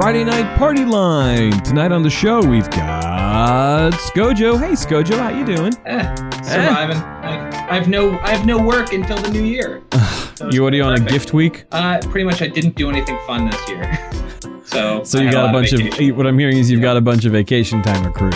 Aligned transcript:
Friday 0.00 0.24
night 0.24 0.56
party 0.56 0.86
line. 0.86 1.52
Tonight 1.62 1.92
on 1.92 2.02
the 2.02 2.08
show, 2.08 2.40
we've 2.42 2.70
got 2.70 3.92
Scojo. 3.92 4.58
Hey, 4.58 4.72
Scojo, 4.72 5.18
how 5.18 5.28
you 5.28 5.44
doing? 5.44 5.74
Eh, 5.84 6.14
surviving. 6.42 6.96
I, 6.96 7.68
I 7.70 7.74
have 7.74 7.86
no 7.86 8.18
I 8.20 8.30
have 8.34 8.46
no 8.46 8.56
work 8.56 8.94
until 8.94 9.18
the 9.18 9.28
new 9.28 9.42
year. 9.44 9.82
So 10.36 10.48
You 10.50 10.62
already 10.62 10.80
on 10.80 10.94
a 10.94 11.00
gift 11.00 11.34
week? 11.34 11.66
Uh, 11.70 12.00
pretty 12.04 12.24
much, 12.24 12.40
I 12.40 12.46
didn't 12.46 12.76
do 12.76 12.88
anything 12.88 13.18
fun 13.26 13.50
this 13.50 13.68
year. 13.68 14.10
so 14.64 15.04
So 15.04 15.20
you 15.20 15.30
got 15.30 15.42
a 15.42 15.46
lot 15.48 15.52
bunch 15.52 15.72
of, 15.74 15.80
vacation. 15.80 16.16
what 16.16 16.26
I'm 16.26 16.38
hearing 16.38 16.56
is 16.56 16.70
you've 16.70 16.80
got 16.80 16.96
a 16.96 17.02
bunch 17.02 17.26
of 17.26 17.32
vacation 17.32 17.82
time 17.82 18.06
accrued. 18.06 18.32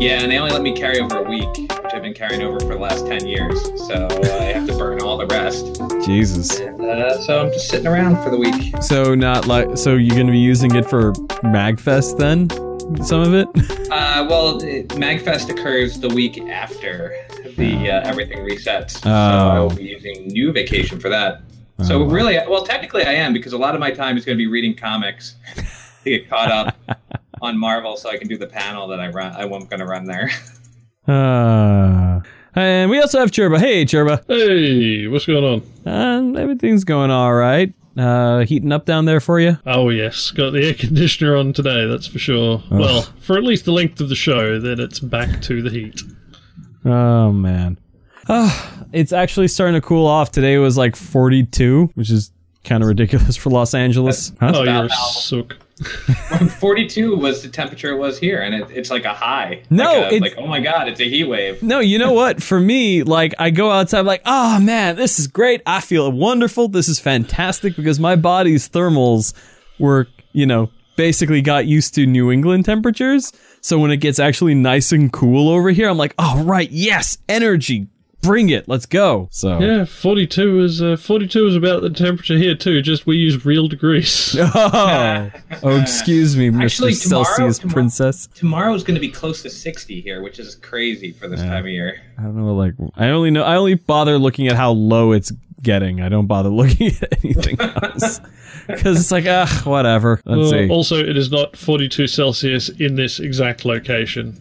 yeah, 0.00 0.20
and 0.20 0.32
they 0.32 0.38
only 0.38 0.50
let 0.50 0.62
me 0.62 0.74
carry 0.74 0.98
over 0.98 1.18
a 1.18 1.22
week, 1.22 1.70
been 2.08 2.14
carrying 2.14 2.42
over 2.42 2.58
for 2.60 2.68
the 2.74 2.78
last 2.80 3.06
ten 3.06 3.26
years. 3.26 3.62
So 3.86 4.08
I 4.40 4.44
have 4.52 4.66
to 4.66 4.76
burn 4.76 5.00
all 5.02 5.18
the 5.18 5.26
rest. 5.26 5.80
Jesus. 6.04 6.58
And, 6.58 6.80
uh, 6.80 7.18
so 7.20 7.40
I'm 7.42 7.52
just 7.52 7.68
sitting 7.68 7.86
around 7.86 8.22
for 8.22 8.30
the 8.30 8.36
week. 8.38 8.82
So 8.82 9.14
not 9.14 9.46
like, 9.46 9.76
so 9.76 9.94
you're 9.94 10.14
going 10.14 10.26
to 10.26 10.32
be 10.32 10.38
using 10.38 10.74
it 10.74 10.88
for 10.88 11.12
Magfest 11.44 12.16
then? 12.18 12.48
Some 13.04 13.20
of 13.20 13.34
it? 13.34 13.48
Uh, 13.88 14.26
well, 14.28 14.62
it, 14.62 14.88
Magfest 14.88 15.48
occurs 15.48 15.98
the 15.98 16.10
week 16.10 16.38
after 16.42 17.14
the 17.56 17.90
uh, 17.90 18.06
everything 18.06 18.38
resets. 18.46 19.00
So 19.02 19.10
I 19.10 19.58
will 19.58 19.72
Oh. 19.72 19.74
be 19.74 19.84
using 19.84 20.26
new 20.28 20.52
vacation 20.52 21.00
for 21.00 21.08
that. 21.08 21.40
So 21.84 22.02
Oh. 22.02 22.04
really, 22.04 22.34
well, 22.48 22.64
technically, 22.64 23.04
I 23.04 23.12
am 23.14 23.32
because 23.32 23.54
a 23.54 23.58
lot 23.58 23.74
of 23.74 23.80
my 23.80 23.90
time 23.90 24.18
is 24.18 24.26
going 24.26 24.36
to 24.36 24.38
be 24.38 24.46
reading 24.46 24.74
comics 24.76 25.36
to 26.04 26.10
get 26.10 26.28
caught 26.28 26.50
up 26.50 26.76
on 27.40 27.56
Marvel, 27.56 27.96
so 27.96 28.10
I 28.10 28.18
can 28.18 28.28
do 28.28 28.36
the 28.36 28.46
panel 28.46 28.86
that 28.88 29.00
I 29.00 29.08
run. 29.08 29.32
I 29.32 29.44
am 29.44 29.48
going 29.48 29.80
to 29.80 29.86
run 29.86 30.04
there. 30.04 30.30
Uh, 31.08 32.20
and 32.54 32.90
we 32.90 33.00
also 33.00 33.20
have 33.20 33.30
Churba. 33.30 33.58
Hey, 33.58 33.84
Churba. 33.84 34.22
Hey, 34.28 35.06
what's 35.06 35.26
going 35.26 35.44
on? 35.44 35.62
Uh, 35.86 36.38
everything's 36.38 36.84
going 36.84 37.10
all 37.10 37.32
right. 37.34 37.72
Uh, 37.96 38.44
heating 38.44 38.70
up 38.70 38.84
down 38.84 39.06
there 39.06 39.18
for 39.18 39.40
you? 39.40 39.58
Oh 39.66 39.88
yes, 39.88 40.30
got 40.30 40.50
the 40.52 40.64
air 40.64 40.74
conditioner 40.78 41.36
on 41.36 41.52
today. 41.52 41.86
That's 41.86 42.06
for 42.06 42.18
sure. 42.20 42.62
Well, 42.70 43.02
for 43.20 43.36
at 43.36 43.42
least 43.42 43.64
the 43.64 43.72
length 43.72 44.00
of 44.00 44.08
the 44.08 44.14
show, 44.14 44.60
then 44.60 44.78
it's 44.78 45.00
back 45.00 45.42
to 45.42 45.62
the 45.62 45.70
heat. 45.70 46.00
Oh 46.84 47.32
man. 47.32 47.76
Ah, 48.28 48.84
it's 48.92 49.12
actually 49.12 49.48
starting 49.48 49.74
to 49.74 49.80
cool 49.80 50.06
off. 50.06 50.30
Today 50.30 50.58
was 50.58 50.76
like 50.76 50.94
42, 50.94 51.90
which 51.94 52.10
is 52.10 52.30
kind 52.62 52.82
of 52.84 52.88
ridiculous 52.88 53.36
for 53.38 53.50
Los 53.50 53.74
Angeles. 53.74 54.32
Huh? 54.38 54.52
Oh, 54.54 54.62
you're 54.62 54.84
a 54.84 54.90
sook. 54.90 55.56
42 56.58 57.16
was 57.16 57.42
the 57.42 57.48
temperature 57.48 57.90
it 57.90 57.98
was 57.98 58.18
here, 58.18 58.42
and 58.42 58.54
it, 58.54 58.70
it's 58.70 58.90
like 58.90 59.04
a 59.04 59.14
high. 59.14 59.62
No, 59.70 60.00
like, 60.00 60.12
a, 60.12 60.18
like 60.18 60.34
oh 60.38 60.46
my 60.46 60.60
god, 60.60 60.88
it's 60.88 61.00
a 61.00 61.08
heat 61.08 61.24
wave. 61.24 61.62
No, 61.62 61.80
you 61.80 61.98
know 61.98 62.12
what? 62.12 62.42
For 62.42 62.60
me, 62.60 63.02
like 63.02 63.34
I 63.38 63.50
go 63.50 63.70
outside, 63.70 64.00
I'm 64.00 64.06
like, 64.06 64.22
oh 64.24 64.60
man, 64.60 64.96
this 64.96 65.18
is 65.18 65.26
great. 65.26 65.62
I 65.66 65.80
feel 65.80 66.10
wonderful. 66.10 66.68
This 66.68 66.88
is 66.88 66.98
fantastic 66.98 67.76
because 67.76 67.98
my 68.00 68.16
body's 68.16 68.68
thermals 68.68 69.32
were, 69.78 70.08
you 70.32 70.46
know, 70.46 70.70
basically 70.96 71.40
got 71.40 71.66
used 71.66 71.94
to 71.94 72.06
New 72.06 72.30
England 72.30 72.64
temperatures. 72.64 73.32
So 73.60 73.78
when 73.78 73.90
it 73.90 73.98
gets 73.98 74.18
actually 74.18 74.54
nice 74.54 74.92
and 74.92 75.12
cool 75.12 75.48
over 75.48 75.70
here, 75.70 75.88
I'm 75.88 75.98
like, 75.98 76.14
oh 76.18 76.42
right, 76.44 76.70
yes, 76.70 77.18
energy, 77.28 77.88
bring 78.20 78.50
it, 78.50 78.68
let's 78.68 78.86
go. 78.86 79.28
So 79.30 79.58
Yeah, 79.60 79.84
42 79.84 80.60
is 80.60 80.82
uh, 80.82 80.96
42 80.96 81.46
is 81.46 81.56
about 81.56 81.82
the 81.82 81.90
temperature 81.90 82.36
here 82.36 82.54
too. 82.54 82.82
Just 82.82 83.06
we 83.06 83.16
use 83.16 83.44
real 83.44 83.68
degrees. 83.68 84.36
Oh, 84.38 85.30
oh, 85.62 85.80
excuse 85.80 86.36
me, 86.36 86.50
Mr. 86.50 86.64
Actually, 86.64 86.94
tomorrow- 86.94 87.24
Celsius 87.24 87.58
tomorrow- 87.58 87.74
Princess. 87.74 88.26
Tomorrow's 88.34 88.82
going 88.84 88.94
to 88.96 89.00
be 89.00 89.08
close 89.10 89.42
to 89.42 89.50
60 89.50 90.00
here, 90.00 90.22
which 90.22 90.38
is 90.38 90.54
crazy 90.56 91.12
for 91.12 91.28
this 91.28 91.40
time 91.40 91.64
of 91.64 91.70
year. 91.70 92.00
I 92.18 92.22
don't 92.22 92.36
know, 92.36 92.54
like 92.54 92.74
I 92.96 93.08
only 93.10 93.30
know 93.30 93.42
I 93.44 93.56
only 93.56 93.74
bother 93.74 94.18
looking 94.18 94.48
at 94.48 94.56
how 94.56 94.72
low 94.72 95.12
it's 95.12 95.32
getting. 95.62 96.00
I 96.00 96.08
don't 96.08 96.26
bother 96.26 96.48
looking 96.50 96.88
at 97.00 97.24
anything 97.24 97.60
else 97.60 98.20
because 98.66 99.00
it's 99.00 99.10
like 99.12 99.24
ah, 99.26 99.62
whatever. 99.64 100.20
Let's 100.24 100.52
Uh, 100.52 100.58
see. 100.58 100.68
also, 100.68 100.96
it 100.98 101.16
is 101.16 101.30
not 101.30 101.56
42 101.56 102.06
Celsius 102.06 102.68
in 102.68 102.94
this 102.96 103.20
exact 103.20 103.64
location. 103.64 104.36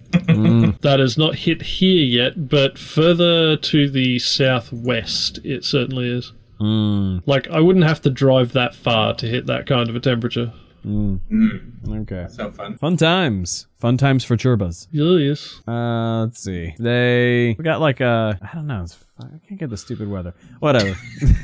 That 0.82 1.00
is 1.00 1.18
not 1.18 1.36
hit 1.36 1.62
here 1.62 2.04
yet, 2.04 2.50
but 2.50 2.78
further 2.78 3.58
to 3.58 3.90
the 3.90 4.20
southwest, 4.20 5.40
it 5.44 5.64
certainly 5.66 6.10
is. 6.10 6.34
Mm, 6.60 7.22
Like, 7.26 7.48
I 7.50 7.60
wouldn't 7.60 7.86
have 7.86 8.02
to 8.02 8.10
drive 8.10 8.54
that 8.54 8.74
far 8.76 9.14
to 9.16 9.28
hit 9.28 9.46
that 9.48 9.66
kind 9.68 9.90
of 9.90 9.96
a 9.96 10.00
temperature. 10.00 10.54
okay. 10.88 12.28
So 12.30 12.52
fun. 12.52 12.78
Fun 12.78 12.98
times. 12.98 13.68
Fun 13.78 13.98
times 13.98 14.24
for 14.24 14.38
Churbas. 14.38 14.88
Yes. 14.92 15.62
Uh, 15.68 16.22
let's 16.22 16.42
see. 16.42 16.74
They 16.80 17.56
we 17.58 17.64
got 17.64 17.82
like 17.82 18.00
a 18.00 18.40
I 18.42 18.56
don't 18.56 18.68
know. 18.68 18.84
It's, 18.84 18.98
I 19.20 19.26
can't 19.48 19.60
get 19.60 19.70
the 19.70 19.78
stupid 19.78 20.10
weather. 20.10 20.34
Whatever. 20.60 20.96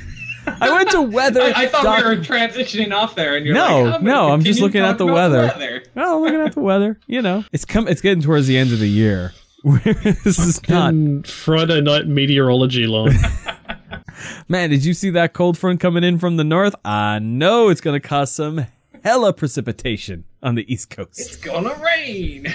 I 0.47 0.71
went 0.71 0.91
to 0.91 1.01
weather. 1.01 1.41
I, 1.55 1.63
I 1.63 1.67
thought 1.67 1.83
doc- 1.83 2.03
we 2.03 2.09
were 2.09 2.21
transitioning 2.21 2.93
off 2.93 3.15
there, 3.15 3.35
and 3.35 3.45
you're 3.45 3.55
No, 3.55 3.83
like, 3.83 3.95
I'm 3.95 4.03
no, 4.03 4.29
I'm 4.29 4.43
just 4.43 4.59
looking 4.61 4.81
at 4.81 4.97
the 4.97 5.05
about 5.05 5.13
weather. 5.15 5.41
weather. 5.43 5.83
Oh, 5.95 6.21
looking 6.21 6.41
at 6.41 6.53
the 6.53 6.59
weather. 6.61 6.99
You 7.07 7.21
know, 7.21 7.43
it's 7.51 7.65
come. 7.65 7.87
It's 7.87 8.01
getting 8.01 8.21
towards 8.23 8.47
the 8.47 8.57
end 8.57 8.71
of 8.73 8.79
the 8.79 8.89
year. 8.89 9.33
this 9.63 10.39
is 10.39 10.67
not. 10.67 11.27
Friday 11.27 11.79
night 11.81 12.07
meteorology 12.07 12.85
line. 12.87 13.15
Man, 14.49 14.69
did 14.69 14.83
you 14.85 14.93
see 14.93 15.09
that 15.11 15.33
cold 15.33 15.57
front 15.57 15.79
coming 15.79 16.03
in 16.03 16.19
from 16.19 16.37
the 16.37 16.43
north? 16.43 16.75
I 16.83 17.19
know 17.19 17.69
it's 17.69 17.81
going 17.81 17.99
to 17.99 18.05
cause 18.05 18.31
some 18.31 18.65
hella 19.03 19.33
precipitation 19.33 20.23
on 20.41 20.55
the 20.55 20.71
East 20.71 20.89
Coast. 20.89 21.19
It's 21.19 21.35
gonna 21.37 21.73
rain. 21.83 22.53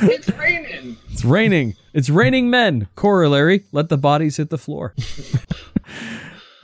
it's 0.00 0.28
raining. 0.30 0.96
It's 1.10 1.24
raining. 1.24 1.74
It's 1.92 2.08
raining 2.10 2.50
men. 2.50 2.88
Corollary, 2.96 3.64
let 3.72 3.88
the 3.88 3.98
bodies 3.98 4.36
hit 4.36 4.50
the 4.50 4.58
floor. 4.58 4.94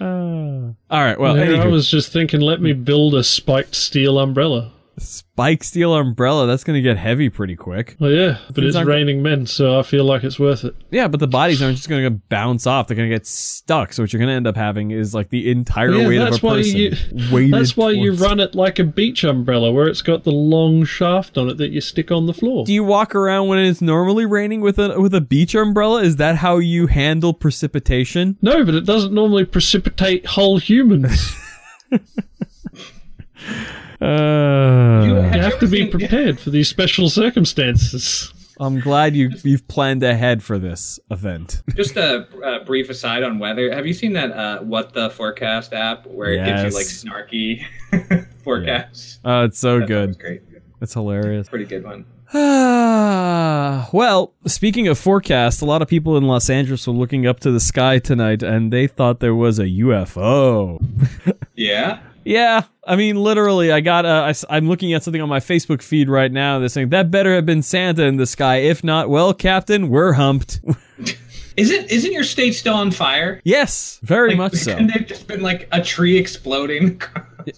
Uh, 0.00 0.04
all 0.04 0.74
right, 0.90 1.18
well, 1.18 1.36
Yeah, 1.36 1.62
I 1.62 1.66
was 1.66 1.88
just 1.88 2.12
thinking, 2.12 2.40
let 2.40 2.60
me 2.60 2.72
build 2.72 3.14
a 3.14 3.24
spiked 3.24 3.74
steel 3.74 4.18
umbrella. 4.18 4.72
Spike 4.98 5.64
steel 5.64 5.94
umbrella, 5.94 6.46
that's 6.46 6.64
going 6.64 6.76
to 6.76 6.82
get 6.82 6.96
heavy 6.96 7.28
pretty 7.28 7.56
quick. 7.56 7.96
Well, 7.98 8.10
yeah, 8.10 8.38
but 8.46 8.56
Things 8.56 8.76
it's 8.76 8.84
raining 8.86 9.22
men, 9.22 9.46
so 9.46 9.78
I 9.78 9.82
feel 9.82 10.04
like 10.04 10.24
it's 10.24 10.38
worth 10.38 10.64
it. 10.64 10.74
Yeah, 10.90 11.08
but 11.08 11.20
the 11.20 11.26
bodies 11.26 11.60
aren't 11.62 11.76
just 11.76 11.88
going 11.88 12.04
to 12.04 12.10
bounce 12.10 12.66
off. 12.66 12.86
They're 12.86 12.96
going 12.96 13.08
to 13.10 13.14
get 13.14 13.26
stuck. 13.26 13.92
So 13.92 14.02
what 14.02 14.12
you're 14.12 14.18
going 14.18 14.28
to 14.28 14.34
end 14.34 14.46
up 14.46 14.56
having 14.56 14.90
is 14.92 15.14
like 15.14 15.30
the 15.30 15.50
entire 15.50 15.90
Yeah, 15.92 16.08
weight 16.08 16.20
of 16.20 16.34
a 16.34 16.38
why 16.38 16.56
person. 16.58 16.76
you. 16.76 17.50
That's 17.50 17.76
why 17.76 17.90
you 17.90 18.12
run 18.14 18.40
it 18.40 18.54
like 18.54 18.78
a 18.78 18.84
beach 18.84 19.24
umbrella, 19.24 19.72
where 19.72 19.88
it's 19.88 20.02
got 20.02 20.24
the 20.24 20.32
long 20.32 20.84
shaft 20.84 21.36
on 21.38 21.48
it 21.48 21.58
that 21.58 21.70
you 21.70 21.80
stick 21.80 22.10
on 22.10 22.26
the 22.26 22.34
floor. 22.34 22.64
Do 22.64 22.72
you 22.72 22.84
walk 22.84 23.14
around 23.14 23.48
when 23.48 23.58
it's 23.58 23.80
normally 23.82 24.26
raining 24.26 24.60
with 24.60 24.78
a 24.78 25.00
with 25.00 25.14
a 25.14 25.20
beach 25.20 25.54
umbrella? 25.54 26.02
Is 26.02 26.16
that 26.16 26.36
how 26.36 26.58
you 26.58 26.86
handle 26.86 27.34
precipitation? 27.34 28.36
No, 28.42 28.64
but 28.64 28.74
it 28.74 28.84
doesn't 28.86 29.12
normally 29.12 29.44
precipitate 29.44 30.26
whole 30.26 30.58
humans. 30.58 31.34
Uh, 34.04 35.04
you 35.06 35.14
Have 35.14 35.34
you 35.36 35.42
have 35.42 35.58
to 35.60 35.66
be 35.66 35.86
prepared 35.86 36.38
for 36.38 36.50
these 36.50 36.68
special 36.68 37.08
circumstances. 37.08 38.32
I'm 38.60 38.78
glad 38.78 39.16
you 39.16 39.30
you've 39.42 39.66
planned 39.66 40.02
ahead 40.04 40.42
for 40.42 40.58
this 40.60 41.00
event. 41.10 41.62
Just 41.74 41.96
a, 41.96 42.26
a 42.44 42.64
brief 42.64 42.88
aside 42.90 43.22
on 43.24 43.38
weather. 43.40 43.72
Have 43.74 43.86
you 43.86 43.92
seen 43.94 44.12
that 44.12 44.30
uh, 44.30 44.60
What 44.60 44.92
the 44.92 45.10
Forecast 45.10 45.72
app 45.72 46.06
where 46.06 46.32
it 46.32 46.44
gives 46.44 46.62
you 46.62 46.70
like 46.78 46.86
snarky 46.86 48.26
forecasts? 48.44 49.18
Oh, 49.24 49.44
it's 49.44 49.58
so 49.58 49.80
That 49.80 49.80
was 49.80 49.88
good. 49.88 50.18
great. 50.20 50.42
It's 50.80 50.94
hilarious. 50.94 51.48
Pretty 51.48 51.64
good 51.64 51.82
one. 51.82 52.04
Ah, 52.32 53.88
well, 53.92 54.34
speaking 54.46 54.86
of 54.88 54.98
forecast, 54.98 55.62
a 55.62 55.64
lot 55.64 55.82
of 55.82 55.88
people 55.88 56.16
in 56.16 56.24
Los 56.24 56.48
Angeles 56.50 56.86
were 56.86 56.92
looking 56.92 57.26
up 57.26 57.40
to 57.40 57.50
the 57.50 57.60
sky 57.60 57.98
tonight 57.98 58.42
and 58.42 58.72
they 58.72 58.86
thought 58.86 59.18
there 59.20 59.34
was 59.34 59.58
a 59.58 59.66
UFO. 59.66 60.78
Yeah. 61.56 62.00
Yeah, 62.24 62.62
I 62.86 62.96
mean, 62.96 63.16
literally, 63.16 63.70
I 63.70 63.80
got. 63.80 64.06
Uh, 64.06 64.32
I, 64.48 64.56
am 64.56 64.68
looking 64.68 64.92
at 64.94 65.02
something 65.02 65.20
on 65.20 65.28
my 65.28 65.40
Facebook 65.40 65.82
feed 65.82 66.08
right 66.08 66.32
now. 66.32 66.58
They're 66.58 66.68
saying 66.68 66.90
that 66.90 67.10
better 67.10 67.34
have 67.34 67.46
been 67.46 67.62
Santa 67.62 68.04
in 68.04 68.16
the 68.16 68.26
sky. 68.26 68.56
If 68.56 68.82
not, 68.82 69.10
well, 69.10 69.34
Captain, 69.34 69.88
we're 69.88 70.12
humped. 70.12 70.60
Isn't 71.56 71.88
isn't 71.88 72.10
your 72.12 72.24
state 72.24 72.52
still 72.52 72.74
on 72.74 72.90
fire? 72.90 73.40
yes, 73.44 74.00
very 74.02 74.30
Like, 74.30 74.38
much 74.38 74.54
so. 74.54 74.72
Couldn't 74.72 74.88
there 74.88 75.04
just 75.04 75.28
been 75.28 75.40
like 75.40 75.68
a 75.70 75.80
tree 75.80 76.16
exploding? 76.16 77.00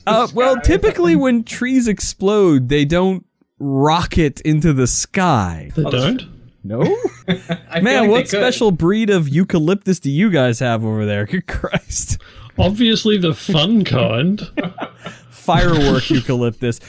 Uh, 0.06 0.28
well, 0.34 0.60
typically 0.60 1.16
when 1.16 1.44
trees 1.44 1.88
explode, 1.88 2.68
they 2.68 2.84
don't 2.84 3.24
rocket 3.58 4.40
into 4.42 4.74
the 4.74 4.86
sky. 4.86 5.70
They 5.74 5.84
don't. 5.84 6.22
No, 6.62 6.80
man, 7.80 8.02
like 8.02 8.10
what 8.10 8.28
special 8.28 8.72
breed 8.72 9.08
of 9.08 9.28
eucalyptus 9.28 10.00
do 10.00 10.10
you 10.10 10.30
guys 10.30 10.58
have 10.58 10.84
over 10.84 11.06
there? 11.06 11.24
Good 11.30 11.46
Christ, 11.46 12.18
Obviously, 12.58 13.18
the 13.18 13.34
fun 13.34 13.84
kind. 13.96 14.40
firework 15.30 16.10
eucalyptus. 16.10 16.80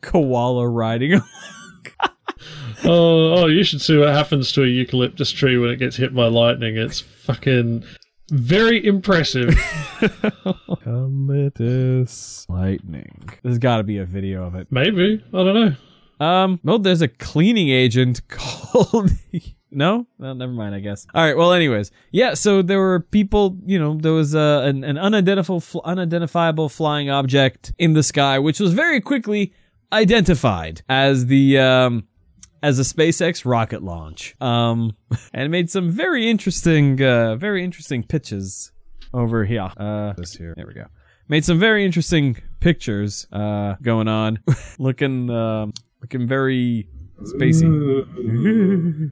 Koala 0.00 0.68
riding. 0.68 1.20
Oh, 2.84 3.34
oh, 3.34 3.46
you 3.46 3.64
should 3.64 3.80
see 3.80 3.98
what 3.98 4.08
happens 4.10 4.52
to 4.52 4.62
a 4.62 4.66
eucalyptus 4.66 5.32
tree 5.32 5.58
when 5.58 5.70
it 5.70 5.76
gets 5.78 5.96
hit 5.96 6.14
by 6.14 6.26
lightning. 6.28 6.76
It's 6.76 7.00
fucking 7.00 7.82
very 8.30 8.84
impressive. 8.86 9.58
Eucalyptus 10.68 12.46
lightning. 12.48 13.28
There's 13.42 13.58
got 13.58 13.78
to 13.78 13.82
be 13.82 13.98
a 13.98 14.04
video 14.04 14.44
of 14.46 14.54
it. 14.54 14.68
Maybe 14.70 15.22
I 15.34 15.36
don't 15.36 15.54
know. 15.54 15.74
Um, 16.24 16.60
well, 16.62 16.78
there's 16.78 17.02
a 17.02 17.08
cleaning 17.08 17.68
agent 17.70 18.26
called 18.28 19.10
No, 19.70 20.06
well, 20.18 20.34
never 20.34 20.52
mind. 20.52 20.74
I 20.74 20.80
guess. 20.80 21.06
All 21.14 21.22
right. 21.22 21.36
Well, 21.36 21.52
anyways, 21.52 21.90
yeah. 22.10 22.34
So 22.34 22.62
there 22.62 22.78
were 22.78 23.00
people. 23.00 23.58
You 23.66 23.78
know, 23.78 23.98
there 24.00 24.12
was 24.12 24.34
uh, 24.34 24.62
an, 24.64 24.84
an 24.84 24.96
unidentifiable, 24.96 25.60
fl- 25.60 25.80
unidentifiable 25.84 26.68
flying 26.70 27.10
object 27.10 27.72
in 27.78 27.92
the 27.92 28.02
sky, 28.02 28.38
which 28.38 28.60
was 28.60 28.72
very 28.72 29.00
quickly 29.00 29.52
identified 29.92 30.82
as 30.88 31.26
the 31.26 31.58
um, 31.58 32.06
as 32.62 32.78
a 32.78 32.82
SpaceX 32.82 33.44
rocket 33.44 33.82
launch. 33.82 34.34
Um, 34.40 34.96
and 35.34 35.50
made 35.50 35.70
some 35.70 35.90
very 35.90 36.28
interesting, 36.28 37.02
uh, 37.02 37.36
very 37.36 37.62
interesting 37.62 38.02
pitches 38.02 38.72
over 39.12 39.44
here. 39.44 39.70
Uh, 39.76 40.12
this 40.14 40.34
here. 40.34 40.54
There 40.56 40.66
we 40.66 40.74
go. 40.74 40.86
Made 41.28 41.44
some 41.44 41.58
very 41.58 41.84
interesting 41.84 42.38
pictures 42.60 43.26
uh, 43.32 43.74
going 43.82 44.08
on, 44.08 44.40
looking 44.78 45.28
um 45.30 45.72
looking 46.00 46.26
very 46.26 46.88
spacey. 47.22 47.66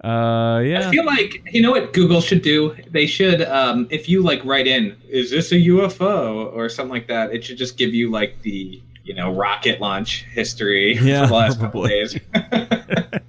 Uh, 0.05 0.61
yeah. 0.61 0.87
I 0.87 0.91
feel 0.91 1.05
like 1.07 1.43
you 1.53 1.63
know 1.63 1.71
what 1.71 1.93
Google 1.93 2.21
should 2.21 2.43
do. 2.43 2.75
They 2.91 3.07
should, 3.07 3.43
um, 3.43 3.87
if 3.91 4.09
you 4.09 4.23
like 4.23 4.45
write 4.45 4.67
in, 4.67 4.95
"Is 5.09 5.31
this 5.31 5.53
a 5.53 5.57
UFO?" 5.57 6.53
or 6.55 6.69
something 6.69 6.93
like 6.93 7.09
that, 7.09 7.33
it 7.33 7.43
should 7.45 7.57
just 7.59 7.77
give 7.77 7.95
you 7.95 8.11
like 8.11 8.41
the 8.43 8.81
you 9.05 9.15
know 9.15 9.33
rocket 9.33 9.81
launch 9.81 10.25
history 10.33 10.95
Yeah, 10.97 11.23
for 11.23 11.29
the 11.29 11.35
last 11.35 11.61
couple 11.61 11.83
probably. 11.83 11.89
days. 11.89 12.21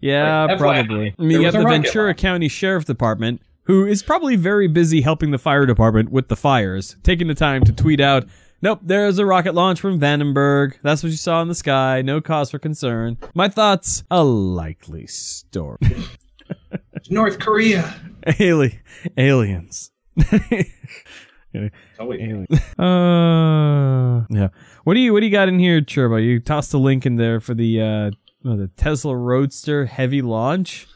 Yeah, 0.00 0.44
Like, 0.44 0.56
FYI, 0.56 0.58
probably. 0.58 1.14
I 1.18 1.22
mean, 1.22 1.40
you 1.40 1.44
have 1.46 1.54
the 1.54 1.62
Ventura 1.64 2.08
launch. 2.08 2.18
County 2.18 2.48
Sheriff 2.48 2.84
Department, 2.84 3.40
who 3.62 3.86
is 3.86 4.02
probably 4.02 4.36
very 4.36 4.68
busy 4.68 5.00
helping 5.00 5.30
the 5.30 5.38
fire 5.38 5.64
department 5.64 6.10
with 6.12 6.28
the 6.28 6.36
fires, 6.36 6.96
taking 7.02 7.26
the 7.26 7.34
time 7.34 7.64
to 7.64 7.72
tweet 7.72 8.00
out, 8.00 8.26
Nope, 8.64 8.80
there's 8.82 9.18
a 9.18 9.26
rocket 9.26 9.54
launch 9.54 9.78
from 9.78 10.00
Vandenberg. 10.00 10.76
That's 10.82 11.02
what 11.02 11.10
you 11.10 11.18
saw 11.18 11.42
in 11.42 11.48
the 11.48 11.54
sky. 11.54 12.00
No 12.00 12.22
cause 12.22 12.50
for 12.50 12.58
concern. 12.58 13.18
My 13.34 13.46
thoughts, 13.46 14.04
a 14.10 14.24
likely 14.24 15.06
story. 15.06 15.76
North 17.10 17.38
Korea. 17.38 17.94
Ali- 18.40 18.80
aliens. 19.18 19.90
Alien. 22.00 22.46
Uh, 22.78 24.24
yeah. 24.30 24.48
What 24.84 24.94
do 24.94 25.00
you 25.00 25.12
What 25.12 25.20
do 25.20 25.26
you 25.26 25.32
got 25.32 25.48
in 25.48 25.58
here, 25.58 25.82
Churba? 25.82 26.22
You 26.22 26.40
tossed 26.40 26.72
a 26.72 26.78
link 26.78 27.04
in 27.04 27.16
there 27.16 27.40
for 27.40 27.52
the 27.52 27.82
uh, 27.82 28.10
oh, 28.46 28.56
the 28.56 28.68
Tesla 28.78 29.14
Roadster 29.14 29.84
heavy 29.84 30.22
launch. 30.22 30.88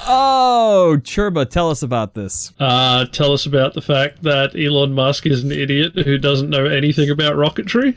Oh, 0.00 0.98
Churba, 1.02 1.44
tell 1.44 1.70
us 1.70 1.82
about 1.82 2.14
this. 2.14 2.52
Uh, 2.58 3.06
tell 3.06 3.32
us 3.32 3.46
about 3.46 3.74
the 3.74 3.82
fact 3.82 4.22
that 4.22 4.54
Elon 4.56 4.92
Musk 4.92 5.26
is 5.26 5.42
an 5.44 5.52
idiot 5.52 5.92
who 5.94 6.18
doesn't 6.18 6.50
know 6.50 6.66
anything 6.66 7.10
about 7.10 7.34
rocketry. 7.34 7.96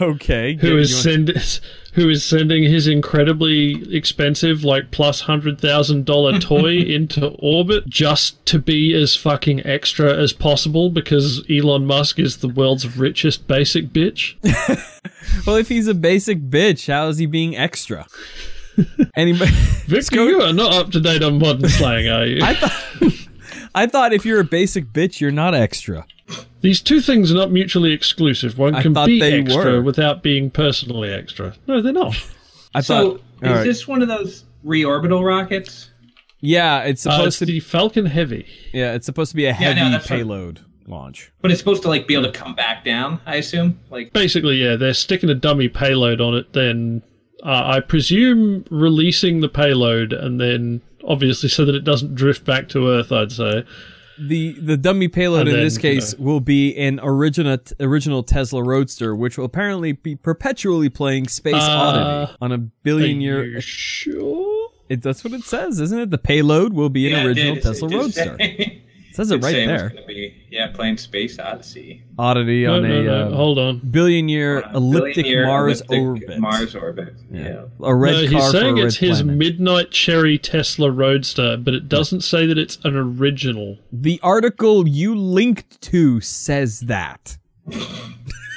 Okay. 0.00 0.56
Who 0.60 0.76
is 0.76 0.90
You 0.90 0.96
send 0.96 1.60
who 1.94 2.08
is 2.08 2.24
sending 2.24 2.62
his 2.64 2.86
incredibly 2.86 3.94
expensive, 3.96 4.62
like 4.62 4.90
plus 4.90 5.22
hundred 5.22 5.58
thousand 5.60 6.04
dollar 6.04 6.38
toy 6.40 6.76
into 6.76 7.28
orbit 7.38 7.88
just 7.88 8.44
to 8.46 8.58
be 8.58 8.94
as 8.94 9.16
fucking 9.16 9.64
extra 9.64 10.14
as 10.14 10.32
possible 10.32 10.90
because 10.90 11.44
Elon 11.50 11.86
Musk 11.86 12.18
is 12.18 12.38
the 12.38 12.48
world's 12.48 12.96
richest 12.96 13.46
basic 13.48 13.86
bitch. 13.86 14.34
well, 15.46 15.56
if 15.56 15.68
he's 15.68 15.88
a 15.88 15.94
basic 15.94 16.40
bitch, 16.50 16.92
how 16.92 17.08
is 17.08 17.16
he 17.18 17.26
being 17.26 17.56
extra? 17.56 18.06
Anybody? 19.16 19.50
Victor, 19.86 20.24
you 20.28 20.40
are 20.42 20.52
not 20.52 20.72
up 20.72 20.90
to 20.92 21.00
date 21.00 21.22
on 21.22 21.38
modern 21.38 21.68
slang, 21.68 22.08
are 22.08 22.24
you? 22.26 22.42
I 22.42 22.54
thought. 22.54 23.12
I 23.74 23.86
thought 23.86 24.12
if 24.12 24.24
you're 24.24 24.40
a 24.40 24.44
basic 24.44 24.86
bitch, 24.92 25.20
you're 25.20 25.30
not 25.30 25.54
extra. 25.54 26.04
These 26.60 26.80
two 26.80 27.00
things 27.00 27.30
are 27.32 27.36
not 27.36 27.50
mutually 27.50 27.92
exclusive. 27.92 28.58
One 28.58 28.74
I 28.74 28.82
can 28.82 28.92
be 28.92 29.22
extra 29.22 29.74
were. 29.76 29.82
without 29.82 30.22
being 30.22 30.50
personally 30.50 31.10
extra. 31.12 31.54
No, 31.66 31.80
they're 31.80 31.92
not. 31.92 32.14
I 32.74 32.80
So, 32.82 33.12
thought. 33.12 33.20
is 33.42 33.48
all 33.48 33.54
right. 33.56 33.64
this 33.64 33.88
one 33.88 34.02
of 34.02 34.08
those 34.08 34.44
reorbital 34.64 35.24
rockets? 35.24 35.90
yeah, 36.40 36.80
it's 36.82 37.06
Uh, 37.06 37.10
supposed 37.12 37.26
it's 37.28 37.38
to. 37.40 37.46
be 37.46 37.52
the 37.54 37.60
Falcon 37.60 38.06
Heavy. 38.06 38.46
Yeah, 38.72 38.94
it's 38.94 39.06
supposed 39.06 39.30
to 39.30 39.36
be 39.36 39.46
a 39.46 39.52
heavy 39.52 39.78
that's 39.80 40.08
what- 40.10 40.16
payload 40.18 40.60
launch. 40.86 41.30
But 41.40 41.50
it's 41.52 41.60
supposed 41.60 41.82
to 41.82 41.88
like 41.88 42.06
be 42.08 42.14
able 42.14 42.24
to 42.24 42.32
come 42.32 42.54
back 42.54 42.84
down. 42.84 43.20
I 43.26 43.36
assume. 43.36 43.78
Like, 43.90 44.12
Basically, 44.12 44.56
yeah, 44.56 44.74
they're 44.76 44.94
sticking 44.94 45.30
a 45.30 45.34
dummy 45.34 45.68
payload 45.68 46.20
on 46.20 46.34
it, 46.34 46.52
then 46.52 47.02
uh, 47.44 47.62
I 47.76 47.80
presume 47.80 48.64
releasing 48.70 49.40
the 49.40 49.48
payload, 49.48 50.12
and 50.12 50.40
then 50.40 50.80
obviously 51.04 51.48
so 51.48 51.64
that 51.64 51.74
it 51.74 51.84
doesn't 51.84 52.14
drift 52.14 52.44
back 52.44 52.68
to 52.70 52.88
Earth. 52.88 53.12
I'd 53.12 53.32
say. 53.32 53.64
The 54.18 54.52
the 54.52 54.76
dummy 54.76 55.08
payload 55.08 55.40
And 55.40 55.48
in 55.48 55.54
then, 55.54 55.64
this 55.64 55.78
case 55.78 56.14
will 56.16 56.40
be 56.40 56.76
an 56.76 57.00
original 57.02 57.56
original 57.80 58.22
Tesla 58.22 58.62
Roadster, 58.62 59.16
which 59.16 59.38
will 59.38 59.46
apparently 59.46 59.92
be 59.92 60.14
perpetually 60.14 60.90
playing 60.90 61.28
Space 61.28 61.54
Uh, 61.54 61.58
Oddity 62.26 62.36
on 62.42 62.52
a 62.52 62.56
Are 62.56 62.58
billion 62.82 63.20
year. 63.22 63.44
you 63.46 63.60
sure? 63.62 64.68
It, 64.90 65.00
that's 65.02 65.24
what 65.24 65.32
it 65.32 65.44
says, 65.44 65.80
isn't 65.80 65.98
it? 65.98 66.10
The 66.10 66.18
payload 66.18 66.74
will 66.74 66.90
be 66.90 67.06
an 67.06 67.12
yeah, 67.12 67.24
original 67.24 67.54
did. 67.54 67.62
Tesla 67.62 67.88
Roadster. 67.88 68.36
say- 69.28 69.34
It 69.36 69.42
says 69.42 69.42
it 69.42 69.44
right 69.44 69.52
say 69.52 69.66
was 69.72 69.80
there. 69.80 69.88
gonna 69.90 70.06
be, 70.06 70.34
yeah, 70.50 70.66
playing 70.68 70.96
Space 70.98 71.38
Odyssey. 71.38 72.02
Oddity 72.18 72.64
No, 72.64 72.74
on 72.76 72.82
no, 72.82 72.88
a 73.00 73.02
no. 73.04 73.14
uh, 73.14 73.30
Hold 73.36 73.58
on. 73.58 73.78
billion 73.90 74.28
year 74.28 74.62
On 74.62 74.74
a 74.74 74.76
elliptic 74.78 75.14
billion-year 75.24 75.46
Mars 75.46 75.80
elliptic 75.82 76.00
orbit. 76.26 76.38
Mars 76.38 76.74
orbit. 76.74 77.14
Yeah. 77.30 77.62
A 77.82 77.94
red 77.94 78.12
no, 78.12 78.20
car 78.22 78.28
he's 78.40 78.46
for 78.46 78.50
saying 78.52 78.72
a 78.78 78.82
red 78.82 78.86
it's 78.86 78.96
his 78.96 79.22
planet. 79.22 79.36
midnight 79.38 79.90
cherry 79.90 80.38
Tesla 80.38 80.90
Roadster, 80.90 81.56
but 81.56 81.74
it 81.74 81.88
doesn't 81.88 82.22
say 82.22 82.46
that 82.46 82.58
it's 82.58 82.78
an 82.84 82.96
original. 82.96 83.78
the 83.92 84.18
article 84.22 84.86
you 84.88 85.14
linked 85.14 85.80
to 85.82 86.20
says 86.20 86.80
that. 86.80 87.36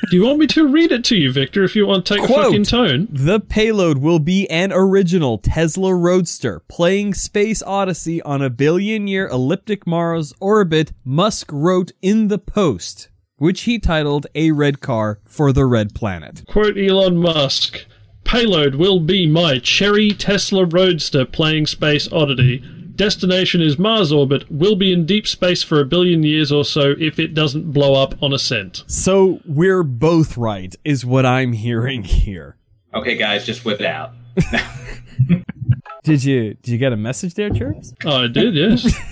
Do 0.10 0.18
you 0.18 0.26
want 0.26 0.40
me 0.40 0.48
to 0.48 0.68
read 0.68 0.92
it 0.92 1.04
to 1.06 1.16
you, 1.16 1.32
Victor? 1.32 1.64
If 1.64 1.76
you 1.76 1.88
want 1.88 2.06
to 2.06 2.16
take 2.16 2.26
Quote. 2.26 2.40
a 2.40 2.44
fucking 2.44 2.64
tone. 2.66 3.08
The 3.10 3.40
payload 3.40 4.00
will 4.00 4.20
be 4.20 4.50
an 4.50 4.72
original 4.74 5.38
Tesla 5.38 5.96
Roadster 5.96 6.62
playing 6.68 7.14
Space 7.14 7.64
Odyssey 7.64 8.22
on 8.24 8.42
a 8.42 8.50
billion 8.50 9.08
year 9.08 9.28
elliptic 9.28 9.88
Mars 9.88 10.34
orbit, 10.40 10.92
Musk 11.06 11.50
wrote 11.52 11.92
in 12.02 12.28
the 12.28 12.38
Post, 12.38 13.10
which 13.38 13.62
he 13.62 13.80
titled 13.80 14.28
A 14.36 14.52
Red 14.52 14.82
Car 14.82 15.20
for 15.26 15.54
the 15.54 15.66
Red 15.66 15.96
Planet. 15.96 16.44
Quote 16.48 16.78
Elon 16.78 17.18
Musk 17.18 17.86
Payload 18.26 18.76
will 18.76 19.00
be 19.00 19.28
my 19.28 19.60
cherry 19.60 20.10
Tesla 20.12 20.66
Roadster 20.66 21.26
playing 21.26 21.68
Space 21.68 22.12
Oddity. 22.12 22.64
Destination 22.96 23.62
is 23.62 23.80
Mars 23.80 24.12
orbit. 24.12 24.46
Will 24.52 24.76
be 24.76 24.94
in 24.94 25.06
deep 25.06 25.26
space 25.28 25.64
for 25.64 25.80
a 25.80 25.86
billion 25.86 26.24
years 26.24 26.52
or 26.52 26.64
so 26.64 26.94
if 27.00 27.18
it 27.20 27.34
doesn't 27.34 27.72
blow 27.72 27.96
up 28.02 28.22
on 28.22 28.34
ascent. 28.34 28.84
So 28.88 29.40
we're 29.46 29.84
both 29.84 30.38
right, 30.38 30.76
is 30.86 31.06
what 31.06 31.26
I'm 31.26 31.54
hearing 31.54 32.04
here. 32.04 32.56
Okay, 32.94 33.16
guys, 33.18 33.46
just 33.46 33.66
whip 33.66 33.80
it 33.80 33.88
out. 33.88 34.12
Did 36.04 36.22
you 36.24 36.56
did 36.56 36.68
you 36.72 36.78
get 36.78 36.92
a 36.92 36.98
message 36.98 37.34
there, 37.36 37.50
Chirps? 37.50 37.94
Oh, 38.04 38.24
I 38.24 38.28
did, 38.28 38.56
yes. 38.56 38.94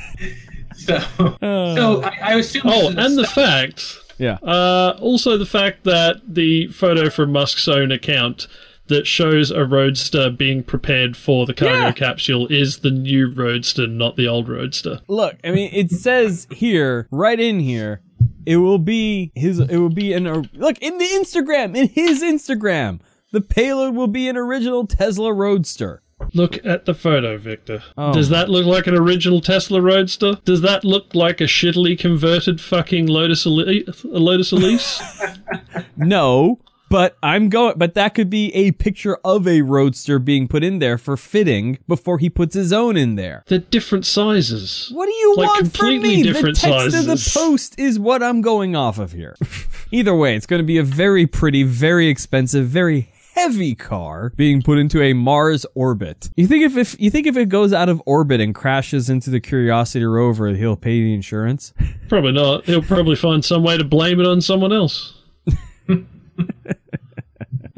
So, 0.74 0.96
Uh, 0.96 1.76
so 1.76 2.02
I, 2.04 2.18
I 2.24 2.34
assume. 2.36 2.64
oh, 2.66 2.90
this 2.92 3.06
is 3.06 3.06
and 3.06 3.18
the 3.18 3.28
fact, 3.28 3.98
yeah. 4.18 4.40
uh, 4.42 4.98
also 5.00 5.38
the 5.38 5.46
fact 5.46 5.84
that 5.84 6.22
the 6.28 6.68
photo 6.70 7.10
from 7.12 7.32
Musk's 7.32 7.68
own 7.68 7.92
account 7.92 8.48
that 8.88 9.08
shows 9.08 9.52
a 9.52 9.64
Roadster 9.66 10.30
being 10.30 10.64
prepared 10.64 11.16
for 11.16 11.46
the 11.46 11.54
cargo 11.54 11.74
Yeah. 11.76 11.92
capsule 11.92 12.48
is 12.48 12.80
the 12.80 12.92
new 12.92 13.32
Roadster, 13.34 13.88
not 13.88 14.18
the 14.18 14.28
old 14.28 14.50
Roadster. 14.50 15.00
Look, 15.08 15.38
I 15.44 15.52
mean, 15.52 15.70
it 15.74 15.92
says 15.92 16.48
here, 16.52 17.08
right 17.12 17.40
in 17.40 17.60
here, 17.60 18.02
it 18.46 18.58
will 18.58 18.80
be 18.80 19.32
his. 19.36 19.60
It 19.60 19.78
will 19.78 19.90
be 19.90 20.14
an 20.14 20.26
look 20.54 20.78
in 20.80 20.98
the 20.98 21.06
Instagram, 21.06 21.76
in 21.78 21.88
his 21.90 22.22
Instagram. 22.22 23.00
The 23.32 23.42
payload 23.42 23.96
will 23.96 24.08
be 24.08 24.28
an 24.28 24.36
original 24.36 24.86
Tesla 24.86 25.32
Roadster. 25.34 26.02
Look 26.34 26.64
at 26.66 26.86
the 26.86 26.94
photo, 26.94 27.38
Victor. 27.38 27.82
Oh. 27.98 28.14
Does 28.14 28.30
that 28.30 28.48
look 28.50 28.66
like 28.66 28.86
an 28.88 28.96
original 28.96 29.42
Tesla 29.42 29.82
Roadster? 29.82 30.38
Does 30.46 30.62
that 30.62 30.84
look 30.84 31.16
like 31.16 31.40
a 31.42 31.46
shittily 31.46 31.98
converted 31.98 32.60
fucking 32.62 33.08
Lotus 33.08 33.46
Elise? 33.46 34.04
Lotus 34.04 34.52
Elise? 34.52 35.02
No, 35.98 36.60
but 36.92 37.18
I'm 37.24 37.50
going. 37.50 37.76
But 37.78 37.96
that 37.96 38.14
could 38.14 38.30
be 38.30 38.54
a 38.54 38.72
picture 38.74 39.18
of 39.24 39.48
a 39.48 39.62
Roadster 39.62 40.20
being 40.20 40.48
put 40.48 40.64
in 40.64 40.80
there 40.80 40.98
for 40.98 41.18
fitting 41.18 41.80
before 41.88 42.18
he 42.20 42.30
puts 42.30 42.54
his 42.54 42.72
own 42.72 42.98
in 42.98 43.16
there. 43.16 43.44
They're 43.48 43.60
different 43.60 44.06
sizes. 44.06 44.90
What 44.94 45.06
do 45.08 45.12
you 45.14 45.36
Like 45.38 45.48
want 45.48 45.76
from 45.78 46.02
me? 46.02 46.24
the 46.24 46.34
text 46.54 46.96
of 46.96 47.06
the 47.06 47.32
post 47.34 47.80
is 47.80 47.98
what 48.00 48.22
I'm 48.22 48.42
going 48.42 48.76
off 48.76 49.00
of 49.00 49.14
here. 49.14 49.36
Either 49.92 50.16
way, 50.16 50.36
it's 50.36 50.46
going 50.46 50.62
to 50.62 50.66
be 50.66 50.78
a 50.78 50.84
very 50.84 51.26
pretty, 51.26 51.64
very 51.64 52.08
expensive, 52.08 52.68
very 52.68 53.10
heavy 53.34 53.74
car 53.76 54.34
being 54.36 54.62
put 54.62 54.78
into 54.78 55.02
a 55.02 55.14
Mars 55.14 55.66
orbit. 55.74 56.30
You 56.36 56.48
think 56.48 56.66
if, 56.66 56.76
if 56.76 57.00
you 57.00 57.10
think 57.10 57.28
if 57.28 57.38
it 57.38 57.48
goes 57.48 57.72
out 57.72 57.88
of 57.88 58.02
orbit 58.06 58.42
and 58.42 58.54
crashes 58.54 59.10
into 59.10 59.30
the 59.30 59.40
Curiosity 59.40 60.04
rover, 60.06 60.50
he'll 60.50 60.76
pay 60.76 61.02
the 61.02 61.14
insurance? 61.14 61.74
Probably 62.10 62.34
not. 62.34 62.66
He'll 62.66 62.82
probably 62.84 63.16
find 63.16 63.44
some 63.44 63.64
way 63.64 63.78
to 63.78 63.86
blame 63.86 64.20
it 64.20 64.28
on 64.28 64.42
someone 64.42 64.74
else. 64.74 65.14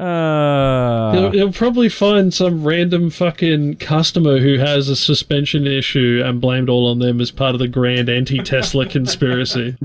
Uh, 0.04 1.12
He'll, 1.12 1.30
he'll 1.30 1.52
probably 1.52 1.88
find 1.88 2.34
some 2.34 2.64
random 2.64 3.08
fucking 3.10 3.76
customer 3.76 4.38
who 4.38 4.58
has 4.58 4.88
a 4.88 4.96
suspension 4.96 5.66
issue 5.66 6.22
and 6.24 6.40
blame 6.40 6.64
it 6.64 6.68
all 6.70 6.88
on 6.90 6.98
them 6.98 7.20
as 7.20 7.30
part 7.30 7.54
of 7.54 7.58
the 7.58 7.68
grand 7.68 8.08
anti-Tesla 8.08 8.86
conspiracy. 8.90 9.76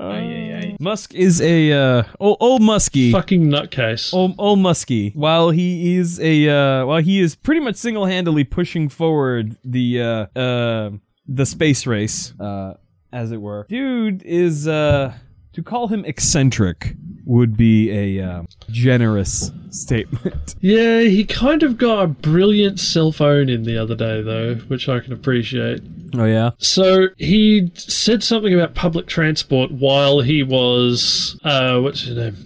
Ay, 0.00 0.18
ay, 0.18 0.54
ay. 0.56 0.76
Musk 0.80 1.14
is 1.14 1.40
a 1.40 1.72
uh, 1.72 2.02
old, 2.18 2.36
old 2.40 2.62
Muskie. 2.62 3.12
Fucking 3.12 3.44
nutcase. 3.44 4.12
Old, 4.12 4.34
old 4.38 4.58
Muskie. 4.58 5.14
While 5.14 5.50
he 5.50 5.96
is 5.96 6.18
a 6.18 6.48
uh, 6.48 6.86
while 6.86 7.00
he 7.00 7.20
is 7.20 7.36
pretty 7.36 7.60
much 7.60 7.76
single 7.76 8.06
handedly 8.06 8.42
pushing 8.42 8.88
forward 8.88 9.56
the 9.64 10.02
uh, 10.02 10.38
uh, 10.38 10.90
the 11.28 11.46
space 11.46 11.86
race, 11.86 12.32
uh, 12.40 12.74
as 13.12 13.30
it 13.30 13.40
were. 13.40 13.66
Dude 13.68 14.24
is 14.24 14.66
uh, 14.66 15.12
to 15.52 15.62
call 15.62 15.88
him 15.88 16.04
eccentric 16.04 16.94
would 17.24 17.56
be 17.56 17.90
a 18.18 18.24
uh, 18.26 18.42
generous 18.70 19.50
statement. 19.70 20.54
Yeah, 20.60 21.00
he 21.00 21.24
kind 21.24 21.64
of 21.64 21.76
got 21.76 22.02
a 22.04 22.06
brilliant 22.06 22.78
cell 22.78 23.10
phone 23.10 23.48
in 23.48 23.64
the 23.64 23.76
other 23.76 23.96
day, 23.96 24.22
though, 24.22 24.54
which 24.68 24.88
I 24.88 25.00
can 25.00 25.12
appreciate. 25.12 25.82
Oh 26.14 26.24
yeah. 26.24 26.50
So 26.58 27.08
he 27.18 27.72
said 27.74 28.22
something 28.22 28.54
about 28.54 28.74
public 28.74 29.06
transport 29.08 29.72
while 29.72 30.20
he 30.20 30.44
was 30.44 31.36
uh, 31.42 31.80
what's 31.80 32.02
his 32.02 32.16
name? 32.16 32.36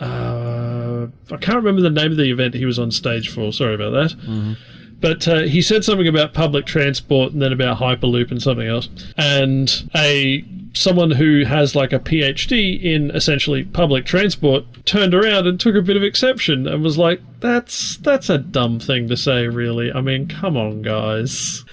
Uh, 0.00 1.06
I 1.30 1.36
can't 1.36 1.56
remember 1.56 1.80
the 1.80 1.90
name 1.90 2.10
of 2.10 2.16
the 2.16 2.30
event 2.30 2.54
he 2.54 2.64
was 2.66 2.78
on 2.78 2.90
stage 2.90 3.28
for. 3.28 3.52
Sorry 3.52 3.74
about 3.74 3.90
that. 3.90 4.56
But 5.00 5.26
uh, 5.26 5.40
he 5.40 5.62
said 5.62 5.84
something 5.84 6.08
about 6.08 6.34
public 6.34 6.66
transport 6.66 7.32
and 7.32 7.40
then 7.40 7.52
about 7.52 7.78
Hyperloop 7.78 8.30
and 8.30 8.42
something 8.42 8.66
else. 8.66 8.88
And 9.16 9.90
a 9.94 10.44
someone 10.72 11.10
who 11.10 11.44
has 11.44 11.74
like 11.74 11.92
a 11.92 11.98
PhD 11.98 12.80
in 12.82 13.10
essentially 13.10 13.64
public 13.64 14.04
transport 14.06 14.64
turned 14.84 15.14
around 15.14 15.46
and 15.46 15.58
took 15.58 15.74
a 15.74 15.82
bit 15.82 15.96
of 15.96 16.02
exception 16.02 16.66
and 16.66 16.82
was 16.82 16.98
like, 16.98 17.20
"That's 17.40 17.96
that's 17.98 18.28
a 18.30 18.38
dumb 18.38 18.78
thing 18.78 19.08
to 19.08 19.16
say, 19.16 19.48
really. 19.48 19.92
I 19.92 20.00
mean, 20.00 20.28
come 20.28 20.56
on, 20.56 20.82
guys." 20.82 21.64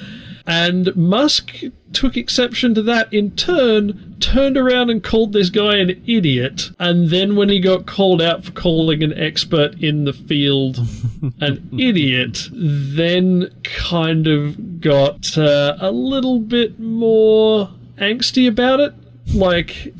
And 0.47 0.95
Musk 0.95 1.61
took 1.91 2.15
exception 2.15 2.73
to 2.75 2.81
that 2.83 3.13
in 3.13 3.31
turn, 3.31 4.15
turned 4.21 4.55
around 4.55 4.89
and 4.89 5.03
called 5.03 5.33
this 5.33 5.49
guy 5.49 5.75
an 5.75 6.01
idiot. 6.07 6.71
And 6.79 7.09
then 7.09 7.35
when 7.35 7.49
he 7.49 7.59
got 7.59 7.85
called 7.85 8.21
out 8.21 8.45
for 8.45 8.51
calling 8.53 9.03
an 9.03 9.13
expert 9.13 9.75
in 9.83 10.05
the 10.05 10.13
field 10.13 10.79
an 11.41 11.69
idiot, 11.77 12.47
then 12.53 13.53
kind 13.63 14.27
of 14.27 14.79
got 14.79 15.37
uh, 15.37 15.77
a 15.81 15.91
little 15.91 16.39
bit 16.39 16.79
more 16.79 17.69
angsty 17.97 18.47
about 18.47 18.79
it. 18.79 18.93
Like. 19.33 19.93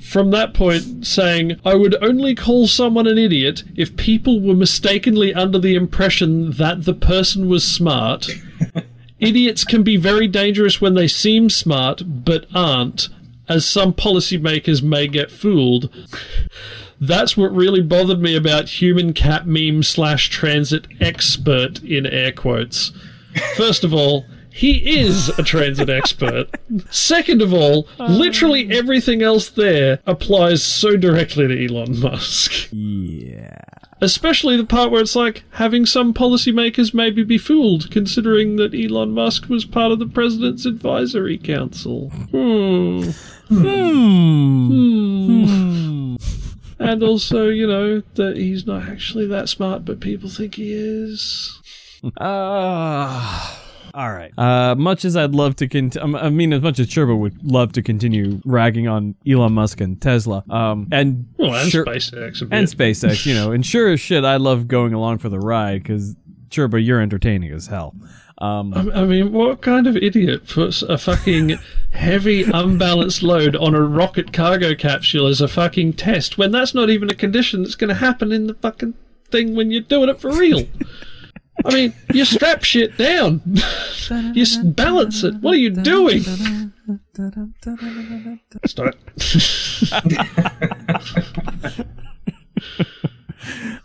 From 0.00 0.30
that 0.30 0.54
point 0.54 1.06
saying, 1.06 1.60
I 1.64 1.74
would 1.74 1.96
only 2.02 2.34
call 2.34 2.66
someone 2.66 3.06
an 3.06 3.18
idiot 3.18 3.64
if 3.76 3.96
people 3.96 4.40
were 4.40 4.54
mistakenly 4.54 5.32
under 5.34 5.58
the 5.58 5.74
impression 5.74 6.52
that 6.52 6.84
the 6.84 6.94
person 6.94 7.48
was 7.48 7.64
smart. 7.64 8.28
Idiots 9.18 9.64
can 9.64 9.82
be 9.82 9.96
very 9.96 10.28
dangerous 10.28 10.80
when 10.80 10.94
they 10.94 11.08
seem 11.08 11.48
smart, 11.48 12.02
but 12.06 12.46
aren't, 12.54 13.08
as 13.48 13.64
some 13.64 13.94
policymakers 13.94 14.82
may 14.82 15.08
get 15.08 15.30
fooled. 15.30 15.88
That's 17.00 17.36
what 17.36 17.54
really 17.54 17.82
bothered 17.82 18.20
me 18.20 18.36
about 18.36 18.68
human 18.68 19.12
cat 19.12 19.46
meme 19.46 19.82
slash 19.82 20.28
transit 20.28 20.86
expert 21.00 21.82
in 21.82 22.06
air 22.06 22.32
quotes. 22.32 22.92
First 23.56 23.84
of 23.84 23.92
all, 23.92 24.26
he 24.56 24.98
is 24.98 25.28
a 25.38 25.42
transit 25.42 25.90
expert. 25.90 26.48
Second 26.90 27.42
of 27.42 27.52
all, 27.52 27.86
literally 27.98 28.70
everything 28.70 29.20
else 29.20 29.50
there 29.50 29.98
applies 30.06 30.62
so 30.62 30.96
directly 30.96 31.46
to 31.46 31.66
Elon 31.66 32.00
Musk. 32.00 32.70
Yeah. 32.72 33.60
Especially 34.00 34.56
the 34.56 34.64
part 34.64 34.90
where 34.90 35.02
it's 35.02 35.14
like 35.14 35.44
having 35.50 35.84
some 35.84 36.14
policymakers 36.14 36.94
maybe 36.94 37.22
be 37.22 37.36
fooled, 37.36 37.90
considering 37.90 38.56
that 38.56 38.74
Elon 38.74 39.10
Musk 39.10 39.50
was 39.50 39.66
part 39.66 39.92
of 39.92 39.98
the 39.98 40.06
president's 40.06 40.64
advisory 40.64 41.36
council. 41.36 42.08
Hmm. 42.30 43.10
Hmm. 43.48 44.66
hmm. 45.36 46.16
And 46.78 47.02
also, 47.02 47.50
you 47.50 47.66
know, 47.66 48.00
that 48.14 48.38
he's 48.38 48.66
not 48.66 48.88
actually 48.88 49.26
that 49.26 49.50
smart, 49.50 49.84
but 49.84 50.00
people 50.00 50.30
think 50.30 50.54
he 50.54 50.72
is. 50.72 51.60
Uh, 52.16 53.54
all 53.96 54.12
right. 54.12 54.30
Uh, 54.38 54.74
much 54.76 55.04
as 55.06 55.16
I'd 55.16 55.34
love 55.34 55.56
to 55.56 55.66
continue, 55.68 56.16
I 56.18 56.28
mean, 56.30 56.52
as 56.52 56.60
much 56.60 56.78
as 56.78 56.86
Churba 56.86 57.16
would 57.16 57.42
love 57.42 57.72
to 57.72 57.82
continue 57.82 58.40
ragging 58.44 58.86
on 58.88 59.14
Elon 59.26 59.54
Musk 59.54 59.80
and 59.80 60.00
Tesla, 60.00 60.44
um, 60.50 60.86
and 60.92 61.26
Well, 61.38 61.54
and 61.54 61.70
sure- 61.70 61.86
SpaceX 61.86 62.42
a 62.42 62.44
bit. 62.44 62.58
and 62.58 62.68
SpaceX, 62.68 63.24
you 63.26 63.34
know, 63.34 63.52
and 63.52 63.64
sure 63.64 63.88
as 63.92 64.00
shit, 64.00 64.24
I 64.24 64.36
love 64.36 64.68
going 64.68 64.92
along 64.92 65.18
for 65.18 65.28
the 65.30 65.38
ride 65.40 65.82
because 65.82 66.14
Churba, 66.50 66.80
you're 66.80 67.00
entertaining 67.00 67.52
as 67.52 67.66
hell. 67.68 67.94
Um, 68.38 68.74
I 68.74 69.00
I 69.00 69.04
mean, 69.06 69.32
what 69.32 69.62
kind 69.62 69.86
of 69.86 69.96
idiot 69.96 70.46
puts 70.46 70.82
a 70.82 70.98
fucking 70.98 71.58
heavy, 71.92 72.42
unbalanced 72.42 73.22
load 73.22 73.56
on 73.56 73.74
a 73.74 73.80
rocket 73.80 74.34
cargo 74.34 74.74
capsule 74.74 75.26
as 75.26 75.40
a 75.40 75.48
fucking 75.48 75.94
test 75.94 76.36
when 76.36 76.52
that's 76.52 76.74
not 76.74 76.90
even 76.90 77.08
a 77.08 77.14
condition 77.14 77.62
that's 77.62 77.74
going 77.76 77.88
to 77.88 77.94
happen 77.94 78.32
in 78.32 78.46
the 78.46 78.52
fucking 78.52 78.92
thing 79.30 79.56
when 79.56 79.70
you're 79.70 79.80
doing 79.80 80.10
it 80.10 80.20
for 80.20 80.30
real? 80.32 80.66
I 81.64 81.74
mean, 81.74 81.94
you 82.12 82.24
strap 82.24 82.62
shit 82.64 82.96
down. 82.96 83.40
you 84.34 84.44
balance 84.64 85.24
it. 85.24 85.34
What 85.36 85.54
are 85.54 85.58
you 85.58 85.70
doing? 85.70 86.22
Stop. 88.66 88.94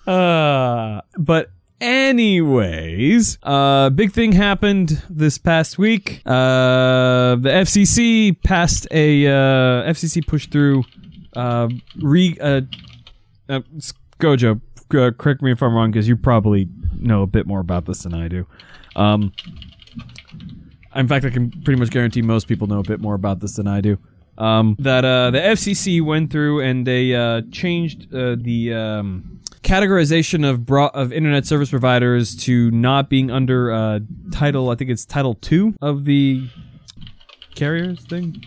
Uh, 0.07 1.01
but 1.17 1.51
anyways, 1.79 3.37
uh, 3.43 3.89
big 3.91 4.11
thing 4.11 4.31
happened 4.31 5.01
this 5.09 5.37
past 5.37 5.77
week. 5.77 6.21
Uh, 6.25 7.35
the 7.35 7.49
FCC 7.49 8.41
passed 8.43 8.87
a 8.91 9.27
uh, 9.27 9.89
FCC 9.91 10.25
pushed 10.25 10.51
through 10.51 10.83
uh, 11.35 11.69
re 12.01 12.35
uh, 12.41 12.61
uh, 13.49 13.59
Scojo. 13.77 14.59
Uh, 14.93 15.11
correct 15.11 15.41
me 15.41 15.51
if 15.51 15.61
I'm 15.61 15.73
wrong, 15.73 15.91
because 15.91 16.07
you 16.07 16.15
probably 16.15 16.67
know 16.97 17.21
a 17.23 17.27
bit 17.27 17.47
more 17.47 17.59
about 17.59 17.85
this 17.85 18.03
than 18.03 18.13
I 18.13 18.27
do. 18.27 18.45
Um, 18.95 19.33
in 20.95 21.07
fact, 21.07 21.25
I 21.25 21.29
can 21.29 21.51
pretty 21.63 21.79
much 21.79 21.89
guarantee 21.89 22.21
most 22.21 22.47
people 22.47 22.67
know 22.67 22.79
a 22.79 22.83
bit 22.83 22.99
more 22.99 23.15
about 23.15 23.39
this 23.39 23.55
than 23.55 23.67
I 23.67 23.81
do. 23.81 23.97
Um, 24.37 24.75
that 24.79 25.05
uh, 25.05 25.31
the 25.31 25.39
FCC 25.39 26.01
went 26.01 26.31
through 26.31 26.61
and 26.61 26.85
they 26.87 27.13
uh, 27.13 27.41
changed 27.51 28.13
uh, 28.13 28.35
the 28.39 28.73
um, 28.73 29.39
categorization 29.61 30.49
of 30.49 30.65
bro- 30.65 30.87
of 30.87 31.13
internet 31.13 31.45
service 31.45 31.69
providers 31.69 32.35
to 32.45 32.71
not 32.71 33.09
being 33.09 33.29
under 33.29 33.71
uh, 33.71 33.99
title. 34.31 34.69
I 34.69 34.75
think 34.75 34.89
it's 34.89 35.05
Title 35.05 35.35
Two 35.35 35.75
of 35.81 36.05
the 36.05 36.47
carriers 37.55 38.03
thing. 38.05 38.43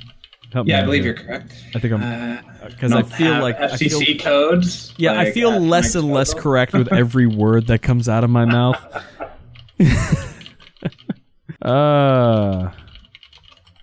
Help 0.55 0.67
me 0.67 0.73
Yeah, 0.73 0.81
I 0.81 0.85
believe 0.85 1.03
here. 1.05 1.15
you're 1.15 1.23
correct. 1.25 1.53
I 1.75 1.79
think 1.81 1.93
I'm 1.93 2.03
Uh, 2.03 2.39
because 2.69 2.93
I 2.93 3.03
feel 3.03 3.35
have 3.35 3.43
like 3.43 3.61
I 3.61 3.67
FCC 3.67 4.05
feel, 4.05 4.19
codes. 4.19 4.95
yeah, 4.97 5.21
I 5.21 5.33
feel 5.33 5.51
at 5.53 5.61
less 5.61 5.95
my 5.95 6.01
and 6.01 6.13
less 6.13 6.33
correct 6.33 6.73
with 6.73 6.91
every 6.93 7.27
word 7.27 7.67
that 7.67 7.83
comes 7.83 8.09
out 8.09 8.25
of 8.25 8.31
my 8.31 8.45
mouth. 8.47 8.79
uh, 11.63 12.71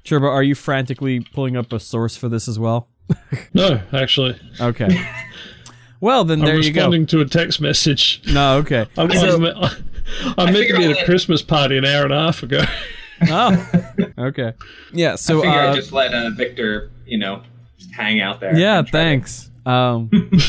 Churba, 0.03 0.25
are 0.27 0.43
you 0.43 0.55
frantically 0.55 1.19
pulling 1.19 1.55
up 1.57 1.71
a 1.73 1.79
source 1.79 2.15
for 2.17 2.29
this 2.29 2.47
as 2.47 2.57
well? 2.57 2.87
No, 3.53 3.81
actually. 3.91 4.39
Okay. 4.59 5.05
Well, 5.99 6.23
then 6.23 6.39
there 6.39 6.55
I'm 6.55 6.61
you 6.61 6.71
go. 6.71 6.79
responding 6.81 7.05
to 7.07 7.19
a 7.21 7.25
text 7.25 7.59
message. 7.61 8.21
No, 8.31 8.57
okay. 8.59 8.87
I'm, 8.97 9.11
So- 9.11 9.35
I'm, 9.35 9.45
I'm 10.37 10.45
meant 10.45 10.47
to 10.47 10.53
figured 10.53 10.77
be 10.79 10.85
at 10.91 11.01
a 11.01 11.05
Christmas 11.05 11.41
party 11.41 11.77
an 11.77 11.85
hour 11.85 12.03
and 12.05 12.13
a 12.13 12.17
half 12.19 12.41
ago. 12.43 12.63
Oh, 13.29 13.71
okay. 14.17 14.53
Yeah. 14.93 15.13
I 15.13 15.15
So, 15.15 15.41
figure 15.41 15.59
uh, 15.59 15.71
I 15.71 15.75
just 15.75 15.91
let 15.91 16.13
uh, 16.13 16.29
Victor, 16.31 16.91
you 17.05 17.17
know, 17.17 17.41
just 17.77 17.91
hang 17.93 18.21
out 18.21 18.39
there. 18.39 18.57
yeah, 18.57 18.79
and 18.79 18.87
to- 18.87 18.91
thanks. 18.91 19.49
Um, 19.65 20.09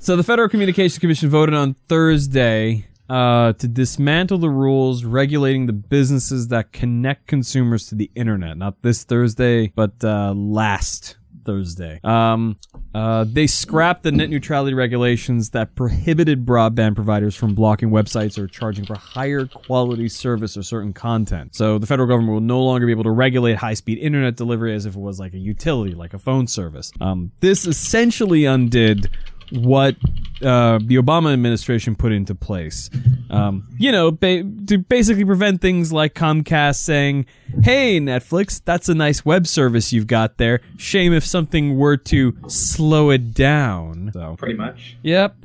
so 0.00 0.14
the 0.16 0.22
Federal 0.24 0.48
Communications 0.48 0.98
Commission 0.98 1.28
voted 1.28 1.54
on 1.54 1.74
Thursday 1.88 2.86
uh, 3.08 3.52
to 3.54 3.66
dismantle 3.68 4.38
the 4.38 4.50
rules 4.50 5.04
regulating 5.04 5.66
the 5.66 5.72
businesses 5.72 6.48
that 6.48 6.72
connect 6.72 7.26
consumers 7.26 7.88
to 7.88 7.94
the 7.96 8.10
internet. 8.14 8.56
Not 8.56 8.82
this 8.82 9.02
Thursday, 9.04 9.68
but 9.74 9.92
uh, 10.04 10.32
last 10.36 11.16
Thursday. 11.44 12.00
Um, 12.04 12.56
uh, 12.96 13.26
they 13.28 13.46
scrapped 13.46 14.04
the 14.04 14.10
net 14.10 14.30
neutrality 14.30 14.72
regulations 14.72 15.50
that 15.50 15.74
prohibited 15.74 16.46
broadband 16.46 16.94
providers 16.94 17.36
from 17.36 17.54
blocking 17.54 17.90
websites 17.90 18.38
or 18.38 18.46
charging 18.46 18.86
for 18.86 18.96
higher 18.96 19.44
quality 19.44 20.08
service 20.08 20.56
or 20.56 20.62
certain 20.62 20.94
content. 20.94 21.54
So 21.54 21.76
the 21.76 21.86
federal 21.86 22.08
government 22.08 22.32
will 22.32 22.40
no 22.40 22.62
longer 22.62 22.86
be 22.86 22.92
able 22.92 23.04
to 23.04 23.10
regulate 23.10 23.56
high 23.56 23.74
speed 23.74 23.98
internet 23.98 24.36
delivery 24.36 24.74
as 24.74 24.86
if 24.86 24.96
it 24.96 24.98
was 24.98 25.20
like 25.20 25.34
a 25.34 25.38
utility, 25.38 25.92
like 25.92 26.14
a 26.14 26.18
phone 26.18 26.46
service. 26.46 26.90
Um, 26.98 27.32
this 27.40 27.66
essentially 27.66 28.46
undid 28.46 29.10
what 29.52 29.96
uh, 30.42 30.78
the 30.82 30.96
Obama 30.96 31.32
administration 31.32 31.94
put 31.96 32.12
into 32.12 32.34
place. 32.34 32.90
Um, 33.30 33.66
you 33.78 33.90
know, 33.90 34.10
ba- 34.10 34.44
to 34.66 34.78
basically 34.78 35.24
prevent 35.24 35.60
things 35.60 35.92
like 35.92 36.14
Comcast 36.14 36.76
saying, 36.76 37.26
"Hey, 37.62 37.98
Netflix, 38.00 38.60
that's 38.64 38.88
a 38.88 38.94
nice 38.94 39.24
web 39.24 39.46
service 39.46 39.92
you've 39.92 40.06
got 40.06 40.36
there. 40.38 40.60
Shame 40.76 41.12
if 41.12 41.24
something 41.24 41.76
were 41.78 41.96
to 41.98 42.36
slow 42.48 43.10
it 43.10 43.34
down." 43.34 44.10
So, 44.12 44.36
pretty 44.38 44.54
much. 44.54 44.96
yep, 45.02 45.36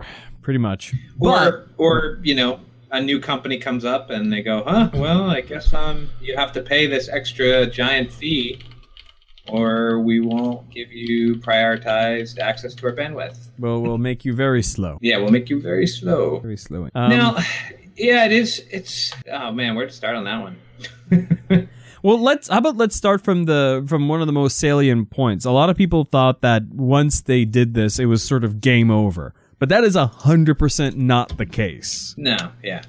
pretty 0.41 0.60
much. 0.60 0.93
But 1.17 1.53
Or, 1.53 1.67
or 1.77 2.20
you 2.22 2.36
know, 2.36 2.60
a 2.91 3.01
new 3.01 3.20
company 3.20 3.58
comes 3.58 3.86
up 3.86 4.10
and 4.10 4.31
they 4.31 4.41
go, 4.43 4.63
"Huh? 4.65 4.89
Well, 4.93 5.29
I 5.29 5.41
guess 5.41 5.74
um, 5.74 6.10
you 6.22 6.36
have 6.36 6.51
to 6.53 6.62
pay 6.62 6.86
this 6.88 7.08
extra 7.10 7.65
giant 7.65 8.12
fee." 8.12 8.60
Or 9.51 10.00
we 10.00 10.20
won't 10.22 10.70
give 10.70 10.91
you 10.91 11.36
prioritized 11.36 12.39
access 12.39 12.74
to 12.75 12.86
our 12.88 12.93
bandwidth. 12.93 13.38
Well, 13.60 13.81
we'll 13.81 13.98
make 13.98 14.25
you 14.25 14.34
very 14.34 14.63
slow. 14.63 14.98
Yeah, 15.01 15.17
we'll 15.17 15.31
make 15.31 15.50
you 15.50 15.62
very 15.62 15.88
slow. 15.88 16.39
Very 16.39 16.58
slow. 16.58 16.89
Um, 16.96 17.10
now, 17.10 17.38
yeah, 17.96 18.25
it 18.25 18.31
is. 18.31 18.65
It's 18.72 19.12
oh 19.31 19.51
man, 19.51 19.75
where 19.75 19.86
to 19.88 19.91
start 19.93 20.15
on 20.15 20.24
that 20.25 20.41
one? 20.41 21.67
Well, 22.03 22.20
let's. 22.20 22.48
How 22.48 22.58
about 22.58 22.77
let's 22.77 22.96
start 22.96 23.24
from 23.24 23.43
the 23.43 23.86
from 23.88 24.08
one 24.08 24.22
of 24.22 24.25
the 24.25 24.34
most 24.34 24.58
salient 24.58 25.12
points. 25.12 25.46
A 25.46 25.51
lot 25.51 25.70
of 25.70 25.77
people 25.77 26.03
thought 26.03 26.41
that 26.41 26.63
once 26.70 27.22
they 27.22 27.46
did 27.46 27.75
this, 27.75 28.00
it 28.00 28.05
was 28.05 28.24
sort 28.24 28.43
of 28.43 28.60
game 28.60 28.89
over, 28.89 29.36
but 29.60 29.70
that 29.70 29.84
is 29.84 29.96
a 29.96 30.08
hundred 30.08 30.58
percent 30.58 30.98
not 30.98 31.38
the 31.38 31.46
case. 31.46 32.15
no, 32.17 32.38
yeah, 32.63 32.81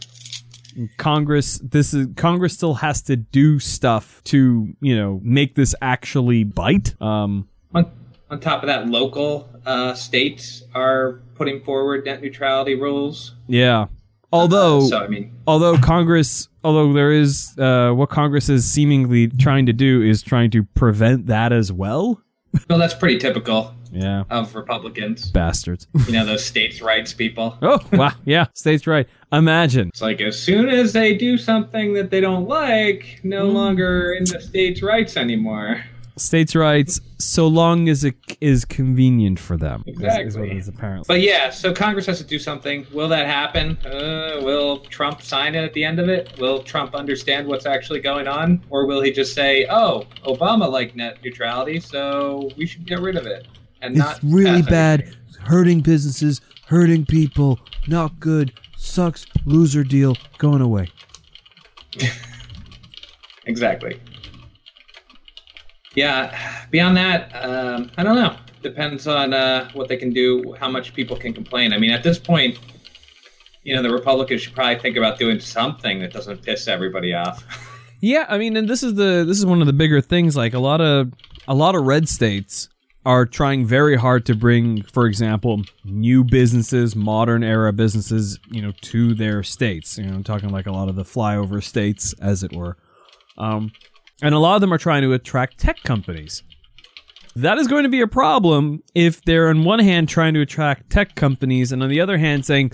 Congress, 0.96 1.58
this 1.58 1.94
is 1.94 2.08
Congress 2.16 2.52
still 2.54 2.74
has 2.74 3.02
to 3.02 3.16
do 3.16 3.58
stuff 3.58 4.22
to 4.24 4.74
you 4.80 4.96
know 4.96 5.20
make 5.22 5.54
this 5.54 5.74
actually 5.82 6.44
bite. 6.44 7.00
Um, 7.00 7.48
on, 7.74 7.90
on 8.30 8.40
top 8.40 8.62
of 8.62 8.66
that, 8.68 8.88
local 8.88 9.48
uh, 9.66 9.94
states 9.94 10.62
are 10.74 11.20
putting 11.34 11.62
forward 11.62 12.04
net 12.04 12.22
neutrality 12.22 12.74
rules. 12.74 13.34
yeah. 13.46 13.86
Although, 14.34 14.78
Uh, 14.78 14.88
so 14.88 14.98
I 14.98 15.08
mean, 15.08 15.30
although 15.46 15.76
Congress, 15.76 16.48
although 16.64 16.94
there 16.94 17.12
is 17.12 17.52
uh, 17.58 17.90
what 17.92 18.08
Congress 18.08 18.48
is 18.48 18.64
seemingly 18.64 19.28
trying 19.28 19.66
to 19.66 19.74
do 19.74 20.00
is 20.00 20.22
trying 20.22 20.50
to 20.52 20.62
prevent 20.62 21.26
that 21.26 21.52
as 21.52 21.70
well. 21.70 22.18
well, 22.70 22.78
that's 22.78 22.94
pretty 22.94 23.18
typical 23.18 23.74
Yeah, 23.92 24.24
of 24.30 24.54
Republicans. 24.54 25.30
bastards. 25.30 25.86
You 26.06 26.12
know, 26.14 26.24
those 26.24 26.44
states' 26.44 26.80
rights 26.80 27.12
people. 27.12 27.58
oh 27.62 27.78
wow, 27.92 28.12
yeah, 28.24 28.46
states 28.54 28.86
right. 28.86 29.06
Imagine. 29.32 29.88
It's 29.88 30.00
like 30.02 30.20
as 30.20 30.40
soon 30.40 30.68
as 30.68 30.92
they 30.92 31.14
do 31.16 31.36
something 31.38 31.92
that 31.94 32.10
they 32.10 32.20
don't 32.20 32.48
like, 32.48 33.20
no 33.22 33.44
longer 33.46 34.12
in 34.14 34.24
the 34.24 34.40
states' 34.40 34.82
rights 34.82 35.16
anymore. 35.16 35.84
states' 36.16 36.54
rights 36.54 37.00
so 37.18 37.46
long 37.46 37.88
as 37.88 38.04
it 38.04 38.14
is 38.40 38.64
convenient 38.64 39.38
for 39.38 39.56
them. 39.56 39.82
is- 39.86 39.96
Is, 39.96 40.02
Exactly. 40.02 40.50
it 40.50 40.56
is 40.56 40.68
apparently. 40.68 41.04
But 41.08 41.20
yeah, 41.22 41.48
so 41.50 41.72
Congress 41.72 42.04
has 42.06 42.18
to 42.18 42.24
do 42.24 42.38
something. 42.38 42.86
Will 42.92 43.08
that 43.08 43.26
happen? 43.26 43.76
Uh, 43.78 44.40
will 44.42 44.80
Trump 44.80 45.22
sign 45.22 45.54
it 45.54 45.64
at 45.64 45.72
the 45.74 45.84
end 45.84 45.98
of 45.98 46.08
it? 46.08 46.38
Will 46.38 46.62
Trump 46.62 46.94
understand 46.94 47.46
what's 47.46 47.64
actually 47.66 48.00
going 48.00 48.26
on? 48.28 48.62
Or 48.70 48.86
will 48.86 49.00
he 49.00 49.10
just 49.12 49.34
say, 49.34 49.66
oh, 49.70 50.04
Obama 50.24 50.70
liked 50.70 50.96
net 50.96 51.18
neutrality, 51.24 51.80
so 51.80 52.50
we 52.58 52.66
should 52.66 52.86
get 52.86 53.00
rid 53.00 53.16
of 53.16 53.26
it? 53.26 53.46
And 53.82 53.96
not 53.96 54.16
It's 54.16 54.24
really 54.24 54.62
bad. 54.62 55.02
anything? 55.02 55.18
Hurting 55.42 55.80
businesses, 55.80 56.40
hurting 56.66 57.04
people. 57.04 57.58
Not 57.88 58.18
good. 58.20 58.52
Sucks. 58.76 59.26
Loser 59.44 59.84
deal. 59.84 60.16
Going 60.38 60.62
away. 60.62 60.88
Exactly. 63.44 64.00
Yeah, 65.94 66.64
beyond 66.70 66.96
that, 66.96 67.30
um, 67.44 67.90
I 67.98 68.02
don't 68.04 68.14
know. 68.16 68.36
Depends 68.62 69.06
on 69.06 69.34
uh, 69.34 69.68
what 69.72 69.88
they 69.88 69.96
can 69.96 70.10
do, 70.12 70.54
how 70.58 70.68
much 70.68 70.94
people 70.94 71.16
can 71.16 71.32
complain. 71.32 71.72
I 71.72 71.78
mean, 71.78 71.90
at 71.90 72.02
this 72.04 72.18
point, 72.20 72.58
you 73.64 73.74
know, 73.74 73.82
the 73.82 73.90
Republicans 73.92 74.42
should 74.42 74.54
probably 74.54 74.78
think 74.78 74.96
about 74.96 75.18
doing 75.18 75.40
something 75.40 75.98
that 76.00 76.12
doesn't 76.12 76.42
piss 76.42 76.68
everybody 76.68 77.14
off. 77.14 77.44
Yeah, 78.04 78.26
I 78.28 78.36
mean, 78.36 78.56
and 78.56 78.68
this 78.68 78.82
is 78.82 78.94
the 78.94 79.24
this 79.24 79.38
is 79.38 79.46
one 79.46 79.60
of 79.60 79.68
the 79.68 79.72
bigger 79.72 80.00
things. 80.00 80.36
Like 80.36 80.54
a 80.54 80.58
lot 80.58 80.80
of 80.80 81.12
a 81.46 81.54
lot 81.54 81.76
of 81.76 81.84
red 81.84 82.08
states 82.08 82.68
are 83.04 83.26
trying 83.26 83.66
very 83.66 83.96
hard 83.96 84.24
to 84.26 84.34
bring, 84.34 84.82
for 84.82 85.06
example, 85.06 85.62
new 85.84 86.22
businesses, 86.22 86.94
modern 86.94 87.42
era 87.42 87.72
businesses, 87.72 88.38
you 88.50 88.62
know, 88.62 88.72
to 88.80 89.14
their 89.14 89.42
states. 89.42 89.98
You 89.98 90.04
know, 90.04 90.14
I'm 90.14 90.24
talking 90.24 90.50
like 90.50 90.66
a 90.66 90.72
lot 90.72 90.88
of 90.88 90.94
the 90.94 91.02
flyover 91.02 91.62
states, 91.62 92.14
as 92.20 92.42
it 92.42 92.52
were. 92.54 92.76
Um, 93.36 93.72
and 94.22 94.34
a 94.34 94.38
lot 94.38 94.54
of 94.54 94.60
them 94.60 94.72
are 94.72 94.78
trying 94.78 95.02
to 95.02 95.12
attract 95.12 95.58
tech 95.58 95.82
companies. 95.82 96.42
That 97.34 97.58
is 97.58 97.66
going 97.66 97.82
to 97.84 97.88
be 97.88 98.02
a 98.02 98.06
problem 98.06 98.82
if 98.94 99.22
they're 99.22 99.48
on 99.48 99.64
one 99.64 99.78
hand 99.78 100.08
trying 100.08 100.34
to 100.34 100.40
attract 100.40 100.90
tech 100.90 101.14
companies, 101.14 101.72
and 101.72 101.82
on 101.82 101.88
the 101.88 102.00
other 102.00 102.18
hand 102.18 102.44
saying 102.44 102.72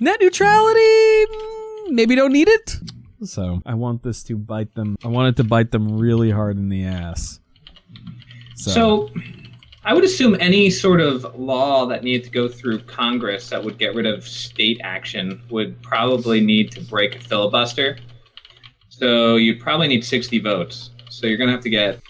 net 0.00 0.20
neutrality, 0.20 1.26
mm, 1.26 1.90
maybe 1.90 2.14
don't 2.16 2.32
need 2.32 2.48
it. 2.48 2.76
So 3.22 3.62
I 3.64 3.74
want 3.74 4.02
this 4.02 4.22
to 4.24 4.36
bite 4.36 4.74
them. 4.74 4.96
I 5.04 5.08
want 5.08 5.28
it 5.28 5.42
to 5.42 5.44
bite 5.48 5.70
them 5.70 5.96
really 5.96 6.30
hard 6.30 6.58
in 6.58 6.68
the 6.68 6.84
ass. 6.84 7.40
So, 8.56 8.70
So, 8.72 9.10
I 9.88 9.94
would 9.94 10.04
assume 10.04 10.36
any 10.38 10.68
sort 10.68 11.00
of 11.00 11.34
law 11.34 11.86
that 11.86 12.04
needed 12.04 12.22
to 12.24 12.30
go 12.30 12.46
through 12.46 12.80
Congress 12.80 13.48
that 13.48 13.64
would 13.64 13.78
get 13.78 13.94
rid 13.94 14.04
of 14.04 14.28
state 14.28 14.78
action 14.84 15.40
would 15.48 15.80
probably 15.80 16.42
need 16.42 16.70
to 16.72 16.82
break 16.82 17.16
a 17.16 17.18
filibuster. 17.18 17.96
So, 18.90 19.36
you'd 19.36 19.60
probably 19.60 19.88
need 19.88 20.04
60 20.04 20.40
votes. 20.40 20.90
So, 21.08 21.26
you're 21.26 21.38
going 21.38 21.48
to 21.48 21.54
have 21.54 21.62
to 21.62 21.70
get 21.70 22.00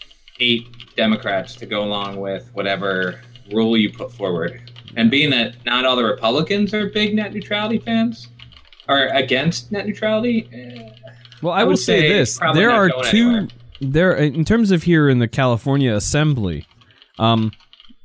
eight 0.40 0.96
Democrats 0.96 1.54
to 1.54 1.66
go 1.66 1.84
along 1.84 2.16
with 2.16 2.50
whatever 2.52 3.20
rule 3.52 3.76
you 3.76 3.92
put 3.92 4.12
forward. 4.12 4.72
And 4.96 5.08
being 5.08 5.30
that 5.30 5.64
not 5.64 5.84
all 5.84 5.94
the 5.94 6.02
Republicans 6.02 6.74
are 6.74 6.88
big 6.88 7.14
net 7.14 7.32
neutrality 7.32 7.78
fans, 7.78 8.26
or 8.88 9.06
against 9.06 9.70
net 9.70 9.86
neutrality, 9.86 10.48
eh, 10.52 10.88
well, 11.42 11.52
I, 11.52 11.60
I 11.60 11.62
will 11.62 11.74
would 11.74 11.78
say 11.78 12.00
say 12.00 12.08
this: 12.08 12.38
there 12.54 12.72
are 12.72 12.88
two. 13.04 13.28
anywhere. 13.28 13.48
There, 13.80 14.16
in 14.16 14.44
terms 14.44 14.72
of 14.72 14.82
here 14.82 15.08
in 15.08 15.20
the 15.20 15.28
California 15.28 15.94
Assembly, 15.94 16.66
um, 17.20 17.52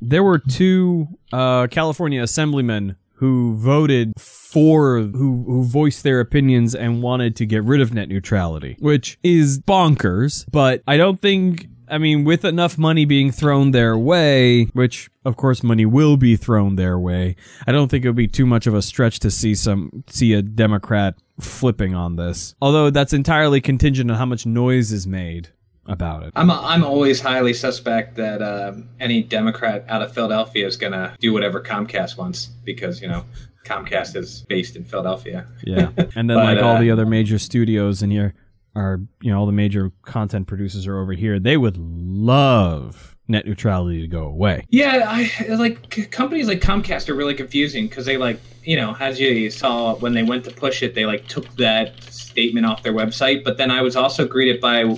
there 0.04 0.24
were 0.24 0.39
two 0.39 1.08
uh, 1.32 1.68
California 1.68 2.22
assemblymen 2.22 2.96
who 3.16 3.56
voted 3.56 4.12
for 4.20 5.00
who 5.00 5.44
who 5.46 5.63
voiced 5.63 6.04
their 6.04 6.20
opinions 6.20 6.76
and 6.76 7.02
wanted 7.02 7.36
to 7.38 7.46
get 7.46 7.63
rid 7.63 7.80
of 7.80 7.94
net 7.94 8.10
neutrality, 8.10 8.76
which 8.80 9.18
is 9.24 9.60
bonkers. 9.60 10.46
But 10.52 10.84
I 10.88 10.98
don't 10.98 11.22
think. 11.22 11.68
I 11.89 11.98
mean, 12.00 12.24
with 12.24 12.44
enough 12.44 12.78
money 12.78 13.06
being 13.06 13.32
thrown 13.32 13.72
their 13.72 13.96
way, 13.98 14.66
which 14.74 15.10
of 15.26 15.38
course 15.38 15.63
money 15.63 15.86
will 15.86 16.18
be 16.18 16.36
thrown 16.36 16.76
their 16.76 16.98
way, 16.98 17.36
I 17.68 17.72
don't 17.72 17.89
think 17.89 18.04
it 18.04 18.10
would 18.10 18.16
be 18.16 18.28
too 18.28 18.46
much 18.46 18.68
of 18.68 18.74
a 18.74 18.82
stretch 18.82 19.20
to 19.20 19.30
see 19.30 19.54
some 19.54 20.04
see 20.08 20.34
a 20.34 20.42
Democrat 20.42 21.16
flipping 21.39 21.94
on 21.94 22.16
this. 22.16 22.56
Although 22.62 22.89
that's 22.89 23.13
entirely 23.13 23.62
contingent 23.62 24.10
on 24.10 24.18
how 24.18 24.26
much 24.26 24.46
noise 24.46 24.92
is 24.92 25.06
made 25.06 25.50
about 25.86 26.24
it. 26.24 26.34
I'm 26.36 26.50
I'm 26.50 26.84
always 26.84 27.19
highly 27.19 27.54
suspect 27.54 28.15
that 28.15 28.41
uh, 28.41 28.74
any 29.00 29.24
Democrat 29.24 29.86
out 29.89 30.02
of 30.02 30.13
Philadelphia 30.13 30.65
is 30.65 30.78
gonna 30.78 31.15
do 31.19 31.34
whatever 31.34 31.62
Comcast 31.62 32.17
wants 32.17 32.48
because 32.63 33.02
you 33.02 33.08
know 33.08 33.26
Comcast 33.65 34.15
is 34.15 34.46
based 34.48 34.76
in 34.76 34.84
Philadelphia. 34.84 35.48
Yeah, 35.63 35.89
and 36.15 36.30
then 36.30 36.38
But, 36.38 36.56
like 36.56 36.63
all 36.63 36.78
uh, 36.78 36.82
the 36.82 36.91
other 36.91 37.06
major 37.06 37.39
studios 37.39 38.02
in 38.02 38.12
here 38.12 38.34
are, 38.76 39.02
you 39.22 39.32
know, 39.32 39.39
all 39.39 39.46
the 39.46 39.52
major 39.52 39.91
content 40.02 40.48
producers 40.48 40.88
are 40.88 41.00
over 41.00 41.13
here. 41.13 41.39
They 41.39 41.58
would 41.58 41.78
love 41.78 43.15
net 43.28 43.46
neutrality 43.46 44.02
to 44.02 44.08
go 44.08 44.24
away. 44.24 44.65
Yeah, 44.69 45.06
I 45.08 45.54
like 45.54 46.12
companies 46.12 46.48
like 46.48 46.60
Comcast 46.60 47.10
are 47.10 47.13
really 47.15 47.36
confusing 47.36 47.88
because 47.88 48.06
they 48.06 48.17
like 48.17 48.39
you 48.63 48.76
know 48.76 48.96
as 49.00 49.19
you 49.19 49.50
saw 49.50 49.96
when 49.96 50.13
they 50.13 50.24
went 50.24 50.43
to 50.46 50.52
push 50.52 50.84
it, 50.84 50.96
they 50.96 51.06
like 51.06 51.28
took 51.28 51.54
that 51.56 52.02
statement 52.04 52.65
off 52.65 52.84
their 52.84 52.93
website. 52.93 53.43
But 53.43 53.58
then 53.58 53.72
I 53.72 53.82
was 53.82 53.96
also 53.96 54.28
greeted 54.28 54.60
by 54.60 54.96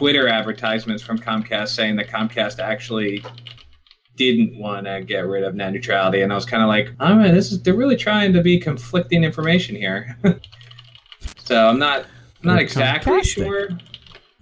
Twitter 0.00 0.28
advertisements 0.28 1.02
from 1.02 1.18
Comcast 1.18 1.68
saying 1.68 1.96
that 1.96 2.08
Comcast 2.08 2.58
actually 2.58 3.22
didn't 4.16 4.58
want 4.58 4.86
to 4.86 5.02
get 5.02 5.26
rid 5.26 5.44
of 5.44 5.54
net 5.54 5.74
neutrality, 5.74 6.22
and 6.22 6.32
I 6.32 6.36
was 6.36 6.46
kind 6.46 6.62
of 6.62 6.70
like, 6.70 6.94
oh 7.00 7.16
man, 7.16 7.34
this 7.34 7.52
is 7.52 7.62
they're 7.62 7.74
really 7.74 7.96
trying 7.96 8.32
to 8.32 8.40
be 8.40 8.58
conflicting 8.58 9.22
information 9.24 9.76
here. 9.76 10.16
so 11.44 11.68
I'm 11.68 11.78
not 11.78 12.06
I'm 12.42 12.44
not 12.44 12.54
They're 12.54 12.62
exactly 12.62 13.12
Comcastic. 13.12 13.24
sure. 13.26 13.68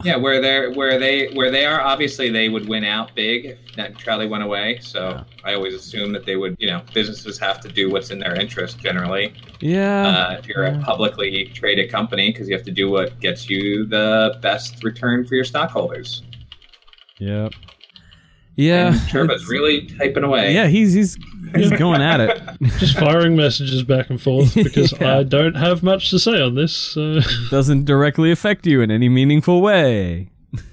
Yeah, 0.04 0.14
where 0.14 0.40
they're 0.40 0.70
where 0.74 0.96
they 0.96 1.32
where 1.34 1.50
they 1.50 1.66
are, 1.66 1.80
obviously 1.80 2.30
they 2.30 2.48
would 2.48 2.68
win 2.68 2.84
out 2.84 3.16
big 3.16 3.46
if 3.46 3.76
net 3.76 3.94
neutrality 3.94 4.28
went 4.28 4.44
away. 4.44 4.78
So 4.80 5.24
I 5.44 5.54
always 5.54 5.74
assume 5.74 6.12
that 6.12 6.26
they 6.26 6.36
would, 6.36 6.56
you 6.58 6.66
know, 6.66 6.82
businesses 6.92 7.38
have 7.38 7.60
to 7.60 7.68
do 7.68 7.90
what's 7.90 8.10
in 8.10 8.18
their 8.18 8.34
interest 8.34 8.78
generally. 8.80 9.32
Yeah. 9.60 10.06
Uh, 10.06 10.36
if 10.38 10.46
you're 10.46 10.64
a 10.64 10.78
publicly 10.80 11.46
traded 11.54 11.90
company, 11.90 12.30
because 12.32 12.48
you 12.48 12.56
have 12.56 12.64
to 12.66 12.72
do 12.72 12.90
what 12.90 13.18
gets 13.20 13.48
you 13.48 13.86
the 13.86 14.36
best 14.42 14.82
return 14.84 15.26
for 15.26 15.34
your 15.36 15.44
stockholders. 15.44 16.22
yep. 17.18 17.52
Yeah. 18.56 18.88
And 18.92 19.08
Churba's 19.08 19.46
really 19.48 19.86
typing 19.86 20.24
away. 20.24 20.52
Yeah, 20.52 20.66
he's 20.66 20.92
he's 20.92 21.16
he's 21.54 21.70
going 21.70 22.02
at 22.02 22.18
it. 22.18 22.42
Just 22.78 22.98
firing 22.98 23.36
messages 23.36 23.84
back 23.84 24.10
and 24.10 24.20
forth 24.20 24.52
because 24.56 24.92
Yeah. 25.00 25.18
I 25.18 25.22
don't 25.22 25.54
have 25.54 25.84
much 25.84 26.10
to 26.10 26.18
say 26.18 26.40
on 26.42 26.56
this. 26.56 26.74
So. 26.74 27.20
Doesn't 27.52 27.84
directly 27.84 28.32
affect 28.32 28.66
you 28.66 28.80
in 28.80 28.90
any 28.90 29.08
meaningful 29.08 29.62
way. 29.62 30.30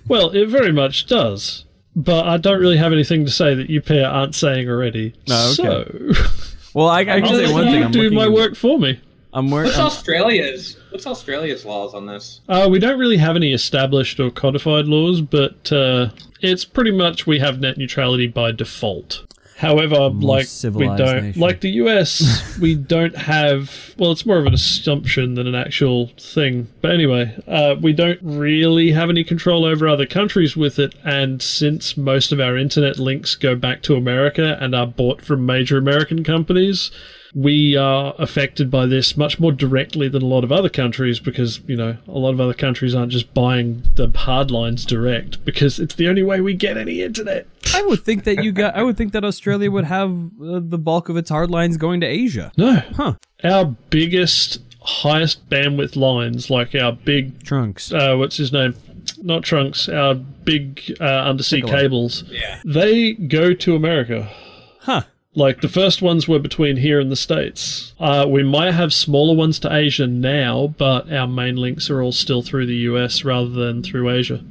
Well, 0.08 0.32
it 0.32 0.48
very 0.48 0.72
much 0.72 1.06
does. 1.06 1.65
But 1.96 2.28
I 2.28 2.38
don't 2.38 2.60
really 2.60 2.78
have 2.78 2.92
anything 2.92 3.26
to 3.26 3.32
say 3.32 3.56
that 3.56 3.70
you 3.70 3.82
pair 3.82 4.08
aren't 4.08 4.36
saying 4.36 4.68
already. 4.70 5.14
Oh, 5.30 5.56
okay. 5.60 6.14
So, 6.14 6.34
Well, 6.74 6.88
I, 6.90 7.00
I 7.00 7.06
can 7.06 7.24
I'll 7.26 7.30
say 7.36 7.54
one 7.54 7.64
thing. 7.66 7.84
I'm 7.84 7.92
do 7.92 8.02
looking 8.04 8.18
my 8.18 8.26
at- 8.26 8.32
work 8.32 8.56
for 8.56 8.78
me. 8.78 9.00
I'm 9.34 9.50
What's 9.52 9.68
working. 9.70 9.82
Australia's 9.82 10.78
What's 10.92 11.06
Australia's 11.08 11.66
laws 11.66 11.94
on 11.94 12.06
this? 12.06 12.40
Uh, 12.48 12.68
we 12.72 12.80
don't 12.80 12.98
really 13.00 13.18
have 13.18 13.36
any 13.36 13.52
established 13.54 14.18
or 14.20 14.30
codified 14.32 14.86
laws, 14.86 15.20
but 15.22 15.72
uh, 15.74 16.10
it's 16.42 16.64
pretty 16.64 16.92
much 16.92 17.28
we 17.28 17.40
have 17.40 17.60
net 17.60 17.78
neutrality 17.78 18.28
by 18.28 18.52
default. 18.54 19.24
However, 19.58 20.10
like 20.10 20.48
we 20.64 20.86
don't 20.86 21.24
nation. 21.24 21.42
like 21.42 21.62
the 21.62 21.70
US, 21.72 22.58
we 22.62 22.76
don't 22.76 23.16
have. 23.16 23.96
Well, 23.98 24.12
it's 24.12 24.26
more 24.26 24.38
of 24.38 24.46
an 24.46 24.54
assumption 24.54 25.36
than 25.36 25.48
an 25.48 25.56
actual 25.56 26.08
thing. 26.20 26.68
But 26.82 26.92
anyway, 26.92 27.42
uh, 27.48 27.76
we 27.82 27.94
don't 27.94 28.20
really 28.22 28.92
have 28.92 29.10
any 29.10 29.24
control 29.24 29.64
over 29.64 29.88
other 29.88 30.06
countries 30.06 30.58
with 30.58 30.78
it. 30.78 30.94
And 31.06 31.42
since 31.42 31.96
most 31.96 32.34
of 32.34 32.42
our 32.42 32.58
internet 32.58 33.00
links 33.00 33.36
go 33.36 33.56
back 33.56 33.82
to 33.84 33.96
America 33.96 34.58
and 34.60 34.76
are 34.76 34.88
bought 34.88 35.22
from 35.22 35.46
major 35.46 35.78
American 35.78 36.26
companies, 36.26 36.92
we 37.38 37.76
are 37.76 38.16
affected 38.18 38.72
by 38.72 38.86
this 38.86 39.18
much 39.18 39.40
more 39.42 39.52
directly 39.52 40.08
than 40.08 40.22
a 40.22 40.26
lot 40.26 40.44
of 40.46 40.52
other 40.54 40.70
countries 40.70 41.20
because 41.20 41.60
you 41.68 41.76
know 41.76 41.98
a 42.08 42.18
lot 42.18 42.30
of 42.34 42.40
other 42.40 42.54
countries 42.54 42.96
aren't 42.96 43.12
just 43.12 43.34
buying 43.34 43.84
the 43.96 44.10
hard 44.16 44.50
lines 44.52 44.86
direct 44.86 45.44
because 45.44 45.78
it's 45.78 45.96
the 45.96 46.08
only 46.08 46.24
way 46.24 46.40
we 46.40 46.54
get 46.54 46.78
any 46.78 47.02
internet. 47.02 47.46
I 47.74 47.82
would 47.82 48.06
think 48.06 48.24
that 48.24 48.42
you 48.44 48.52
got. 48.54 48.74
I 48.76 48.84
would 48.84 48.96
think 48.96 49.12
that 49.14 49.26
Australia 49.26 49.70
would 49.70 49.84
have 49.86 50.12
uh, 50.42 50.62
the 50.64 50.78
bulk 50.78 51.10
of 51.10 51.18
its 51.18 51.30
hard 51.30 51.52
lines 51.52 51.76
going 51.78 52.00
to 52.02 52.08
Asia. 52.08 52.52
No. 52.58 52.76
Huh. 52.96 53.16
Our 53.44 53.66
biggest, 53.90 54.62
highest 54.82 55.50
bandwidth 55.50 55.96
lines, 55.98 56.50
like 56.50 56.74
our 56.74 56.94
big, 56.94 57.44
Trunks. 57.44 57.92
uh, 57.92 58.16
what's 58.16 58.38
his 58.38 58.54
name? 58.54 58.76
Not 59.22 59.44
trunks, 59.44 59.88
our 59.90 60.16
big 60.16 60.82
uh, 61.02 61.04
undersea 61.04 61.62
Piccolo. 61.62 61.80
cables, 61.82 62.24
Yeah. 62.30 62.60
they 62.66 63.14
go 63.14 63.54
to 63.54 63.76
America. 63.76 64.32
Huh. 64.80 65.02
Like 65.38 65.60
the 65.62 65.68
first 65.68 66.02
ones 66.02 66.28
were 66.28 66.40
between 66.40 66.78
here 66.78 67.00
and 67.00 67.12
the 67.12 67.16
States. 67.18 67.94
Uh, 68.00 68.26
we 68.28 68.42
might 68.42 68.72
have 68.74 68.94
smaller 68.94 69.36
ones 69.36 69.60
to 69.60 69.74
Asia 69.74 70.08
now, 70.08 70.74
but 70.78 71.12
our 71.12 71.28
main 71.28 71.58
links 71.58 71.90
are 71.90 72.02
all 72.02 72.14
still 72.14 72.42
through 72.42 72.68
the 72.68 72.76
US 72.90 73.26
rather 73.26 73.50
than 73.50 73.84
through 73.84 74.10
Asia. 74.10 74.42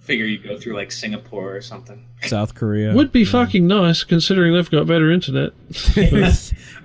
Figure 0.00 0.26
you 0.26 0.38
go 0.38 0.58
through 0.58 0.74
like 0.74 0.90
Singapore 0.92 1.54
or 1.56 1.60
something. 1.62 2.04
South 2.22 2.54
Korea. 2.54 2.92
Would 2.92 3.12
be 3.12 3.24
fucking 3.24 3.66
nice 3.66 4.02
considering 4.04 4.52
they've 4.52 4.68
got 4.70 4.86
better 4.86 5.10
internet. 5.10 5.52
Are 5.96 6.00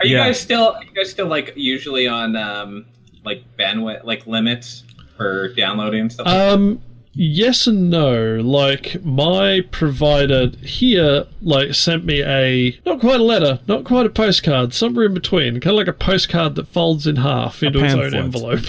you 0.06 0.16
Yeah. 0.16 0.28
guys 0.28 0.40
still? 0.40 0.74
Are 0.74 0.84
you 0.84 0.92
guys 0.94 1.10
still 1.10 1.28
like 1.28 1.54
usually 1.56 2.08
on 2.08 2.36
um 2.36 2.86
like 3.26 3.44
bandwidth 3.58 4.04
like 4.06 4.26
limits 4.28 4.84
for 5.18 5.50
downloading 5.56 6.02
and 6.02 6.12
stuff? 6.12 6.28
Um, 6.28 6.82
yes 7.18 7.68
and 7.68 7.90
no. 7.90 8.36
Like 8.36 9.04
my 9.04 9.62
provider 9.72 10.52
here, 10.62 11.26
like 11.42 11.74
sent 11.74 12.06
me 12.06 12.24
a 12.24 12.80
not 12.86 13.00
quite 13.00 13.20
a 13.20 13.24
letter, 13.24 13.60
not 13.68 13.84
quite 13.84 14.06
a 14.06 14.10
postcard, 14.10 14.74
somewhere 14.74 15.06
in 15.06 15.14
between, 15.14 15.60
kind 15.60 15.74
of 15.74 15.78
like 15.78 15.88
a 15.88 15.94
postcard 15.94 16.56
that 16.56 16.68
folds 16.68 17.08
in 17.08 17.18
half 17.18 17.64
into 17.64 17.84
its 17.84 17.94
own 17.94 18.14
envelope. 18.16 18.66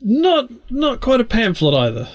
Not 0.00 0.50
not 0.70 1.00
quite 1.00 1.20
a 1.20 1.24
pamphlet 1.24 1.74
either, 1.74 2.08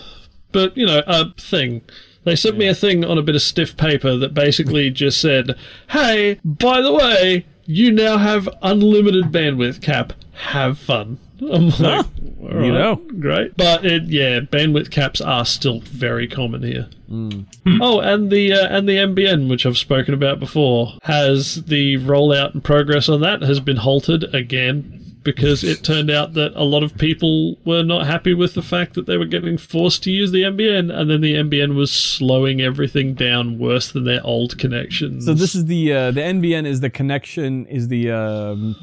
but 0.52 0.76
you 0.78 0.86
know 0.86 1.04
a 1.08 1.34
thing. 1.34 1.82
They 2.24 2.36
sent 2.36 2.58
me 2.58 2.68
a 2.68 2.74
thing 2.74 3.06
on 3.06 3.20
a 3.20 3.22
bit 3.22 3.36
of 3.36 3.42
stiff 3.42 3.78
paper 3.78 4.16
that 4.18 4.34
basically 4.34 4.90
just 4.92 5.20
said, 5.20 5.56
"Hey, 5.90 6.40
by 6.44 6.82
the 6.82 6.94
way, 6.94 7.46
you 7.66 7.92
now 7.92 8.18
have 8.18 8.50
unlimited 8.62 9.26
bandwidth 9.26 9.82
cap. 9.82 10.14
Have 10.34 10.78
fun." 10.78 11.20
I'm 11.42 11.68
like, 11.70 11.76
Huh. 11.76 12.04
"All 12.42 12.50
You 12.66 12.72
right, 12.74 12.80
know. 12.80 12.96
great. 13.20 13.58
But 13.58 13.86
it, 13.86 14.04
yeah, 14.04 14.40
bandwidth 14.42 14.92
caps 14.92 15.20
are 15.22 15.46
still 15.46 15.80
very 15.82 16.28
common 16.28 16.64
here. 16.64 16.88
Oh, 17.82 18.00
and 18.00 18.32
the 18.32 18.54
uh, 18.54 18.68
and 18.68 18.88
the 18.90 18.98
NBN, 18.98 19.50
which 19.50 19.66
I've 19.66 19.78
spoken 19.78 20.14
about 20.14 20.40
before, 20.40 20.94
has 21.04 21.64
the 21.66 21.96
rollout 21.98 22.54
and 22.54 22.64
progress 22.64 23.10
on 23.10 23.22
that 23.22 23.42
has 23.42 23.60
been 23.60 23.78
halted 23.78 24.34
again 24.36 25.02
because 25.24 25.64
it 25.64 25.84
turned 25.84 26.10
out 26.12 26.34
that 26.34 26.52
a 26.56 26.64
lot 26.64 26.84
of 26.84 26.96
people 26.98 27.58
were 27.66 27.84
not 27.84 28.06
happy 28.06 28.34
with 28.34 28.54
the 28.54 28.62
fact 28.62 28.94
that 28.94 29.06
they 29.08 29.18
were 29.18 29.26
getting 29.26 29.58
forced 29.58 30.04
to 30.04 30.12
use 30.12 30.32
the 30.32 30.44
NBN, 30.44 30.94
and 30.96 31.10
then 31.10 31.22
the 31.22 31.34
NBN 31.36 31.76
was 31.76 31.92
slowing 31.92 32.62
everything 32.62 33.14
down 33.14 33.58
worse 33.60 33.92
than 33.92 34.04
their 34.06 34.22
old 34.26 34.58
connections. 34.58 35.26
So 35.26 35.34
this 35.34 35.54
is 35.56 35.66
the 35.66 35.92
uh, 35.94 36.12
the 36.12 36.22
NBN 36.22 36.66
is 36.66 36.80
the 36.82 36.90
connection 36.90 37.66
is 37.68 37.88
the 37.88 38.12
um, 38.12 38.76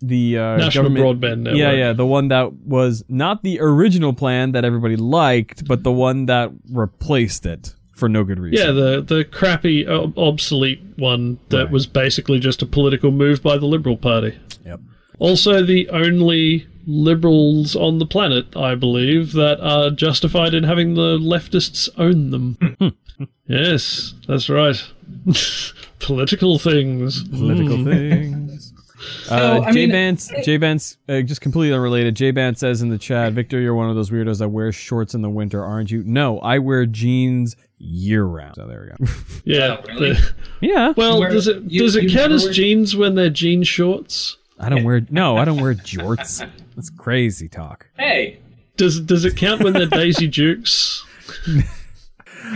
the 0.00 0.38
uh, 0.38 0.56
National 0.56 0.90
Broadband 0.90 1.40
Network. 1.40 1.58
Yeah, 1.58 1.72
yeah, 1.72 1.92
the 1.92 2.06
one 2.06 2.28
that 2.28 2.52
was 2.52 3.04
not 3.08 3.42
the 3.42 3.60
original 3.60 4.12
plan 4.12 4.52
that 4.52 4.64
everybody 4.64 4.96
liked, 4.96 5.66
but 5.66 5.82
the 5.82 5.92
one 5.92 6.26
that 6.26 6.50
replaced 6.70 7.46
it 7.46 7.74
for 7.94 8.08
no 8.08 8.22
good 8.24 8.38
reason. 8.38 8.64
Yeah, 8.66 8.72
the 8.72 9.02
the 9.02 9.24
crappy, 9.24 9.86
ob- 9.88 10.16
obsolete 10.18 10.80
one 10.96 11.38
that 11.48 11.64
Right. 11.64 11.70
was 11.70 11.86
basically 11.86 12.38
just 12.38 12.62
a 12.62 12.66
political 12.66 13.10
move 13.10 13.42
by 13.42 13.56
the 13.58 13.66
Liberal 13.66 13.96
Party. 13.96 14.38
Yep. 14.64 14.80
Also, 15.18 15.64
the 15.64 15.88
only 15.90 16.66
liberals 16.86 17.74
on 17.74 17.98
the 17.98 18.06
planet, 18.06 18.56
I 18.56 18.76
believe, 18.76 19.32
that 19.32 19.58
are 19.60 19.90
justified 19.90 20.54
in 20.54 20.62
having 20.64 20.94
the 20.94 21.18
leftists 21.18 21.88
own 21.98 22.30
them. 22.30 22.56
yes, 23.48 24.14
that's 24.28 24.48
right. 24.48 24.80
Political 25.98 26.58
things. 26.60 27.24
political 27.28 27.76
Mm. 27.88 28.67
Things. 28.98 29.30
Uh, 29.30 29.60
I 29.64 29.72
J 29.72 29.80
mean- 29.86 29.90
Bance, 29.92 30.30
J 30.44 30.56
Bance, 30.56 30.96
uh, 31.08 31.20
just 31.22 31.40
completely 31.40 31.74
unrelated. 31.74 32.16
J 32.16 32.30
Bance 32.30 32.60
says 32.60 32.82
in 32.82 32.88
the 32.88 32.98
chat, 32.98 33.32
Victor, 33.32 33.60
you're 33.60 33.74
one 33.74 33.88
of 33.90 33.96
those 33.96 34.10
weirdos 34.10 34.38
that 34.38 34.48
wears 34.48 34.74
shorts 34.74 35.14
in 35.14 35.22
the 35.22 35.30
winter, 35.30 35.64
aren't 35.64 35.90
you? 35.90 36.02
No, 36.04 36.38
I 36.40 36.58
wear 36.58 36.86
jeans 36.86 37.56
year 37.78 38.24
round. 38.24 38.56
So 38.56 38.66
there 38.66 38.92
we 38.98 39.06
go. 39.06 39.12
Yeah. 39.44 39.76
Oh, 39.80 39.84
really? 39.94 40.16
yeah, 40.60 40.92
well, 40.96 41.20
Where- 41.20 41.30
does 41.30 41.46
it 41.48 41.62
you- 41.64 41.80
does 41.80 41.96
it 41.96 42.10
count 42.10 42.32
as 42.32 42.44
wear- 42.44 42.52
jeans 42.52 42.96
when 42.96 43.14
they're 43.14 43.30
jean 43.30 43.62
shorts? 43.62 44.36
I 44.58 44.68
don't 44.68 44.82
wear. 44.84 45.02
No, 45.10 45.36
I 45.36 45.44
don't 45.44 45.60
wear 45.60 45.74
jorts. 45.74 46.44
That's 46.74 46.90
crazy 46.90 47.48
talk. 47.48 47.86
hey, 47.96 48.38
Does 48.76 49.00
does 49.00 49.24
it 49.24 49.36
count 49.36 49.62
when 49.62 49.72
they're 49.72 49.86
Daisy 49.86 50.26
Dukes? 50.26 51.04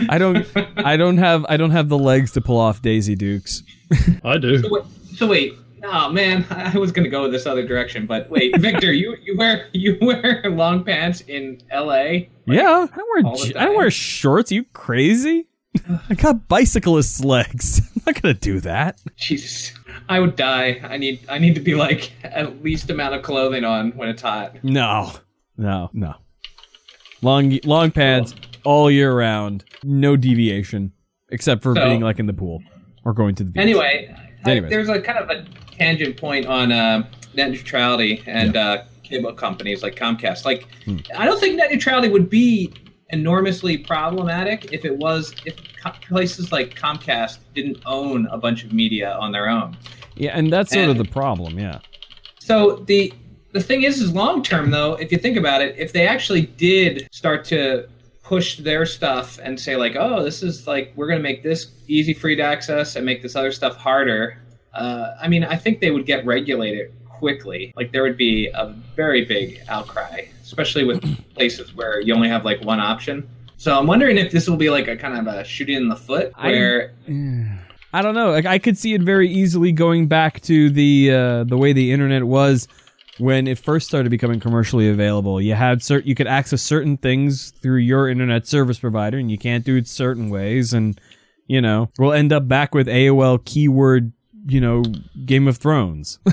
I 0.09 0.17
don't. 0.17 0.45
I 0.77 0.97
don't 0.97 1.17
have. 1.17 1.45
I 1.47 1.55
don't 1.57 1.71
have 1.71 1.87
the 1.87 1.97
legs 1.97 2.31
to 2.33 2.41
pull 2.41 2.57
off 2.57 2.81
Daisy 2.81 3.15
Dukes. 3.15 3.63
I 4.23 4.37
do. 4.37 4.61
so 4.61 4.69
wait, 4.69 4.83
so 5.15 5.27
wait. 5.27 5.53
Oh 5.83 6.09
man, 6.09 6.45
I 6.49 6.77
was 6.77 6.91
gonna 6.91 7.09
go 7.09 7.29
this 7.29 7.45
other 7.45 7.65
direction, 7.65 8.05
but 8.05 8.29
wait, 8.29 8.57
Victor, 8.59 8.93
you 8.93 9.15
you 9.21 9.37
wear 9.37 9.67
you 9.73 9.97
wear 10.01 10.43
long 10.45 10.83
pants 10.83 11.21
in 11.21 11.61
L.A. 11.71 12.29
Yeah, 12.45 12.87
I 12.91 12.95
don't 12.95 13.25
wear. 13.25 13.35
the 13.35 13.53
I 13.57 13.65
don't 13.65 13.75
wear 13.75 13.91
shorts. 13.91 14.51
you 14.51 14.63
crazy? 14.73 15.47
I 16.09 16.13
got 16.15 16.47
bicyclist 16.47 17.23
legs. 17.25 17.81
I'm 17.95 18.03
not 18.13 18.21
gonna 18.21 18.33
do 18.33 18.59
that. 18.61 18.99
Jesus, 19.15 19.73
I 20.09 20.19
would 20.19 20.35
die. 20.35 20.79
I 20.83 20.97
need 20.97 21.25
I 21.29 21.37
need 21.39 21.55
to 21.55 21.61
be 21.61 21.75
like 21.75 22.11
at 22.23 22.63
least 22.63 22.89
amount 22.89 23.15
of 23.15 23.21
clothing 23.23 23.63
on 23.65 23.91
when 23.91 24.09
it's 24.09 24.21
hot. 24.21 24.63
No, 24.63 25.11
no, 25.57 25.89
no. 25.93 26.15
Long 27.21 27.57
long 27.63 27.91
pants 27.91 28.35
all 28.63 28.91
year 28.91 29.13
round. 29.15 29.63
No 29.83 30.15
deviation 30.15 30.91
except 31.29 31.63
for 31.63 31.75
So- 31.75 31.83
being 31.85 32.01
like 32.01 32.19
in 32.19 32.25
the 32.27 32.33
pool 32.33 32.61
or 33.05 33.13
going 33.13 33.35
to 33.35 33.43
the 33.43 33.49
beach. 33.51 33.61
Anyway, 33.61 34.13
I, 34.45 34.59
there's 34.59 34.89
a 34.89 35.01
kind 35.01 35.19
of 35.19 35.29
a 35.29 35.45
tangent 35.77 36.17
point 36.17 36.45
on 36.45 36.71
uh, 36.71 37.03
net 37.33 37.51
neutrality 37.51 38.23
and 38.27 38.55
uh, 38.55 38.83
cable 39.03 39.33
companies 39.33 39.83
like 39.83 39.95
Comcast. 39.95 40.45
Like, 40.45 40.67
Hmm. 40.85 40.97
I 41.17 41.25
don't 41.25 41.39
think 41.39 41.55
net 41.55 41.71
neutrality 41.71 42.09
would 42.09 42.29
be 42.29 42.73
enormously 43.09 43.77
problematic 43.77 44.73
if 44.73 44.85
it 44.85 44.97
was 44.97 45.33
if 45.45 45.55
co- 45.81 45.91
places 46.07 46.51
like 46.51 46.75
Comcast 46.75 47.37
didn't 47.53 47.77
own 47.85 48.27
a 48.31 48.37
bunch 48.37 48.63
of 48.63 48.73
media 48.73 49.13
on 49.19 49.31
their 49.31 49.47
own. 49.49 49.77
Yeah, 50.15 50.37
and 50.37 50.51
that's 50.51 50.71
sort 50.73 50.89
of 50.89 50.97
the 50.97 51.05
problem. 51.05 51.57
Yeah. 51.59 51.79
So 52.39 52.77
the 52.87 53.13
the 53.53 53.61
thing 53.61 53.83
is, 53.83 54.01
is 54.01 54.11
long 54.13 54.41
term 54.43 54.71
though, 54.71 54.93
if 54.95 55.11
you 55.11 55.17
think 55.17 55.37
about 55.37 55.61
it, 55.61 55.75
if 55.77 55.93
they 55.93 56.07
actually 56.07 56.41
did 56.41 57.07
start 57.11 57.45
to 57.45 57.87
push 58.23 58.57
their 58.57 58.85
stuff 58.85 59.37
and 59.43 59.59
say 59.59 59.75
like, 59.75 59.95
oh, 59.97 60.23
this 60.23 60.41
is 60.43 60.65
like 60.65 60.91
we're 60.95 61.07
going 61.07 61.19
to 61.19 61.23
make 61.23 61.43
this 61.43 61.67
easy 61.87 62.13
free 62.13 62.35
to 62.35 62.41
access 62.41 62.95
and 62.95 63.05
make 63.05 63.21
this 63.21 63.35
other 63.35 63.51
stuff 63.51 63.75
harder. 63.77 64.37
Uh, 64.73 65.15
I 65.21 65.27
mean, 65.27 65.43
I 65.43 65.55
think 65.55 65.79
they 65.79 65.91
would 65.91 66.05
get 66.05 66.25
regulated 66.25 66.91
quickly. 67.09 67.73
Like 67.75 67.91
there 67.91 68.03
would 68.03 68.17
be 68.17 68.47
a 68.47 68.73
very 68.95 69.23
big 69.25 69.61
outcry, 69.69 70.25
especially 70.41 70.83
with 70.83 71.01
places 71.35 71.75
where 71.75 71.99
you 72.01 72.13
only 72.13 72.29
have 72.29 72.43
like 72.45 72.61
one 72.61 72.79
option. 72.79 73.27
So 73.57 73.77
I'm 73.77 73.87
wondering 73.87 74.17
if 74.17 74.31
this 74.31 74.49
will 74.49 74.57
be 74.57 74.69
like 74.69 74.87
a 74.87 74.97
kind 74.97 75.17
of 75.25 75.33
a 75.33 75.43
shooting 75.43 75.77
in 75.77 75.87
the 75.89 75.95
foot, 75.95 76.31
I- 76.35 76.47
where 76.49 76.93
I 77.95 78.01
don't 78.01 78.15
know. 78.15 78.31
Like 78.31 78.45
I 78.47 78.57
could 78.57 78.77
see 78.77 78.93
it 78.95 79.01
very 79.03 79.29
easily 79.29 79.71
going 79.71 80.07
back 80.07 80.41
to 80.41 80.69
the 80.71 81.11
uh, 81.11 81.43
the 81.43 81.57
way 81.57 81.73
the 81.73 81.91
internet 81.91 82.23
was 82.23 82.67
when 83.19 83.45
it 83.47 83.59
first 83.59 83.87
started 83.87 84.09
becoming 84.09 84.39
commercially 84.39 84.89
available. 84.89 85.39
You 85.39 85.53
had 85.53 85.79
cert- 85.81 86.05
you 86.07 86.15
could 86.15 86.25
access 86.25 86.63
certain 86.63 86.97
things 86.97 87.51
through 87.61 87.77
your 87.77 88.09
internet 88.09 88.47
service 88.47 88.79
provider, 88.79 89.19
and 89.19 89.29
you 89.29 89.37
can't 89.37 89.63
do 89.63 89.75
it 89.77 89.87
certain 89.87 90.29
ways. 90.31 90.73
And 90.73 90.99
you 91.45 91.61
know, 91.61 91.89
we'll 91.99 92.13
end 92.13 92.33
up 92.33 92.47
back 92.47 92.73
with 92.73 92.87
AOL 92.87 93.45
keyword, 93.45 94.11
you 94.45 94.59
know, 94.61 94.83
Game 95.25 95.47
of 95.47 95.57
Thrones. 95.57 96.19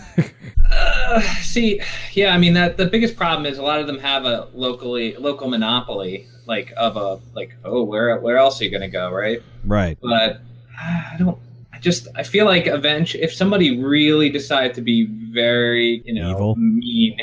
Uh, 0.72 1.20
see, 1.42 1.80
yeah, 2.12 2.32
I 2.32 2.38
mean 2.38 2.52
that 2.52 2.76
the 2.76 2.86
biggest 2.86 3.16
problem 3.16 3.44
is 3.44 3.58
a 3.58 3.62
lot 3.62 3.80
of 3.80 3.88
them 3.88 3.98
have 3.98 4.24
a 4.24 4.48
locally 4.54 5.16
local 5.16 5.48
monopoly, 5.48 6.28
like 6.46 6.72
of 6.76 6.96
a 6.96 7.18
like 7.34 7.56
oh 7.64 7.82
where 7.82 8.20
where 8.20 8.36
else 8.36 8.60
are 8.60 8.64
you 8.64 8.70
gonna 8.70 8.88
go, 8.88 9.10
right? 9.10 9.42
right. 9.64 9.98
But 10.00 10.40
I 10.78 11.16
don't. 11.18 11.36
I 11.72 11.80
just 11.80 12.06
I 12.14 12.22
feel 12.22 12.44
like 12.44 12.68
eventually, 12.68 13.24
if 13.24 13.34
somebody 13.34 13.82
really 13.82 14.30
decided 14.30 14.74
to 14.74 14.82
be 14.82 15.06
very 15.32 16.00
you 16.04 16.14
know 16.14 16.30
Evil. 16.30 16.54
mean 16.56 17.18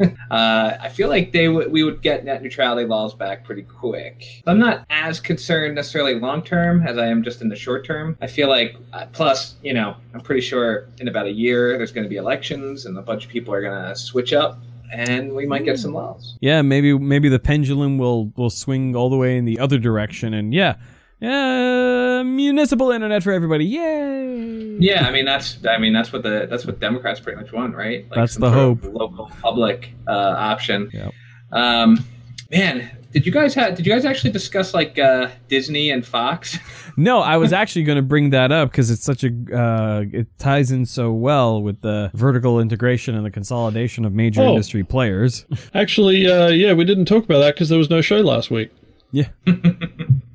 uh, 0.30 0.76
I 0.80 0.88
feel 0.88 1.08
like 1.08 1.32
they 1.32 1.48
would 1.48 1.70
we 1.70 1.82
would 1.82 2.02
get 2.02 2.24
net 2.24 2.42
neutrality 2.42 2.86
laws 2.86 3.14
back 3.14 3.44
pretty 3.44 3.62
quick. 3.62 4.42
I'm 4.46 4.58
not 4.58 4.84
as 4.90 5.20
concerned 5.20 5.74
necessarily 5.74 6.18
long 6.18 6.42
term 6.42 6.86
as 6.86 6.98
I 6.98 7.06
am 7.06 7.22
just 7.22 7.42
in 7.42 7.48
the 7.48 7.56
short 7.56 7.84
term. 7.84 8.16
I 8.20 8.26
feel 8.26 8.48
like 8.48 8.76
uh, 8.92 9.06
plus, 9.12 9.56
you 9.62 9.74
know, 9.74 9.96
I'm 10.14 10.20
pretty 10.20 10.40
sure 10.40 10.88
in 10.98 11.08
about 11.08 11.26
a 11.26 11.32
year 11.32 11.76
there's 11.76 11.92
going 11.92 12.04
to 12.04 12.10
be 12.10 12.16
elections 12.16 12.86
and 12.86 12.96
a 12.96 13.02
bunch 13.02 13.24
of 13.24 13.30
people 13.30 13.52
are 13.54 13.62
going 13.62 13.88
to 13.88 13.96
switch 13.96 14.32
up 14.32 14.58
and 14.92 15.32
we 15.34 15.46
might 15.46 15.64
get 15.64 15.78
some 15.78 15.92
laws. 15.92 16.36
Yeah, 16.40 16.62
maybe 16.62 16.98
maybe 16.98 17.28
the 17.28 17.38
pendulum 17.38 17.98
will 17.98 18.32
will 18.36 18.50
swing 18.50 18.96
all 18.96 19.10
the 19.10 19.16
way 19.16 19.36
in 19.36 19.44
the 19.44 19.58
other 19.58 19.78
direction, 19.78 20.34
and 20.34 20.52
yeah, 20.52 20.76
yeah, 21.20 22.22
municipal 22.24 22.90
internet 22.90 23.22
for 23.22 23.32
everybody. 23.32 23.64
Yay! 23.66 24.76
Yeah, 24.78 25.06
I 25.06 25.10
mean 25.10 25.24
that's 25.24 25.58
I 25.68 25.78
mean 25.78 25.92
that's 25.92 26.12
what 26.12 26.22
the 26.22 26.46
that's 26.48 26.64
what 26.66 26.80
Democrats 26.80 27.20
pretty 27.20 27.40
much 27.40 27.52
want, 27.52 27.74
right? 27.74 28.04
Like 28.10 28.16
That's 28.16 28.34
the 28.36 28.50
sort 28.52 28.82
hope. 28.82 28.94
Local 28.94 29.30
public 29.42 29.90
uh, 30.08 30.10
option. 30.38 30.90
Yep. 30.92 31.12
Um, 31.52 32.04
man, 32.50 32.90
did 33.12 33.26
you 33.26 33.32
guys 33.32 33.52
have 33.54 33.74
did 33.74 33.86
you 33.86 33.92
guys 33.92 34.04
actually 34.04 34.30
discuss 34.30 34.72
like 34.72 34.98
uh, 34.98 35.28
Disney 35.48 35.90
and 35.90 36.04
Fox? 36.06 36.58
No, 36.96 37.20
I 37.20 37.38
was 37.38 37.54
actually 37.54 37.84
going 37.84 37.96
to 37.96 38.02
bring 38.02 38.28
that 38.30 38.52
up 38.52 38.70
because 38.72 38.90
it's 38.90 39.04
such 39.04 39.24
a 39.24 39.28
uh, 39.56 40.04
it 40.12 40.26
ties 40.38 40.70
in 40.70 40.84
so 40.84 41.12
well 41.12 41.62
with 41.62 41.80
the 41.80 42.10
vertical 42.12 42.60
integration 42.60 43.14
and 43.14 43.24
the 43.24 43.30
consolidation 43.30 44.04
of 44.04 44.12
major 44.12 44.42
Oh. 44.42 44.50
industry 44.50 44.84
players. 44.84 45.46
Actually, 45.72 46.30
uh, 46.30 46.48
yeah, 46.48 46.74
we 46.74 46.84
didn't 46.84 47.06
talk 47.06 47.24
about 47.24 47.38
that 47.38 47.54
because 47.54 47.70
there 47.70 47.78
was 47.78 47.88
no 47.88 48.02
show 48.02 48.16
last 48.20 48.50
week. 48.50 48.70
Yeah. 49.12 49.28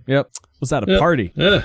yep. 0.08 0.32
Was 0.60 0.70
that 0.70 0.88
a 0.88 0.92
Yep. 0.92 1.00
party? 1.00 1.32
Yeah, 1.36 1.64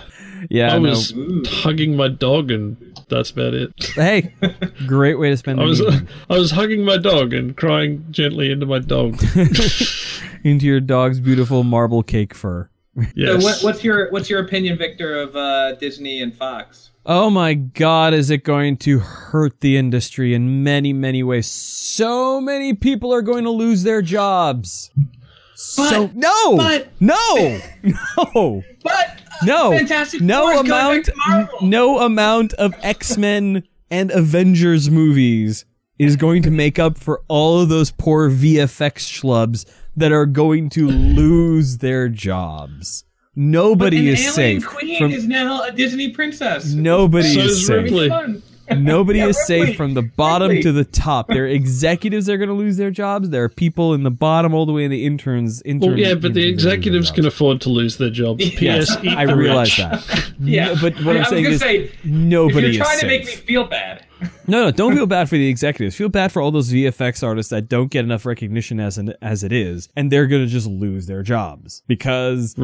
Yeah. 0.51 0.75
I 0.75 0.79
no. 0.79 0.91
was 0.91 1.13
hugging 1.47 1.97
my 1.97 2.09
dog, 2.09 2.51
and 2.51 2.77
that's 3.09 3.31
about 3.31 3.55
it. 3.55 3.73
Hey, 3.95 4.35
great 4.87 5.19
way 5.19 5.31
to 5.31 5.37
spend 5.37 5.61
I 5.61 5.65
the 5.65 5.69
was 5.69 5.81
evening. 5.81 6.09
I 6.31 6.39
was 6.39 6.51
hugging 6.51 6.85
my 6.85 6.97
dog 6.99 7.33
and 7.33 7.57
crying 7.57 8.05
gently 8.11 8.51
into 8.51 8.67
my 8.67 8.79
dog. 8.81 9.23
into 10.45 10.67
your 10.67 10.81
dog's 10.81 11.21
beautiful 11.21 11.63
marble 11.65 12.03
cake 12.03 12.35
fur. 12.35 12.69
Yes. 13.15 13.41
So 13.41 13.47
what, 13.47 13.63
what's 13.63 13.85
your 13.85 14.11
what's 14.11 14.29
your 14.29 14.41
opinion, 14.41 14.77
Victor, 14.77 15.21
of 15.21 15.37
uh, 15.37 15.73
Disney 15.77 16.21
and 16.21 16.35
Fox? 16.35 16.91
Oh 17.07 17.31
my 17.31 17.55
god, 17.55 18.13
is 18.13 18.29
it 18.31 18.45
going 18.45 18.77
to 18.79 18.99
hurt 18.99 19.61
the 19.61 19.77
industry 19.77 20.35
in 20.35 20.63
many, 20.63 20.93
many 20.93 21.23
ways? 21.23 21.47
So 21.47 22.41
many 22.41 22.75
people 22.75 23.15
are 23.15 23.23
going 23.23 23.45
to 23.45 23.51
lose 23.51 23.85
their 23.85 24.03
jobs. 24.03 24.91
So 25.61 26.07
But- 26.09 26.17
no, 26.17 26.57
but- 26.57 26.89
no, 27.01 27.61
no, 27.83 28.63
But 28.83 28.95
uh, 28.95 29.45
no, 29.45 29.71
Fantastic 29.73 30.21
no 30.21 30.53
Four 30.53 30.61
amount, 30.61 31.09
no 31.63 31.99
amount 32.01 32.53
of 32.55 32.75
X 32.83 33.17
Men 33.17 33.63
and 33.91 34.11
Avengers 34.11 34.91
movies 34.91 35.65
is 35.99 36.17
going 36.17 36.43
to 36.43 36.51
make 36.51 36.79
up 36.79 36.97
for 36.99 37.23
all 37.29 37.61
of 37.61 37.69
those 37.69 37.91
poor 37.91 38.31
VFX 38.31 39.01
schlubs 39.07 39.67
that 39.97 40.13
are 40.13 40.25
going 40.27 40.71
to 40.71 40.89
lose 40.89 41.79
their 41.79 42.09
jobs. 42.09 43.05
Nobody 43.37 43.99
An 43.99 44.07
is 44.15 44.21
alien 44.21 44.61
safe 44.61 44.67
Queen 44.67 44.99
from 44.99 45.13
is 45.13 45.27
now 45.27 45.63
a 45.65 45.73
Disney 45.73 46.11
princess. 46.11 46.73
nobody 46.73 47.35
So 47.35 47.41
is 47.41 47.51
is 47.53 47.67
safe. 47.67 47.83
Ripley. 47.85 48.43
Fun. 48.71 48.85
Nobody 48.85 49.19
Yeah, 49.19 49.27
is 49.29 49.47
safe 49.47 49.61
Ripley. 49.63 49.75
from 49.77 49.95
the 49.95 50.03
bottom 50.03 50.49
Ripley. 50.49 50.63
to 50.63 50.73
the 50.73 50.85
top. 50.85 51.29
There 51.29 51.45
are 51.45 51.49
executives 51.49 52.27
that 52.27 52.33
are 52.35 52.39
going 52.39 52.49
to 52.49 52.55
lose 52.55 52.77
their 52.77 52.91
jobs. 52.91 53.29
There 53.31 53.45
are 53.45 53.49
people 53.49 53.95
in 53.95 54.03
the 54.03 54.11
bottom 54.11 54.55
all 54.55 54.67
the 54.67 54.73
way 54.73 54.85
in 54.85 54.91
the 54.91 55.05
interns. 55.07 55.61
Intern, 55.63 55.91
well, 55.91 55.99
yeah, 55.99 56.15
but 56.15 56.35
the 56.35 56.41
interns 56.41 56.41
are 56.41 56.41
gonna 56.41 56.51
lose 56.51 56.63
their 56.63 56.73
executives 56.75 57.11
can 57.11 57.27
afford 57.27 57.61
to 57.63 57.69
lose 57.69 57.97
their 57.99 58.11
jobs. 58.11 58.45
Yes, 58.61 58.97
P.S. 58.97 59.05
Eat 59.05 59.17
I 59.17 59.23
realize 59.25 59.79
rich. 59.79 59.89
that. 59.89 60.33
Yeah, 60.41 60.67
No, 60.67 60.77
but 60.81 60.95
what 61.05 61.09
I 61.09 61.11
I'm 61.11 61.19
was 61.21 61.29
saying 61.29 61.43
gonna 61.45 61.55
is 61.57 61.61
say, 61.61 61.91
nobody 62.05 62.57
if 62.59 62.63
you're 62.63 62.71
is 62.71 62.77
trying 62.89 62.99
to 63.01 63.07
make 63.07 63.27
me 63.27 63.33
feel 63.33 63.65
bad. 63.65 64.07
No, 64.47 64.65
no, 64.65 64.71
don't 64.71 64.95
feel 64.95 65.07
bad 65.07 65.29
for 65.31 65.37
the 65.37 65.49
executives. 65.49 65.97
Feel 65.97 66.09
bad 66.11 66.31
for 66.33 66.43
all 66.43 66.51
those 66.51 66.71
VFX 66.73 67.23
artists 67.27 67.49
that 67.51 67.69
don't 67.71 67.91
get 67.91 68.05
enough 68.05 68.27
recognition 68.27 68.79
as 68.81 68.99
an, 68.99 69.15
as 69.23 69.43
it 69.45 69.53
is, 69.53 69.89
and 69.97 70.11
they're 70.13 70.27
going 70.27 70.43
to 70.43 70.49
just 70.49 70.67
lose 70.67 71.07
their 71.07 71.23
jobs 71.23 71.83
because 71.87 72.55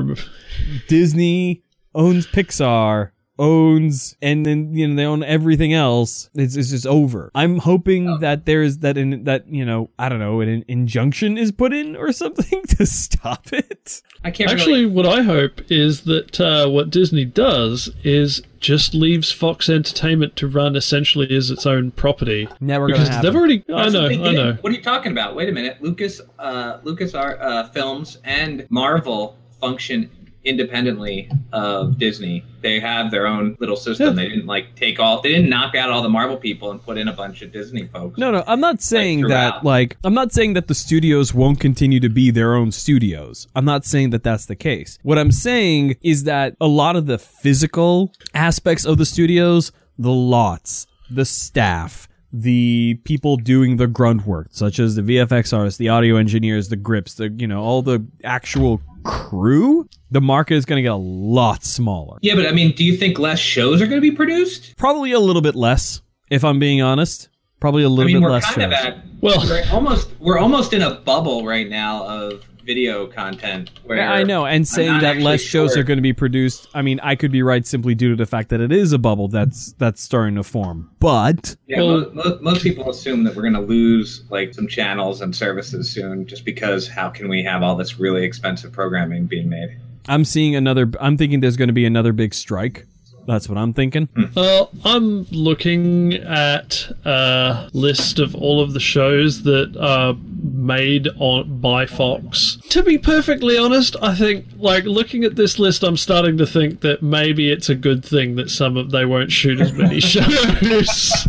Disney 0.89 1.63
owns 1.95 2.27
Pixar, 2.27 3.11
owns, 3.39 4.17
and 4.23 4.45
then 4.47 4.75
you 4.75 4.89
know 4.89 4.95
they 4.95 5.05
own 5.05 5.23
everything 5.23 5.73
else. 5.73 6.31
It's, 6.35 6.57
it's 6.57 6.71
just 6.71 6.87
over. 6.87 7.31
I'm 7.35 7.59
hoping 7.59 8.21
that 8.21 8.47
there's 8.47 8.79
that 8.79 8.97
in 8.97 9.25
that 9.25 9.49
you 9.49 9.65
know 9.65 9.91
I 9.99 10.09
don't 10.09 10.19
know 10.19 10.41
an 10.41 10.65
injunction 10.69 11.37
is 11.39 11.53
put 11.53 11.73
in 11.73 11.97
or 11.97 12.13
something 12.17 12.63
to 12.63 12.87
stop 12.87 13.53
it. 13.53 14.03
I 14.25 14.31
can't 14.31 14.51
Actually, 14.51 14.85
really. 14.85 14.87
what 14.87 15.07
I 15.07 15.23
hope 15.23 15.71
is 15.71 16.03
that 16.03 16.41
uh, 16.41 16.69
what 16.69 16.91
Disney 16.91 17.25
does 17.25 17.91
is 18.03 18.43
just 18.59 18.95
leaves 18.95 19.31
Fox 19.31 19.69
Entertainment 19.69 20.35
to 20.37 20.49
run 20.49 20.75
essentially 20.77 21.35
as 21.35 21.51
its 21.51 21.67
own 21.67 21.91
property. 21.93 22.49
Never 22.61 22.87
gonna 22.87 22.95
because 22.95 23.09
happen. 23.09 23.25
they've 23.25 23.37
already. 23.37 23.65
I 23.69 23.89
know, 23.89 24.03
what 24.03 24.13
I 24.13 24.33
know. 24.33 24.53
What 24.61 24.73
are 24.73 24.77
you 24.77 24.83
talking 24.83 25.13
about? 25.13 25.37
Wait 25.37 25.49
a 25.49 25.53
minute. 25.53 25.83
Lucas, 25.83 26.21
uh, 26.39 26.79
Lucas 26.83 27.15
Art, 27.15 27.39
uh, 27.41 27.69
Films 27.69 28.19
and 28.25 28.67
Marvel 28.71 29.37
function 29.61 30.11
independently 30.47 31.31
of 31.53 31.99
Disney. 31.99 32.45
They 32.63 32.81
have 32.81 33.11
their 33.11 33.27
own 33.27 33.57
little 33.61 33.77
system. 33.77 34.17
Yeah. 34.17 34.23
They 34.23 34.29
didn't 34.29 34.47
like 34.47 34.75
take 34.77 34.99
all. 34.99 35.21
They 35.21 35.31
didn't 35.31 35.51
knock 35.51 35.75
out 35.75 35.91
all 35.91 36.03
the 36.03 36.09
Marvel 36.09 36.37
people 36.37 36.71
and 36.71 36.83
put 36.83 36.97
in 36.97 37.09
a 37.09 37.13
bunch 37.13 37.43
of 37.43 37.53
Disney 37.53 37.87
folks. 37.89 38.19
No, 38.19 38.31
no, 38.31 38.43
I'm 38.47 38.61
not 38.61 38.81
saying 38.81 39.23
that 39.29 39.65
like 39.65 39.97
I'm 40.05 40.15
not 40.15 40.33
saying 40.33 40.55
that 40.55 40.69
the 40.69 40.75
studios 40.75 41.35
won't 41.35 41.61
continue 41.61 42.01
to 42.01 42.09
be 42.09 42.31
their 42.31 42.55
own 42.55 42.73
studios. 42.73 43.47
I'm 43.55 43.65
not 43.65 43.85
saying 43.85 44.11
that 44.11 44.23
that's 44.23 44.47
the 44.47 44.57
case. 44.57 44.99
What 45.03 45.19
I'm 45.19 45.33
saying 45.33 45.97
is 46.03 46.25
that 46.25 46.57
a 46.61 46.69
lot 46.69 46.97
of 46.97 47.07
the 47.07 47.19
physical 47.19 48.13
aspects 48.35 48.85
of 48.87 48.99
the 48.99 49.07
studios, 49.07 49.73
the 49.99 50.13
lots, 50.13 50.87
the 51.11 51.25
staff, 51.25 52.09
the 52.33 53.01
people 53.05 53.37
doing 53.37 53.77
the 53.77 53.87
grunt 53.87 54.27
work, 54.27 54.49
such 54.51 54.79
as 54.79 54.95
the 54.95 55.03
VFX 55.03 55.57
artists, 55.57 55.79
the 55.79 55.89
audio 55.89 56.17
engineers, 56.17 56.69
the 56.69 56.77
grips, 56.77 57.15
the 57.15 57.29
you 57.31 57.47
know, 57.47 57.63
all 57.63 57.83
the 57.83 58.05
actual 58.25 58.81
crew, 59.07 59.89
the 60.11 60.21
market 60.21 60.55
is 60.55 60.65
going 60.65 60.77
to 60.79 60.83
get 60.83 60.93
a 60.93 60.97
lot 60.97 61.65
smaller. 61.65 62.19
Yeah, 62.23 62.35
but 62.35 62.47
I 62.47 62.53
mean, 62.53 62.73
do 62.73 62.85
you 62.85 62.97
think 62.97 63.19
less 63.19 63.39
shows 63.39 63.81
are 63.81 63.87
going 63.87 64.01
to 64.01 64.11
be 64.11 64.15
produced? 64.15 64.77
Probably 64.77 65.13
a 65.13 65.21
little 65.21 65.43
bit 65.43 65.55
less, 65.55 66.03
if 66.31 66.45
I'm 66.45 66.59
being 66.59 66.83
honest. 66.83 67.29
Probably 67.61 67.83
a 67.85 67.89
little 67.89 68.05
I 68.05 68.07
mean, 68.07 68.17
bit 68.17 68.23
we're 68.23 68.31
less 68.31 68.55
kind 68.55 68.63
of 68.63 68.73
at 68.73 68.99
Well, 69.23 69.41
we're 69.47 69.65
almost 69.73 70.11
we're 70.21 70.39
almost 70.39 70.73
in 70.73 70.83
a 70.83 70.97
bubble 70.97 71.47
right 71.47 71.69
now 71.69 72.05
of 72.07 72.45
video 72.67 73.07
content. 73.07 73.71
Where 73.85 73.99
Yeah, 73.99 74.13
I 74.13 74.25
know, 74.25 74.45
and 74.45 74.67
saying 74.67 75.01
that 75.01 75.19
less 75.19 75.41
shows 75.41 75.73
sure. 75.73 75.81
are 75.81 75.85
going 75.85 75.97
to 75.99 76.03
be 76.03 76.13
produced. 76.13 76.69
I 76.75 76.83
mean, 76.83 77.01
I 77.03 77.15
could 77.15 77.31
be 77.31 77.43
right 77.43 77.67
simply 77.67 77.95
due 77.95 78.11
to 78.11 78.17
the 78.17 78.27
fact 78.27 78.49
that 78.51 78.61
it 78.61 78.73
is 78.73 78.93
a 78.93 78.99
bubble 78.99 79.29
that's 79.29 79.73
that's 79.75 80.03
starting 80.03 80.35
to 80.35 80.43
form. 80.43 80.91
But 80.99 81.57
Yeah, 81.67 81.79
Well- 81.83 82.01
mo- 82.01 82.23
mo- 82.25 82.39
most 82.43 82.63
people 82.63 82.91
assume 82.91 83.25
that 83.25 83.35
we're 83.37 83.43
going 83.43 83.55
to 83.55 83.61
lose 83.61 84.25
like 84.29 84.53
some 84.53 84.67
channels 84.67 85.21
and 85.21 85.35
services 85.35 85.89
soon, 85.89 86.27
just 86.27 86.45
because 86.45 86.89
how 86.89 87.09
can 87.09 87.29
we 87.29 87.43
have 87.45 87.63
all 87.63 87.77
this 87.77 87.99
really 87.99 88.25
expensive 88.25 88.73
programming 88.73 89.27
being 89.27 89.49
made? 89.49 89.77
I'm 90.09 90.25
seeing 90.25 90.55
another. 90.55 90.91
I'm 91.01 91.17
thinking 91.17 91.41
there's 91.41 91.57
going 91.57 91.69
to 91.69 91.73
be 91.75 91.87
another 91.87 92.13
big 92.13 92.35
strike. 92.35 92.87
That's 93.27 93.49
what 93.49 93.59
I'm 93.59 93.73
thinking. 93.73 94.07
Hmm. 94.15 94.25
Well, 94.37 94.71
I'm 94.85 95.23
looking 95.33 96.15
at 96.15 96.89
a 97.05 97.69
list 97.73 98.19
of 98.21 98.35
all 98.37 98.61
of 98.61 98.73
the 98.73 98.81
shows 98.81 99.43
that 99.43 99.77
are 99.77 100.15
made 100.43 101.09
on 101.19 101.61
by 101.61 101.87
Fox. 101.87 102.57
To 102.71 102.83
be 102.85 102.99
perfectly 102.99 103.59
honest, 103.59 103.97
I 104.01 104.15
think 104.15 104.47
like 104.57 104.85
looking 104.85 105.25
at 105.25 105.35
this 105.37 105.59
list, 105.59 105.83
I'm 105.83 105.97
starting 105.97 106.37
to 106.39 106.47
think 106.47 106.81
that 106.83 107.03
maybe 107.03 107.51
it's 107.51 107.69
a 107.69 107.75
good 107.75 108.05
thing 108.05 108.37
that 108.37 108.49
some 108.49 108.77
of 108.77 108.91
they 108.93 109.05
won't 109.05 109.33
shoot 109.33 109.61
as 109.61 109.73
many 109.73 109.99
shows. 110.01 111.27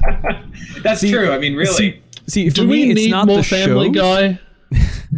That's 0.83 1.01
See- 1.01 1.11
true. 1.11 1.31
I 1.31 1.39
mean, 1.39 1.55
really. 1.55 1.73
See, 1.73 2.01
see 2.27 2.49
for 2.49 2.55
Do 2.57 2.67
we 2.67 2.85
me, 2.85 2.91
it's 2.91 3.01
need 3.01 3.11
not 3.11 3.27
more 3.27 3.37
the 3.37 3.43
Family 3.43 3.87
shows. 3.87 3.95
Guy? 3.95 4.39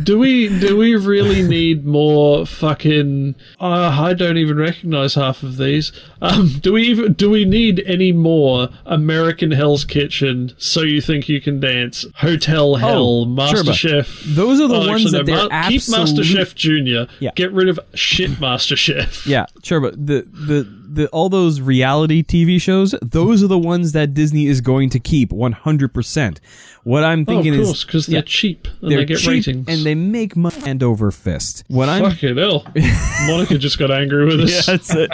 Do 0.04 0.20
we 0.20 0.48
do 0.60 0.78
we 0.78 0.96
really 0.96 1.42
need 1.42 1.86
more 1.86 2.46
fucking? 2.46 3.36
Uh, 3.60 3.98
I 4.00 4.14
don't 4.14 4.38
even 4.38 4.58
recognize 4.58 5.16
half 5.16 5.42
of 5.44 5.58
these. 5.58 5.92
Um, 6.22 6.50
do 6.62 6.74
we 6.74 6.84
even 6.84 7.14
do 7.14 7.30
we 7.30 7.46
need 7.46 7.82
any 7.86 8.12
more 8.12 8.70
American 8.86 9.52
Hell's 9.52 9.86
Kitchen? 9.86 10.54
So 10.58 10.82
you 10.82 11.02
think 11.02 11.28
you 11.30 11.42
can 11.42 11.60
dance? 11.60 12.06
Hotel 12.16 12.76
Hell, 12.76 12.98
Oh, 13.00 13.24
sure, 13.26 13.34
Master 13.36 13.64
but 13.64 13.76
Chef. 13.76 14.22
those 14.28 14.60
are 14.60 14.68
the 14.68 14.76
Oh, 14.76 14.88
ones 14.88 15.06
actually, 15.06 15.18
that 15.20 15.26
they're 15.26 15.50
no, 15.50 15.68
keep 15.70 15.90
Master 15.90 16.24
Chef 16.24 16.54
Junior. 16.56 17.08
Yeah. 17.20 17.32
Get 17.36 17.52
rid 17.52 17.70
of 17.70 17.80
shit 17.96 18.40
Master 18.40 18.76
Chef. 18.76 19.26
Yeah, 19.26 19.46
sure, 19.64 19.80
but 19.80 19.94
the, 20.06 20.22
the 20.32 20.79
the 20.94 21.08
all 21.10 21.30
those 21.30 21.62
reality 21.62 22.24
TV 22.24 22.60
shows, 22.62 22.96
those 23.02 23.44
are 23.44 23.48
the 23.48 23.58
ones 23.60 23.92
that 23.94 24.14
Disney 24.14 24.48
is 24.48 24.62
going 24.62 24.90
to 24.92 25.00
keep 25.00 25.32
100%. 25.32 26.40
What 26.84 27.04
I'm 27.04 27.26
thinking 27.26 27.54
Oh, 27.56 27.60
of 27.60 27.66
course, 27.66 27.78
is 27.80 27.86
because 27.86 28.06
they're 28.08 28.16
yeah, 28.18 28.22
cheap 28.26 28.68
and 28.82 28.92
they're 28.92 29.00
they 29.00 29.06
get 29.06 29.26
ratings. 29.28 29.68
and 29.68 29.86
they 29.86 29.96
make 29.96 30.36
money 30.36 30.60
hand 30.62 30.82
over 30.82 31.12
fist. 31.12 31.64
What 31.68 31.90
I'm 31.90 32.04
Fucking 32.04 32.38
hell. 32.38 32.66
Monica 33.28 33.58
just 33.58 33.78
got 33.78 33.92
angry 33.92 34.26
with 34.26 34.40
us. 34.42 34.68
yeah, 34.68 34.74
that's 34.74 34.96
it. 34.96 35.12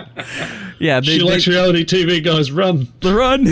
Yeah, 0.80 1.00
they, 1.00 1.06
she 1.08 1.18
they, 1.20 1.24
likes 1.24 1.48
reality 1.48 1.84
TV 1.86 2.24
guys. 2.24 2.52
Run. 2.52 2.88
run. 3.04 3.48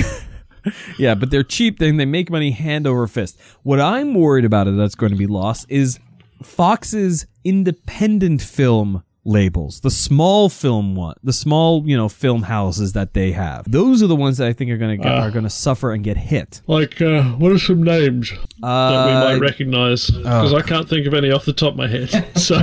yeah, 0.98 1.16
but 1.16 1.32
they're 1.32 1.44
cheap. 1.44 1.80
Then 1.80 1.98
they 1.98 2.06
make 2.06 2.30
money 2.30 2.52
hand 2.52 2.88
over 2.88 3.08
fist. 3.08 3.40
What 3.64 3.80
I'm 3.80 4.14
worried 4.14 4.46
about 4.46 4.68
it 4.68 4.78
that's 4.78 4.96
going 4.96 5.12
to 5.12 5.18
be 5.18 5.28
lost 5.28 5.66
is 5.70 6.00
Fox's 6.42 7.26
independent 7.44 8.42
film 8.42 9.04
labels, 9.26 9.80
the 9.82 9.90
small 9.90 10.50
film 10.50 10.96
one, 10.96 11.16
the 11.24 11.32
small 11.34 11.84
you 11.88 11.96
know 11.96 12.10
film 12.10 12.44
houses 12.44 12.94
that 12.94 13.14
they 13.14 13.32
have. 13.32 13.70
Those 13.72 14.04
are 14.04 14.08
the 14.08 14.16
ones 14.16 14.38
that 14.38 14.48
I 14.48 14.54
think 14.54 14.70
are 14.72 14.78
gonna 14.78 14.98
get, 14.98 15.08
Ah. 15.12 15.22
are 15.22 15.32
gonna 15.32 15.50
suffer 15.50 15.94
and 15.94 16.04
get 16.04 16.18
hit. 16.18 16.62
Like, 16.68 17.02
uh, 17.02 17.24
what 17.24 17.52
are 17.52 17.60
some 17.60 17.84
names 17.84 18.32
that 18.60 18.68
Uh, 18.68 19.06
we 19.08 19.14
might 19.34 19.40
recognize? 19.42 20.08
Because 20.10 20.54
oh. 20.54 20.58
I 20.58 20.62
can't 20.62 20.90
think 20.90 21.08
of 21.08 21.14
any 21.14 21.32
off 21.32 21.46
the 21.46 21.54
top 21.54 21.74
of 21.74 21.78
my 21.78 21.88
head. 21.88 22.10
So, 22.38 22.62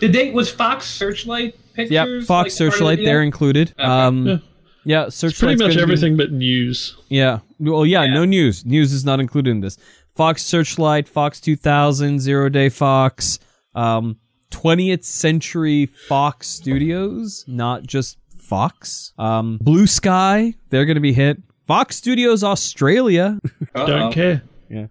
Did 0.00 0.12
they 0.12 0.30
was 0.32 0.50
Fox 0.50 0.86
Searchlight 0.86 1.54
pictures? 1.74 1.92
yeah, 1.92 2.04
Fox 2.20 2.26
part 2.26 2.46
of 2.46 2.52
the 2.52 2.56
Searchlight, 2.56 2.98
they're 3.04 3.22
included. 3.22 3.72
Um, 3.78 4.26
Yeah. 4.26 4.36
yeah, 4.84 5.08
Searchlight's 5.08 5.38
pretty 5.38 5.54
much 5.56 5.60
gonna 5.74 5.74
be- 5.76 5.82
everything 5.82 6.16
but 6.16 6.32
news. 6.32 6.96
Yeah. 7.08 7.40
Well, 7.60 7.86
yeah, 7.86 8.02
Yeah. 8.04 8.14
no 8.14 8.24
news. 8.24 8.64
News 8.66 8.92
is 8.92 9.04
not 9.04 9.20
included 9.20 9.50
in 9.50 9.60
this. 9.60 9.76
Fox 10.16 10.42
Searchlight, 10.42 11.08
Fox 11.08 11.40
2000, 11.40 12.18
Zero 12.20 12.48
Day 12.48 12.68
Fox, 12.68 13.38
um, 13.74 14.16
20th 14.50 15.04
Century 15.04 15.86
Fox 15.86 16.46
Studios, 16.48 17.44
not 17.48 17.82
just 17.84 18.18
Fox. 18.36 19.12
Um, 19.18 19.58
Blue 19.60 19.86
Sky, 19.86 20.54
they're 20.70 20.84
going 20.86 20.96
to 20.96 21.00
be 21.00 21.12
hit. 21.12 21.38
Fox 21.66 21.96
Studios 21.96 22.42
Australia. 22.42 23.38
Uh-oh. 23.74 23.86
Don't 23.86 24.12
care. 24.12 24.42
Yeah. 24.68 24.86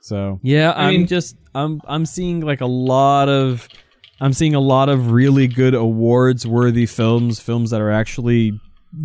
So 0.00 0.38
yeah, 0.42 0.70
I 0.72 0.88
I'm 0.88 0.94
mean- 0.98 1.06
just 1.06 1.36
I'm 1.54 1.80
I'm 1.86 2.04
seeing 2.06 2.40
like 2.40 2.60
a 2.60 2.66
lot 2.66 3.28
of 3.28 3.68
I'm 4.20 4.32
seeing 4.32 4.54
a 4.54 4.60
lot 4.60 4.88
of 4.88 5.10
really 5.10 5.46
good 5.48 5.74
awards 5.74 6.46
worthy 6.46 6.86
films, 6.86 7.40
films 7.40 7.70
that 7.70 7.80
are 7.80 7.90
actually 7.90 8.58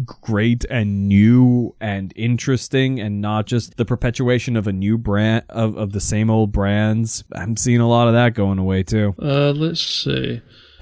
great 0.05 0.65
and 0.69 1.07
new 1.07 1.75
and 1.79 2.13
interesting 2.15 2.99
and 2.99 3.21
not 3.21 3.45
just 3.45 3.77
the 3.77 3.85
perpetuation 3.85 4.55
of 4.55 4.67
a 4.67 4.73
new 4.73 4.97
brand 4.97 5.45
of, 5.49 5.77
of 5.77 5.91
the 5.91 5.99
same 5.99 6.29
old 6.29 6.51
brands. 6.51 7.23
I'm 7.33 7.57
seeing 7.57 7.79
a 7.79 7.87
lot 7.87 8.07
of 8.07 8.13
that 8.13 8.33
going 8.33 8.59
away 8.59 8.83
too. 8.83 9.15
Uh, 9.21 9.51
let's 9.51 9.81
see. 9.81 10.41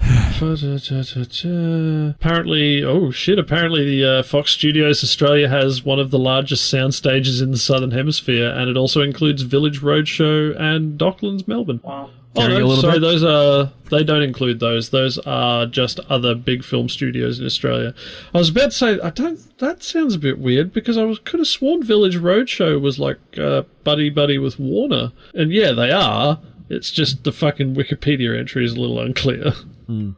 apparently, 2.10 2.84
oh 2.84 3.10
shit! 3.10 3.36
Apparently, 3.36 3.84
the 3.84 4.18
uh, 4.18 4.22
Fox 4.22 4.52
Studios 4.52 5.02
Australia 5.02 5.48
has 5.48 5.84
one 5.84 5.98
of 5.98 6.12
the 6.12 6.18
largest 6.18 6.70
sound 6.70 6.94
stages 6.94 7.40
in 7.40 7.50
the 7.50 7.58
Southern 7.58 7.90
Hemisphere, 7.90 8.48
and 8.48 8.70
it 8.70 8.76
also 8.76 9.00
includes 9.00 9.42
Village 9.42 9.80
Roadshow 9.80 10.56
and 10.56 10.98
Docklands, 11.00 11.48
Melbourne. 11.48 11.80
Wow. 11.82 12.10
Oh 12.38 12.42
Carrying 12.42 12.58
a 12.58 12.60
no, 12.60 12.66
little 12.68 12.82
sorry, 12.82 12.94
bit? 12.94 13.00
those 13.00 13.24
are 13.24 13.72
they 13.90 14.04
don't 14.04 14.22
include 14.22 14.60
those. 14.60 14.90
Those 14.90 15.18
are 15.18 15.66
just 15.66 15.98
other 16.08 16.34
big 16.36 16.62
film 16.62 16.88
studios 16.88 17.40
in 17.40 17.46
Australia. 17.46 17.94
I 18.32 18.38
was 18.38 18.48
about 18.50 18.66
to 18.66 18.76
say 18.76 19.00
I 19.00 19.10
don't. 19.10 19.58
That 19.58 19.82
sounds 19.82 20.14
a 20.14 20.18
bit 20.18 20.38
weird 20.38 20.72
because 20.72 20.96
I 20.96 21.02
was 21.02 21.18
could 21.18 21.40
have 21.40 21.48
sworn 21.48 21.82
Village 21.82 22.16
Roadshow 22.16 22.80
was 22.80 23.00
like 23.00 23.18
uh, 23.38 23.62
buddy 23.82 24.08
buddy 24.08 24.38
with 24.38 24.58
Warner, 24.60 25.12
and 25.34 25.50
yeah, 25.52 25.72
they 25.72 25.90
are. 25.90 26.38
It's 26.68 26.90
just 26.92 27.24
the 27.24 27.32
fucking 27.32 27.74
Wikipedia 27.74 28.38
entry 28.38 28.64
is 28.64 28.72
a 28.74 28.80
little 28.80 29.00
unclear. 29.00 29.52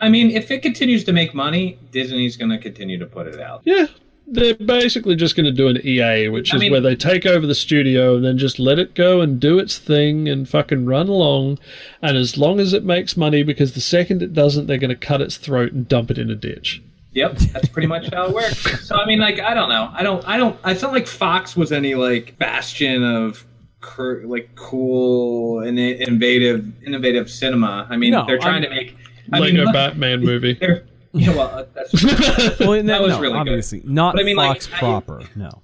I 0.00 0.08
mean, 0.08 0.30
if 0.32 0.50
it 0.50 0.62
continues 0.62 1.04
to 1.04 1.12
make 1.12 1.32
money, 1.32 1.78
Disney's 1.92 2.36
going 2.36 2.50
to 2.50 2.58
continue 2.58 2.98
to 2.98 3.06
put 3.06 3.28
it 3.28 3.40
out. 3.40 3.62
Yeah, 3.64 3.86
they're 4.32 4.54
basically 4.54 5.14
just 5.14 5.36
going 5.36 5.44
to 5.46 5.52
do 5.52 5.68
an 5.68 5.78
EA, 5.86 6.28
which 6.28 6.52
I 6.52 6.56
is 6.56 6.60
mean- 6.60 6.72
where 6.72 6.80
they 6.80 6.96
take 6.96 7.26
over 7.26 7.46
the 7.46 7.54
studio 7.54 8.16
and 8.16 8.24
then 8.24 8.38
just 8.38 8.58
let 8.58 8.78
it 8.78 8.94
go 8.94 9.20
and 9.20 9.38
do 9.38 9.58
its 9.58 9.78
thing 9.78 10.28
and 10.28 10.48
fucking 10.48 10.86
run 10.86 11.08
along. 11.08 11.58
And 12.00 12.16
as 12.16 12.36
long 12.36 12.58
as 12.58 12.72
it 12.72 12.82
makes 12.84 13.16
money, 13.16 13.42
because 13.42 13.74
the 13.74 13.80
second 13.80 14.22
it 14.22 14.32
doesn't, 14.32 14.66
they're 14.66 14.78
going 14.78 14.90
to 14.90 14.96
cut 14.96 15.20
its 15.20 15.36
throat 15.36 15.72
and 15.72 15.86
dump 15.86 16.10
it 16.10 16.18
in 16.18 16.30
a 16.30 16.34
ditch. 16.34 16.82
Yep, 17.12 17.36
that's 17.52 17.68
pretty 17.68 17.88
much 17.88 18.12
how 18.12 18.24
it 18.28 18.32
works. 18.34 18.86
So 18.88 18.96
I 18.96 19.04
mean, 19.06 19.18
like, 19.20 19.38
I 19.38 19.52
don't 19.52 19.68
know. 19.68 19.90
I 19.92 20.02
don't. 20.02 20.26
I 20.26 20.38
don't. 20.38 20.58
I 20.64 20.72
felt 20.74 20.94
like 20.94 21.06
Fox 21.06 21.54
was 21.54 21.70
any 21.70 21.94
like 21.94 22.38
bastion 22.38 23.04
of 23.04 23.44
cur- 23.82 24.22
like 24.24 24.48
cool 24.54 25.60
and 25.60 25.78
innovative, 25.78 26.72
innovative 26.86 27.30
cinema. 27.30 27.86
I 27.90 27.98
mean, 27.98 28.12
No, 28.12 28.24
they're 28.26 28.38
trying 28.38 28.62
I'm- 28.62 28.62
to 28.62 28.70
make. 28.70 28.96
I 29.30 29.40
Lego 29.40 29.54
mean, 29.56 29.64
look- 29.66 29.74
Batman 29.74 30.20
movie. 30.24 30.54
They're, 30.60 30.84
you 31.20 31.26
know, 31.30 31.36
well, 31.36 31.48
uh, 31.58 31.64
that's 31.74 32.58
Well, 32.60 32.82
no, 32.82 33.02
was 33.02 33.12
no, 33.12 33.20
really 33.20 33.32
good. 33.34 33.38
obviously 33.40 33.82
not 33.84 34.14
But 34.14 34.22
I 34.22 34.24
mean, 34.24 34.36
like, 34.36 34.62
Fox 34.62 34.68
I- 34.72 34.78
proper. 34.78 35.20
No. 35.36 35.62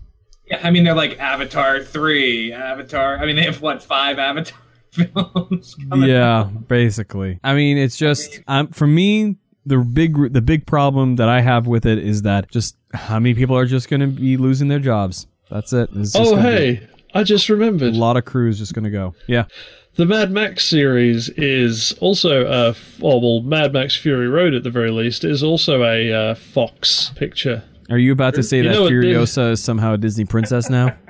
yeah. 0.50 0.60
I 0.62 0.70
mean, 0.70 0.84
they're 0.84 0.94
like 0.94 1.18
Avatar 1.18 1.82
three, 1.82 2.52
Avatar. 2.52 3.18
I 3.18 3.26
mean, 3.26 3.36
they 3.36 3.44
have 3.44 3.60
what 3.62 3.82
five 3.82 4.18
Avatar 4.18 4.58
films? 4.92 5.76
coming 5.90 6.08
yeah, 6.10 6.40
out? 6.40 6.68
basically. 6.68 7.40
I 7.44 7.54
mean, 7.54 7.78
it's 7.78 7.96
just 7.96 8.40
um, 8.46 8.68
for 8.68 8.86
me 8.86 9.36
the 9.66 9.78
big 9.78 10.32
the 10.32 10.40
big 10.40 10.66
problem 10.66 11.16
that 11.16 11.28
I 11.28 11.40
have 11.42 11.66
with 11.66 11.84
it 11.86 11.98
is 11.98 12.22
that 12.22 12.50
just 12.50 12.76
how 12.94 13.18
many 13.18 13.34
people 13.34 13.56
are 13.56 13.66
just 13.66 13.88
going 13.90 14.00
to 14.00 14.06
be 14.06 14.36
losing 14.36 14.68
their 14.68 14.78
jobs. 14.78 15.26
That's 15.50 15.72
it. 15.72 15.90
It's 15.94 16.12
just 16.12 16.32
Oh, 16.32 16.36
hey, 16.36 16.86
I 17.14 17.22
just 17.22 17.48
remembered. 17.48 17.94
a 17.94 17.98
lot 17.98 18.16
of 18.16 18.24
crews 18.24 18.58
just 18.58 18.74
going 18.74 18.84
to 18.84 18.90
go. 18.90 19.14
Yeah. 19.26 19.44
The 19.98 20.06
Mad 20.06 20.30
Max 20.30 20.64
series 20.64 21.28
is 21.30 21.92
also 22.00 22.46
a, 22.46 22.72
oh, 23.02 23.18
well, 23.18 23.40
Mad 23.40 23.72
Max 23.72 23.96
Fury 23.96 24.28
Road 24.28 24.54
at 24.54 24.62
the 24.62 24.70
very 24.70 24.92
least 24.92 25.24
is 25.24 25.42
also 25.42 25.82
a 25.82 26.12
uh, 26.12 26.34
Fox 26.36 27.10
picture. 27.16 27.64
Are 27.90 27.98
you 27.98 28.12
about 28.12 28.34
to 28.34 28.44
say 28.44 28.58
You 28.58 28.62
that 28.64 28.72
know 28.74 28.82
what 28.82 28.90
they- 28.90 28.94
Furiosa 28.94 29.50
is 29.50 29.60
somehow 29.64 29.94
a 29.94 29.98
Disney 29.98 30.24
princess 30.24 30.70
now? 30.70 30.94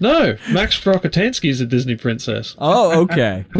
No, 0.00 0.36
Max 0.50 0.78
Rockatansky 0.80 1.48
is 1.50 1.60
a 1.60 1.66
Disney 1.66 1.94
princess. 1.94 2.56
oh, 2.58 3.02
okay. 3.02 3.44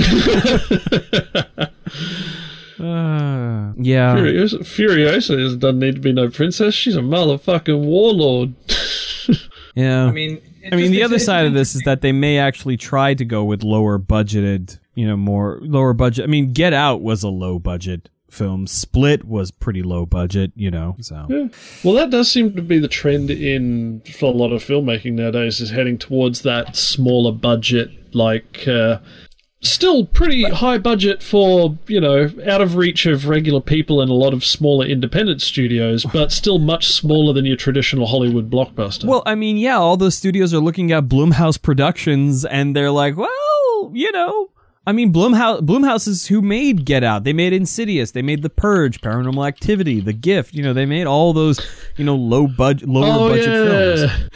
Uh, 2.76 3.72
yeah. 3.78 4.16
Furiosa, 4.16 4.58
Furiosa 4.60 5.58
doesn't 5.60 5.78
need 5.78 5.94
to 5.94 6.00
be 6.00 6.12
no 6.12 6.28
princess. 6.28 6.74
She's 6.74 6.96
a 6.96 7.00
motherfucking 7.00 7.80
warlord. 7.84 8.54
Yeah. 9.76 10.04
I 10.06 10.12
mean, 10.12 10.36
it 10.36 10.53
I 10.72 10.76
mean, 10.76 10.92
the 10.92 11.02
other 11.02 11.18
side 11.18 11.46
of 11.46 11.52
this 11.52 11.74
is 11.74 11.82
that 11.82 12.00
they 12.00 12.12
may 12.12 12.38
actually 12.38 12.76
try 12.76 13.14
to 13.14 13.24
go 13.24 13.44
with 13.44 13.62
lower 13.62 13.98
budgeted, 13.98 14.78
you 14.94 15.06
know, 15.06 15.16
more 15.16 15.58
lower 15.62 15.92
budget. 15.92 16.24
I 16.24 16.26
mean, 16.26 16.52
Get 16.52 16.72
Out 16.72 17.02
was 17.02 17.22
a 17.22 17.28
low 17.28 17.58
budget 17.58 18.08
film. 18.30 18.66
Split 18.66 19.24
was 19.24 19.50
pretty 19.50 19.82
low 19.82 20.04
budget, 20.06 20.52
you 20.56 20.70
know. 20.70 20.96
So 21.00 21.26
Yeah. 21.28 21.48
Well, 21.82 21.94
that 21.94 22.10
does 22.10 22.30
seem 22.30 22.54
to 22.54 22.62
be 22.62 22.78
the 22.78 22.88
trend 22.88 23.30
in 23.30 24.02
for 24.18 24.26
a 24.26 24.36
lot 24.36 24.52
of 24.52 24.62
filmmaking 24.62 25.12
nowadays 25.12 25.60
is 25.60 25.70
heading 25.70 25.98
towards 25.98 26.42
that 26.42 26.76
smaller 26.76 27.32
budget, 27.32 27.90
like 28.14 28.66
uh, 28.66 28.98
still 29.64 30.06
pretty 30.06 30.44
high 30.44 30.78
budget 30.78 31.22
for 31.22 31.76
you 31.86 32.00
know 32.00 32.30
out 32.46 32.60
of 32.60 32.76
reach 32.76 33.06
of 33.06 33.28
regular 33.28 33.60
people 33.60 34.00
and 34.00 34.10
a 34.10 34.14
lot 34.14 34.32
of 34.32 34.44
smaller 34.44 34.86
independent 34.86 35.42
studios, 35.42 36.04
but 36.04 36.30
still 36.32 36.58
much 36.58 36.92
smaller 36.92 37.32
than 37.32 37.44
your 37.44 37.56
traditional 37.56 38.06
Hollywood 38.06 38.50
blockbuster. 38.50 39.04
Well, 39.04 39.22
I 39.26 39.34
mean, 39.34 39.56
yeah, 39.56 39.76
all 39.78 39.96
those 39.96 40.14
studios 40.14 40.52
are 40.54 40.60
looking 40.60 40.92
at 40.92 41.04
Blumhouse 41.04 41.60
Productions 41.60 42.44
and 42.44 42.74
they're 42.76 42.90
like, 42.90 43.16
well, 43.16 43.90
you 43.92 44.12
know, 44.12 44.50
I 44.86 44.92
mean, 44.92 45.12
Blumhouse, 45.12 45.60
Blumhouse 45.60 46.06
is 46.06 46.26
who 46.26 46.42
made 46.42 46.84
Get 46.84 47.02
Out. 47.02 47.24
They 47.24 47.32
made 47.32 47.54
Insidious. 47.54 48.10
They 48.10 48.20
made 48.20 48.42
The 48.42 48.50
Purge, 48.50 49.00
Paranormal 49.00 49.46
Activity, 49.46 50.00
The 50.00 50.12
Gift. 50.12 50.54
You 50.54 50.62
know, 50.62 50.74
they 50.74 50.84
made 50.84 51.06
all 51.06 51.32
those, 51.32 51.58
you 51.96 52.04
know, 52.04 52.14
low 52.14 52.46
budget, 52.46 52.86
lower 52.86 53.06
oh 53.06 53.28
budget 53.30 53.44
films. 53.44 54.00
yeah, 54.02 54.28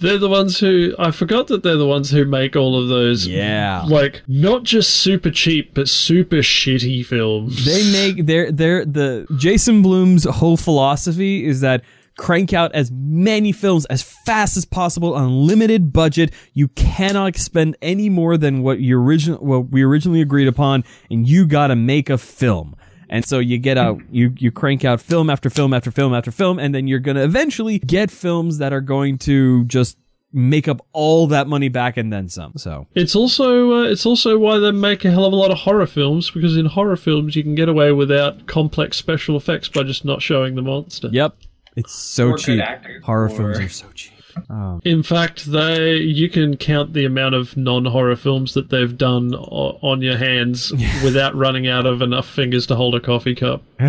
they're 0.00 0.18
the 0.18 0.28
ones 0.28 0.58
who 0.58 0.94
I 0.98 1.12
forgot 1.12 1.46
that 1.46 1.62
they're 1.62 1.76
the 1.76 1.86
ones 1.86 2.10
who 2.10 2.24
make 2.24 2.56
all 2.56 2.80
of 2.80 2.88
those. 2.88 3.26
Yeah. 3.26 3.84
Like 3.86 4.22
not 4.26 4.64
just 4.64 4.90
super 4.96 5.30
cheap, 5.30 5.74
but 5.74 5.88
super 5.88 6.36
shitty 6.36 7.06
films. 7.06 7.64
They 7.64 7.90
make 7.92 8.26
their 8.26 8.50
their 8.50 8.84
the 8.84 9.26
Jason 9.36 9.80
Blum's 9.80 10.24
whole 10.24 10.56
philosophy 10.56 11.44
is 11.44 11.60
that 11.60 11.82
crank 12.16 12.52
out 12.52 12.72
as 12.74 12.90
many 12.92 13.52
films 13.52 13.86
as 13.86 14.02
fast 14.02 14.56
as 14.56 14.64
possible 14.64 15.14
on 15.14 15.46
limited 15.46 15.92
budget. 15.92 16.32
You 16.52 16.68
cannot 16.68 17.26
expend 17.26 17.76
any 17.82 18.08
more 18.08 18.36
than 18.36 18.62
what 18.62 18.80
you 18.80 19.00
original 19.00 19.38
what 19.38 19.70
we 19.70 19.82
originally 19.82 20.20
agreed 20.20 20.48
upon, 20.48 20.84
and 21.10 21.26
you 21.26 21.46
got 21.46 21.68
to 21.68 21.76
make 21.76 22.10
a 22.10 22.18
film. 22.18 22.76
And 23.08 23.24
so 23.24 23.38
you 23.38 23.58
get 23.58 23.78
out, 23.78 24.00
you 24.10 24.32
you 24.38 24.50
crank 24.50 24.84
out 24.84 25.00
film 25.00 25.30
after 25.30 25.50
film 25.50 25.74
after 25.74 25.90
film 25.90 26.14
after 26.14 26.30
film, 26.30 26.58
and 26.58 26.74
then 26.74 26.86
you're 26.86 27.00
gonna 27.00 27.24
eventually 27.24 27.78
get 27.78 28.10
films 28.10 28.58
that 28.58 28.72
are 28.72 28.80
going 28.80 29.18
to 29.18 29.64
just 29.66 29.98
make 30.36 30.66
up 30.66 30.84
all 30.92 31.28
that 31.28 31.46
money 31.46 31.68
back 31.68 31.96
and 31.96 32.12
then 32.12 32.28
some. 32.28 32.52
So 32.56 32.88
It's 32.94 33.14
also 33.14 33.72
uh, 33.72 33.82
it's 33.84 34.04
also 34.04 34.36
why 34.36 34.58
they 34.58 34.72
make 34.72 35.04
a 35.04 35.10
hell 35.10 35.24
of 35.24 35.32
a 35.32 35.36
lot 35.36 35.52
of 35.52 35.58
horror 35.58 35.86
films 35.86 36.30
because 36.30 36.56
in 36.56 36.66
horror 36.66 36.96
films 36.96 37.36
you 37.36 37.44
can 37.44 37.54
get 37.54 37.68
away 37.68 37.92
without 37.92 38.46
complex 38.48 38.96
special 38.96 39.36
effects 39.36 39.68
by 39.68 39.84
just 39.84 40.04
not 40.04 40.20
showing 40.20 40.56
the 40.56 40.62
monster. 40.62 41.08
yep, 41.12 41.36
it's 41.76 41.92
so 41.92 42.36
cheap. 42.36 42.60
actors, 42.60 43.02
Horror 43.04 43.26
or- 43.26 43.28
films 43.30 43.58
are 43.58 43.68
so 43.68 43.86
cheap. 43.94 44.10
Um, 44.50 44.80
In 44.84 45.04
fact, 45.04 45.44
they 45.46 45.94
you 45.98 46.28
can 46.28 46.56
count 46.56 46.92
the 46.92 47.04
amount 47.04 47.36
of 47.36 47.56
non-horror 47.56 48.16
films 48.16 48.54
that 48.54 48.68
they've 48.68 48.98
done 48.98 49.32
o- 49.32 49.78
on 49.80 50.02
your 50.02 50.16
hands 50.16 50.72
without 51.04 51.36
running 51.36 51.68
out 51.68 51.86
of 51.86 52.02
enough 52.02 52.26
fingers 52.28 52.66
to 52.66 52.74
hold 52.74 52.96
a 52.96 53.00
coffee 53.00 53.34
cup. 53.36 53.62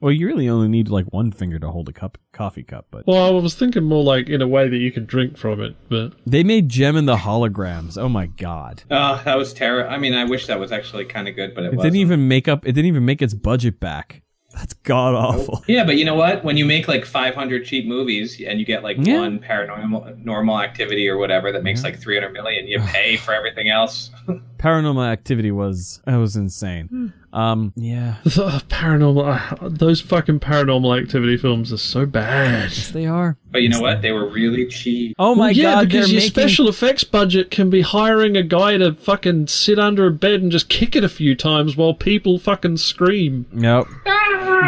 Well, 0.00 0.12
you 0.12 0.26
really 0.26 0.50
only 0.50 0.68
need 0.68 0.88
like 0.90 1.06
one 1.14 1.32
finger 1.32 1.58
to 1.58 1.70
hold 1.70 1.88
a 1.88 1.92
cup 1.94 2.18
coffee 2.32 2.62
cup, 2.62 2.88
but 2.90 3.06
Well, 3.06 3.24
I 3.24 3.30
was 3.30 3.54
thinking 3.54 3.84
more 3.84 4.04
like 4.04 4.28
in 4.28 4.42
a 4.42 4.46
way 4.46 4.68
that 4.68 4.76
you 4.76 4.92
can 4.92 5.06
drink 5.06 5.38
from 5.38 5.62
it, 5.62 5.74
but 5.88 6.12
they 6.26 6.44
made 6.44 6.68
Jem 6.68 6.94
and 6.96 7.08
the 7.08 7.16
holograms. 7.16 7.96
Oh 7.96 8.10
my 8.10 8.26
god. 8.26 8.82
Oh, 8.90 9.22
that 9.24 9.38
was 9.38 9.54
terrible. 9.54 9.90
I 9.90 9.96
mean, 9.96 10.12
I 10.12 10.24
wish 10.26 10.46
that 10.48 10.60
was 10.60 10.72
actually 10.72 11.06
kind 11.06 11.26
of 11.26 11.34
good, 11.36 11.54
but 11.54 11.64
it, 11.64 11.68
It 11.68 11.76
wasn't. 11.76 11.94
didn't 11.94 12.00
even 12.02 12.28
make 12.28 12.48
up 12.48 12.66
it 12.66 12.72
didn't 12.72 12.84
even 12.88 13.06
make 13.06 13.22
its 13.22 13.32
budget 13.32 13.80
back. 13.80 14.20
That's 14.54 14.74
god 14.84 15.14
awful. 15.14 15.62
Yeah, 15.66 15.84
but 15.84 15.96
you 15.96 16.04
know 16.04 16.14
what? 16.14 16.44
When 16.44 16.56
you 16.56 16.64
make 16.64 16.86
like 16.88 17.04
500 17.04 17.64
cheap 17.64 17.86
movies 17.86 18.40
and 18.46 18.58
you 18.60 18.64
get 18.66 18.82
like 18.82 18.96
Yeah. 19.00 19.18
one 19.20 19.38
paranormal 19.40 20.24
normal 20.24 20.60
activity 20.60 21.08
or 21.08 21.18
whatever 21.18 21.50
that 21.52 21.62
makes 21.62 21.82
like 21.82 21.98
300 22.00 22.32
million, 22.32 22.66
you 22.68 22.78
pay 22.80 23.16
for 23.16 23.34
everything 23.34 23.68
else. 23.68 24.10
Paranormal 24.58 25.06
activity 25.06 25.50
was 25.50 26.00
that 26.06 26.16
was 26.16 26.36
insane. 26.36 26.86
Hmm. 26.88 27.06
Um, 27.34 27.72
yeah, 27.74 28.16
The 28.24 28.62
paranormal, 28.68 29.60
uh, 29.60 29.68
those 29.68 30.00
fucking 30.00 30.38
paranormal 30.38 31.02
activity 31.02 31.36
films 31.36 31.72
are 31.72 31.78
so 31.78 32.06
bad. 32.06 32.70
Yes, 32.70 32.92
they 32.92 33.06
are. 33.06 33.36
But 33.50 33.62
you 33.62 33.68
know 33.68 33.80
what? 33.80 34.02
They 34.02 34.12
were 34.12 34.28
really 34.30 34.66
cheap. 34.68 35.16
Oh 35.18 35.34
my 35.34 35.46
Well, 35.46 35.52
yeah, 35.52 35.62
god, 35.74 35.88
because 35.88 36.06
they're 36.06 36.12
your 36.14 36.20
making 36.20 36.30
special 36.30 36.68
effects 36.68 37.02
budget 37.02 37.50
can 37.50 37.70
be 37.70 37.80
hiring 37.80 38.36
a 38.36 38.42
guy 38.44 38.78
to 38.78 38.94
fucking 38.94 39.48
sit 39.48 39.78
under 39.80 40.06
a 40.06 40.12
bed 40.12 40.42
and 40.42 40.52
just 40.52 40.68
kick 40.68 40.94
it 40.94 41.02
a 41.02 41.08
few 41.08 41.34
times 41.34 41.76
while 41.76 41.92
people 41.92 42.38
fucking 42.38 42.76
scream. 42.76 43.46
Nope. 43.52 43.88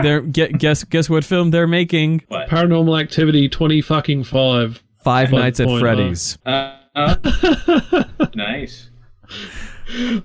They're 0.02 0.20
get, 0.20 0.58
guess 0.58 0.82
guess 0.84 1.08
what 1.08 1.24
film 1.24 1.52
they're 1.52 1.66
making? 1.68 2.22
What? 2.28 2.48
Paranormal 2.48 3.00
Activity 3.00 3.48
twenty 3.48 3.80
fucking 3.80 4.24
five. 4.24 4.82
Five 4.96 5.30
Five 5.30 5.38
Nights 5.38 5.60
at 5.60 5.68
Freddy's. 5.78 6.36
Uh, 6.44 6.76
uh, 6.96 7.14
nice. 8.34 8.90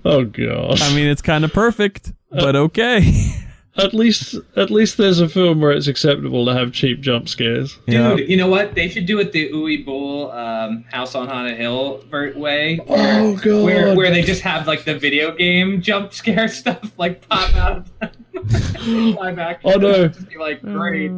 Oh 0.04 0.24
god. 0.24 0.80
I 0.82 0.94
mean, 0.94 1.06
it's 1.06 1.22
kind 1.22 1.44
of 1.44 1.52
perfect, 1.52 2.12
but 2.32 2.56
okay. 2.56 3.12
at 3.78 3.94
least, 3.94 4.34
at 4.56 4.70
least 4.70 4.96
there's 4.98 5.20
a 5.20 5.28
film 5.28 5.60
where 5.60 5.72
it's 5.72 5.86
acceptable 5.86 6.44
to 6.46 6.52
have 6.52 6.72
cheap 6.72 7.00
jump 7.00 7.28
scares. 7.28 7.74
Dude, 7.86 7.94
Yeah. 7.94 8.14
you 8.16 8.36
know 8.36 8.48
what? 8.48 8.74
They 8.74 8.88
should 8.88 9.06
do 9.06 9.18
it 9.20 9.32
the 9.32 9.50
Uwe 9.50 9.84
Boll 9.84 10.30
um, 10.32 10.84
House 10.90 11.14
on 11.14 11.26
Haunted 11.28 11.56
Hill 11.56 12.04
ver- 12.10 12.34
way. 12.36 12.80
Oh 12.88 13.36
god. 13.36 13.64
Where, 13.64 13.94
where 13.96 14.10
they 14.10 14.22
just 14.22 14.42
have 14.42 14.66
like 14.66 14.84
the 14.84 14.98
video 14.98 15.34
game 15.34 15.80
jump 15.80 16.12
scare 16.12 16.48
stuff 16.60 16.92
like 16.98 17.26
pop 17.28 17.54
out. 17.54 17.86
Live 18.86 19.38
action. 19.38 19.70
Oh, 19.72 19.78
no. 19.78 20.08
Just 20.08 20.28
be 20.28 20.36
like 20.36 20.60
great. 20.62 21.10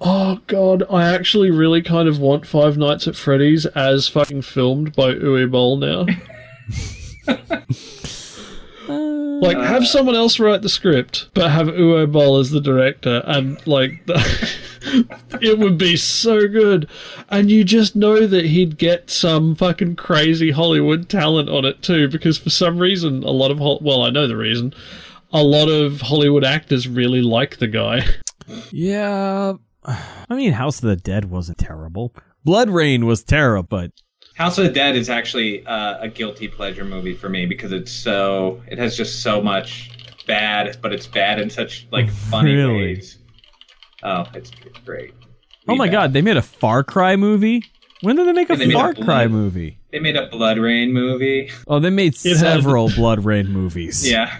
Oh 0.00 0.38
god, 0.46 0.84
I 0.90 1.04
actually 1.14 1.50
really 1.50 1.82
kind 1.82 2.08
of 2.08 2.18
want 2.20 2.46
Five 2.46 2.76
Nights 2.76 3.08
at 3.08 3.16
Freddy's 3.16 3.64
as 3.66 4.08
fucking 4.08 4.42
filmed 4.42 4.94
by 4.94 5.14
Uwe 5.14 5.50
Boll 5.50 5.78
now. 5.78 6.06
like, 8.88 9.56
have 9.56 9.82
uh. 9.82 9.86
someone 9.86 10.14
else 10.14 10.38
write 10.38 10.62
the 10.62 10.68
script, 10.68 11.28
but 11.34 11.50
have 11.50 11.68
Uwe 11.68 12.10
Boll 12.10 12.38
as 12.38 12.50
the 12.50 12.60
director, 12.60 13.22
and 13.26 13.64
like, 13.66 14.02
it 15.40 15.58
would 15.58 15.78
be 15.78 15.96
so 15.96 16.48
good. 16.48 16.88
And 17.28 17.50
you 17.50 17.64
just 17.64 17.94
know 17.94 18.26
that 18.26 18.46
he'd 18.46 18.78
get 18.78 19.10
some 19.10 19.54
fucking 19.54 19.96
crazy 19.96 20.50
Hollywood 20.50 21.08
talent 21.08 21.48
on 21.48 21.64
it 21.64 21.82
too, 21.82 22.08
because 22.08 22.38
for 22.38 22.50
some 22.50 22.78
reason, 22.78 23.22
a 23.22 23.30
lot 23.30 23.50
of 23.50 23.58
Hol- 23.58 23.80
well, 23.82 24.02
I 24.02 24.10
know 24.10 24.26
the 24.26 24.36
reason. 24.36 24.74
A 25.32 25.42
lot 25.42 25.68
of 25.68 26.00
Hollywood 26.00 26.44
actors 26.44 26.88
really 26.88 27.20
like 27.20 27.58
the 27.58 27.68
guy. 27.68 28.06
Yeah. 28.70 29.54
I 29.84 30.34
mean, 30.34 30.52
House 30.52 30.82
of 30.82 30.88
the 30.88 30.96
Dead 30.96 31.26
wasn't 31.26 31.58
terrible. 31.58 32.14
BloodRayne 32.46 33.04
was 33.04 33.22
terrible, 33.22 33.66
but 33.68 33.92
House 34.38 34.56
of 34.56 34.64
the 34.64 34.70
Dead 34.70 34.94
is 34.96 35.10
actually 35.10 35.66
uh, 35.66 35.98
a 36.00 36.08
guilty 36.08 36.46
pleasure 36.48 36.84
movie 36.84 37.14
for 37.14 37.28
me 37.28 37.44
because 37.44 37.72
it's 37.72 37.90
so 37.92 38.62
it 38.68 38.78
has 38.78 38.96
just 38.96 39.20
so 39.22 39.42
much 39.42 39.90
bad, 40.26 40.78
but 40.80 40.92
it's 40.92 41.06
bad 41.08 41.40
in 41.40 41.50
such 41.50 41.86
like 41.90 42.08
funny 42.08 42.54
Really? 42.54 42.74
ways. 42.76 43.18
Oh, 44.04 44.24
it's 44.34 44.52
great. 44.84 45.12
oh 45.66 45.74
my 45.74 45.84
Really 45.84 45.90
god, 45.90 46.12
they 46.12 46.22
made 46.22 46.36
a 46.36 46.42
Far 46.42 46.84
Cry 46.84 47.16
movie. 47.16 47.64
When 48.02 48.14
did 48.14 48.28
they 48.28 48.32
make 48.32 48.48
a 48.48 48.54
they 48.54 48.66
made 48.68 48.76
a 48.76 48.78
Far 48.78 48.94
Cry 48.94 49.26
movie? 49.26 49.76
They 49.90 49.98
made 49.98 50.16
a 50.16 50.28
BloodRayne 50.28 50.92
movie. 50.92 51.50
Oh, 51.66 51.80
they 51.80 51.90
made 51.90 52.14
It 52.24 52.36
had- 52.36 52.38
several 52.38 52.90
BloodRayne 52.90 53.48
movies. 53.48 54.08
Yeah. 54.08 54.38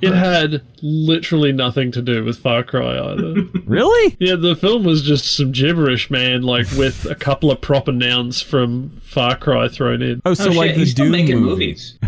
It 0.00 0.12
had 0.14 0.62
literally 0.82 1.52
nothing 1.52 1.92
to 1.92 2.02
do 2.02 2.24
with 2.24 2.38
Far 2.38 2.62
Cry 2.62 2.98
either. 3.12 3.34
Really? 3.66 4.16
yeah, 4.20 4.36
the 4.36 4.54
film 4.56 4.84
was 4.84 5.02
just 5.02 5.36
some 5.36 5.52
gibberish, 5.52 6.10
man, 6.10 6.42
like 6.42 6.70
with 6.78 7.04
a 7.06 7.14
couple 7.14 7.50
of 7.50 7.60
proper 7.60 7.92
nouns 7.92 8.40
from 8.40 9.00
Far 9.02 9.36
Cry 9.36 9.68
thrown 9.68 10.02
in. 10.02 10.22
Oh, 10.24 10.34
so 10.34 10.50
oh, 10.50 10.52
like 10.52 10.68
shit, 10.68 10.74
the 10.76 10.80
he's 10.80 10.90
still 10.92 11.08
making 11.10 11.38
movie. 11.40 11.50
movies. 11.68 11.98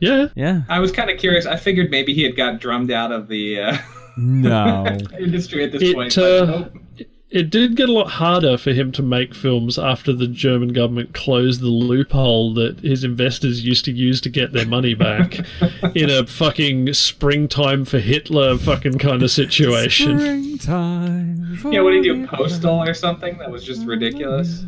Yeah. 0.00 0.28
Yeah. 0.34 0.62
I 0.68 0.78
was 0.78 0.92
kind 0.92 1.10
of 1.10 1.18
curious. 1.18 1.46
I 1.46 1.56
figured 1.56 1.90
maybe 1.90 2.14
he 2.14 2.22
had 2.22 2.36
got 2.36 2.60
drummed 2.60 2.90
out 2.90 3.12
of 3.12 3.28
the 3.28 3.60
uh, 3.60 3.76
No. 4.16 4.86
industry 5.18 5.64
at 5.64 5.72
this 5.72 5.82
It, 5.82 5.94
point. 5.94 6.16
uh, 6.16 6.46
but 6.46 6.72
nope. 6.74 7.08
It 7.30 7.48
did 7.48 7.76
get 7.76 7.88
a 7.88 7.92
lot 7.92 8.08
harder 8.08 8.58
for 8.58 8.72
him 8.72 8.90
to 8.92 9.02
make 9.02 9.36
films 9.36 9.78
after 9.78 10.12
the 10.12 10.26
German 10.26 10.72
government 10.72 11.14
closed 11.14 11.60
the 11.60 11.68
loophole 11.68 12.52
that 12.54 12.80
his 12.80 13.04
investors 13.04 13.64
used 13.64 13.84
to 13.84 13.92
use 13.92 14.20
to 14.22 14.28
get 14.30 14.52
their 14.52 14.66
money 14.66 14.94
back 14.94 15.38
in 15.94 16.10
a 16.10 16.26
fucking 16.26 16.92
springtime 16.92 17.84
for 17.84 18.00
Hitler 18.00 18.58
fucking 18.58 18.98
kind 18.98 19.22
of 19.22 19.30
situation. 19.30 20.18
Springtime. 20.18 21.58
yeah, 21.72 21.80
what 21.82 21.92
did 21.92 22.04
he 22.04 22.10
do? 22.10 22.26
Postal 22.26 22.82
or 22.82 22.94
something? 22.94 23.38
That 23.38 23.50
was 23.50 23.64
just 23.64 23.86
ridiculous. 23.86 24.64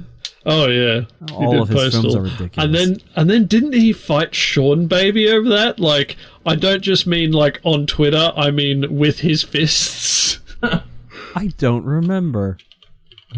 Oh 0.46 0.68
yeah, 0.68 1.02
He 1.28 1.34
All 1.34 1.52
did 1.52 1.60
of 1.62 1.68
his 1.68 1.92
films 1.94 2.14
are 2.14 2.22
ridiculous. 2.22 2.64
And 2.64 2.74
then 2.74 3.00
and 3.16 3.28
then 3.30 3.46
didn't 3.46 3.72
he 3.74 3.92
fight 3.92 4.32
Seanbaby 4.32 5.32
over 5.32 5.48
that? 5.48 5.80
Like 5.80 6.16
I 6.46 6.54
don't 6.54 6.80
just 6.80 7.08
mean 7.08 7.32
like 7.32 7.60
on 7.64 7.86
Twitter, 7.86 8.32
I 8.36 8.52
mean 8.52 8.96
with 8.96 9.18
his 9.20 9.42
fists. 9.42 10.38
I 11.35 11.49
don't 11.59 11.85
remember. 11.85 12.59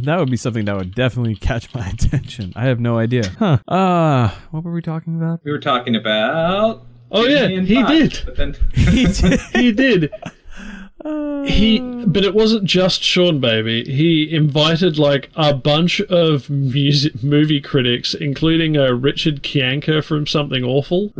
That 0.03 0.19
would 0.19 0.31
be 0.31 0.37
something 0.37 0.65
that 0.65 0.77
would 0.77 0.95
definitely 0.95 1.37
catch 1.37 1.73
my 1.75 1.87
attention. 1.93 2.53
I 2.57 2.65
have 2.65 2.81
no 2.81 2.99
idea. 2.99 3.29
Huh. 3.39 3.59
Uh, 3.69 4.31
what 4.51 4.65
were 4.65 4.73
we 4.73 4.83
talking 4.83 5.17
about? 5.17 5.41
We 5.45 5.53
were 5.53 5.61
talking 5.61 5.97
about. 5.97 6.87
Oh 7.11 7.27
yeah, 7.27 7.47
he 7.47 7.75
Fox, 7.77 7.91
did. 7.91 8.23
But 8.25 8.37
then, 8.37 8.57
He 8.75 9.07
did. 9.07 9.41
He 9.55 9.73
did. 9.73 10.13
He, 11.47 11.79
but 12.07 12.25
it 12.25 12.35
wasn't 12.35 12.65
just 12.65 13.03
Seanbaby. 13.03 13.87
He 13.87 14.35
invited 14.35 14.99
like 14.99 15.29
a 15.37 15.53
bunch 15.53 16.01
of 16.01 16.49
music 16.49 17.23
movie 17.23 17.61
critics, 17.61 18.15
including 18.15 18.79
uh, 18.79 18.93
Richard 18.93 19.43
Kyanka 19.43 20.03
from 20.03 20.27
Something 20.27 20.65
Awful, 20.65 21.13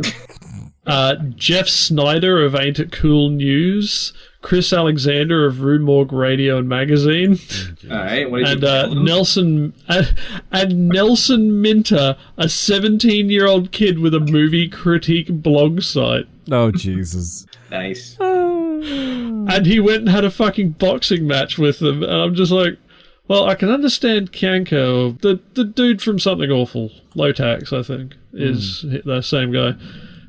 uh, 0.87 1.15
Jeff 1.35 1.67
Sneider 1.67 2.43
of 2.43 2.55
Ain't 2.55 2.79
It 2.79 2.91
Cool 2.91 3.29
News, 3.29 4.11
Chris 4.45 4.71
Alexander 4.71 5.47
of 5.47 5.61
Rue 5.61 5.79
Morgue 5.79 6.13
Radio 6.13 6.59
and 6.59 6.69
Magazine, 6.69 7.39
all 7.89 7.97
right. 7.97 8.29
What 8.29 8.43
and 8.43 8.63
uh. 8.63 8.93
Nelson 8.93 9.73
and, 9.87 10.15
and 10.51 10.87
Nelson 10.87 11.63
Minter, 11.63 12.15
a 12.37 12.45
17-year-old 12.45 13.71
kid 13.71 13.97
with 13.97 14.13
a 14.13 14.19
movie 14.19 14.69
critique 14.69 15.29
blog 15.29 15.81
site. 15.81 16.27
Oh 16.51 16.71
Jesus. 16.71 17.47
Nice. 17.71 18.15
and 18.19 19.65
he 19.65 19.79
went 19.79 20.01
and 20.01 20.09
had 20.09 20.23
a 20.23 20.29
fucking 20.29 20.69
boxing 20.73 21.25
match 21.25 21.57
with 21.57 21.79
them, 21.79 22.03
and 22.03 22.11
I'm 22.11 22.35
just 22.35 22.51
like, 22.51 22.77
well, 23.27 23.45
I 23.45 23.55
can 23.55 23.69
understand 23.69 24.31
Kianko, 24.31 25.19
the 25.21 25.39
the 25.55 25.63
dude 25.63 26.03
from 26.03 26.19
Something 26.19 26.51
Awful, 26.51 26.91
Low 27.15 27.31
Tax, 27.31 27.73
I 27.73 27.81
think, 27.81 28.13
is 28.31 28.85
the 29.03 29.21
same 29.21 29.51
guy, 29.51 29.73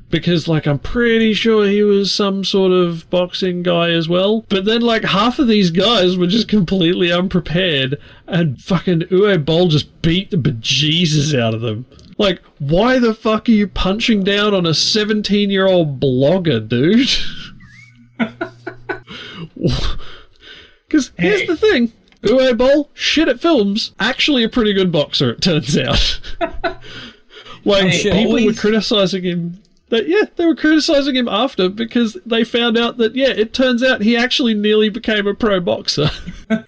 because 0.09 0.47
like 0.47 0.65
I'm 0.65 0.79
pretty 0.79 1.33
sure 1.33 1.65
he 1.67 1.83
was 1.83 2.13
some 2.13 2.43
sort 2.43 2.71
of 2.71 3.09
boxing 3.09 3.63
guy 3.63 3.89
as 3.91 4.07
well. 4.07 4.45
But 4.49 4.65
then 4.65 4.81
like 4.81 5.03
half 5.03 5.39
of 5.39 5.47
these 5.47 5.69
guys 5.71 6.17
were 6.17 6.27
just 6.27 6.47
completely 6.47 7.11
unprepared, 7.11 7.97
and 8.27 8.61
fucking 8.61 9.01
Uwe 9.01 9.43
Boll 9.45 9.67
just 9.67 10.01
beat 10.01 10.31
the 10.31 10.37
bejesus 10.37 11.37
out 11.39 11.53
of 11.53 11.61
them. 11.61 11.85
Like, 12.19 12.41
why 12.57 12.97
the 12.97 13.13
fuck 13.13 13.47
are 13.47 13.51
you 13.51 13.67
punching 13.67 14.23
down 14.23 14.53
on 14.55 14.65
a 14.65 14.73
17 14.73 15.49
year 15.51 15.67
old 15.67 15.99
blogger, 15.99 16.67
dude? 16.67 17.09
Because 20.87 21.11
here's 21.17 21.41
Hey. 21.41 21.45
the 21.47 21.57
thing 21.57 21.91
Uwe 22.23 22.57
Boll, 22.57 22.89
shit 22.93 23.27
at 23.27 23.39
films, 23.39 23.91
actually 23.99 24.43
a 24.43 24.49
pretty 24.49 24.73
good 24.73 24.91
boxer, 24.91 25.31
it 25.31 25.41
turns 25.41 25.77
out. 25.77 26.19
like, 27.65 27.87
Hey, 27.89 28.11
people 28.25 28.43
were 28.45 28.53
criticizing 28.53 29.23
him. 29.23 29.59
That, 29.89 30.09
yeah, 30.09 30.23
they 30.35 30.45
were 30.45 30.55
criticizing 30.55 31.15
him 31.15 31.29
after 31.29 31.69
because 31.69 32.17
they 32.25 32.43
found 32.43 32.77
out 32.77 32.97
that, 32.97 33.15
yeah, 33.15 33.29
it 33.29 33.53
turns 33.53 33.81
out 33.81 34.01
he 34.01 34.17
actually 34.17 34.53
nearly 34.53 34.89
became 34.89 35.25
a 35.27 35.33
pro 35.33 35.59
boxer. 35.59 36.09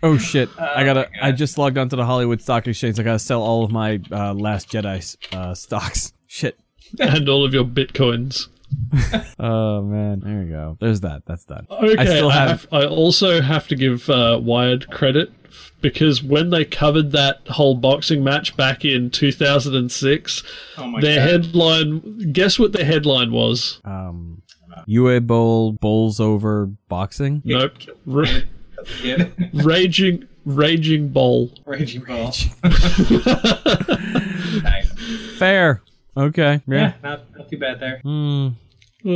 Oh 0.03 0.17
shit! 0.17 0.49
I 0.59 0.83
gotta. 0.83 1.09
my 1.21 1.29
I 1.29 1.31
just 1.31 1.57
logged 1.57 1.77
onto 1.77 1.95
the 1.95 2.05
Hollywood 2.05 2.41
Stock 2.41 2.67
Exchange. 2.67 2.99
I 2.99 3.03
gotta 3.03 3.17
sell 3.17 3.41
all 3.41 3.63
of 3.63 3.71
my 3.71 4.01
uh, 4.11 4.33
Last 4.33 4.69
Jedi 4.69 5.15
uh, 5.33 5.53
stocks. 5.55 6.11
Shit. 6.27 6.59
and 6.99 7.29
all 7.29 7.45
of 7.45 7.53
your 7.53 7.63
bitcoins. 7.63 8.47
Oh 9.39 9.81
man. 9.83 10.19
There 10.19 10.43
you 10.43 10.49
go. 10.51 10.77
There's 10.79 11.01
that. 11.01 11.25
That's 11.25 11.45
done. 11.45 11.65
Okay, 11.69 11.95
I 11.97 12.05
still 12.05 12.29
have. 12.29 12.49
have, 12.49 12.67
I 12.73 12.85
also 12.85 13.41
have 13.41 13.67
to 13.69 13.75
give 13.75 14.09
uh, 14.09 14.39
Wired 14.41 14.89
credit 14.91 15.31
because 15.81 16.21
when 16.21 16.49
they 16.49 16.65
covered 16.65 17.11
that 17.13 17.47
whole 17.47 17.75
boxing 17.75 18.23
match 18.23 18.57
back 18.57 18.83
in 18.83 19.09
2006, 19.11 20.43
Oh 20.77 20.87
my 20.87 20.99
their 21.01 21.17
god. 21.17 21.29
headline. 21.45 22.31
Guess 22.33 22.59
what 22.59 22.73
their 22.73 22.83
headline 22.85 23.31
was? 23.31 23.79
Um, 23.85 24.41
Uwe 24.87 25.25
Boll 25.25 25.71
bowls 25.73 26.19
over 26.19 26.65
boxing. 26.89 27.41
Nope. 27.45 27.73
Ra- 28.05 28.25
raging, 29.53 30.27
raging 30.45 31.09
bowl. 31.09 31.51
Raging 31.65 32.03
bowl. 32.03 32.31
nice. 34.63 34.89
Fair. 35.37 35.81
Okay. 36.19 36.61
Yeah, 36.67 36.75
Yeah. 36.77 36.93
not, 37.03 37.37
not 37.37 37.49
too 37.49 37.57
bad 37.57 37.79
there. 37.79 37.99
Hmm. 38.03 38.49
Aye, 39.05 39.09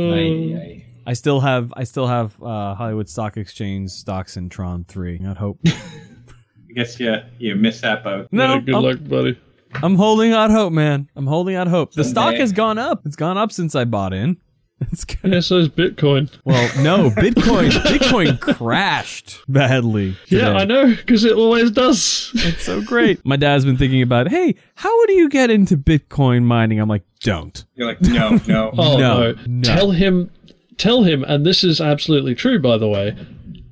aye. 0.58 0.84
I 1.06 1.12
still 1.12 1.40
have. 1.40 1.72
I 1.76 1.84
still 1.84 2.06
have 2.06 2.40
uh, 2.42 2.74
Hollywood 2.74 3.08
Stock 3.08 3.36
Exchange 3.36 3.90
stocks 3.90 4.36
in 4.38 4.48
Tron 4.48 4.84
Three. 4.84 5.20
I'd 5.24 5.36
hope. 5.36 5.58
I 5.66 6.72
guess 6.74 6.98
you 6.98 7.14
you 7.38 7.54
missed 7.56 7.82
that 7.82 8.02
boat. 8.02 8.28
No, 8.32 8.54
yeah, 8.54 8.60
good 8.60 8.74
I'm, 8.74 8.82
luck, 8.82 8.98
buddy. 9.02 9.38
I'm 9.82 9.96
holding 9.96 10.32
out 10.32 10.50
hope, 10.50 10.72
man. 10.72 11.10
I'm 11.16 11.26
holding 11.26 11.56
out 11.56 11.66
hope. 11.68 11.92
The 11.92 12.04
stock 12.04 12.34
has 12.36 12.52
gone 12.52 12.78
up. 12.78 13.02
It's 13.04 13.16
gone 13.16 13.36
up 13.36 13.52
since 13.52 13.74
I 13.74 13.84
bought 13.84 14.12
in. 14.14 14.38
It's 14.92 15.04
good. 15.04 15.32
Yeah, 15.32 15.40
so 15.40 15.58
is 15.58 15.68
Bitcoin. 15.68 16.30
Well, 16.44 16.68
no, 16.82 17.08
Bitcoin 17.16 17.70
Bitcoin 17.70 18.38
crashed 18.40 19.40
badly. 19.48 20.16
Yeah. 20.28 20.52
I 20.52 20.64
know, 20.64 20.88
because 20.94 21.24
it 21.24 21.32
always 21.32 21.70
does. 21.70 22.30
It's 22.34 22.64
so 22.64 22.82
great. 22.86 23.24
My 23.24 23.36
dad's 23.36 23.64
been 23.64 23.76
thinking 23.78 24.02
about, 24.02 24.28
hey, 24.28 24.54
how 24.74 25.06
do 25.06 25.12
you 25.14 25.28
get 25.28 25.50
into 25.50 25.76
Bitcoin 25.76 26.42
mining? 26.42 26.80
I'm 26.80 26.88
like, 26.88 27.04
don't. 27.20 27.64
You're 27.74 27.86
like, 27.86 28.00
no, 28.02 28.38
no. 28.46 28.72
Oh 28.76 28.98
No, 28.98 29.32
no. 29.32 29.36
no. 29.46 29.62
Tell 29.62 29.90
him 29.92 30.30
tell 30.76 31.04
him, 31.04 31.24
and 31.24 31.46
this 31.46 31.62
is 31.64 31.80
absolutely 31.80 32.34
true 32.34 32.58
by 32.60 32.76
the 32.76 32.88
way, 32.88 33.16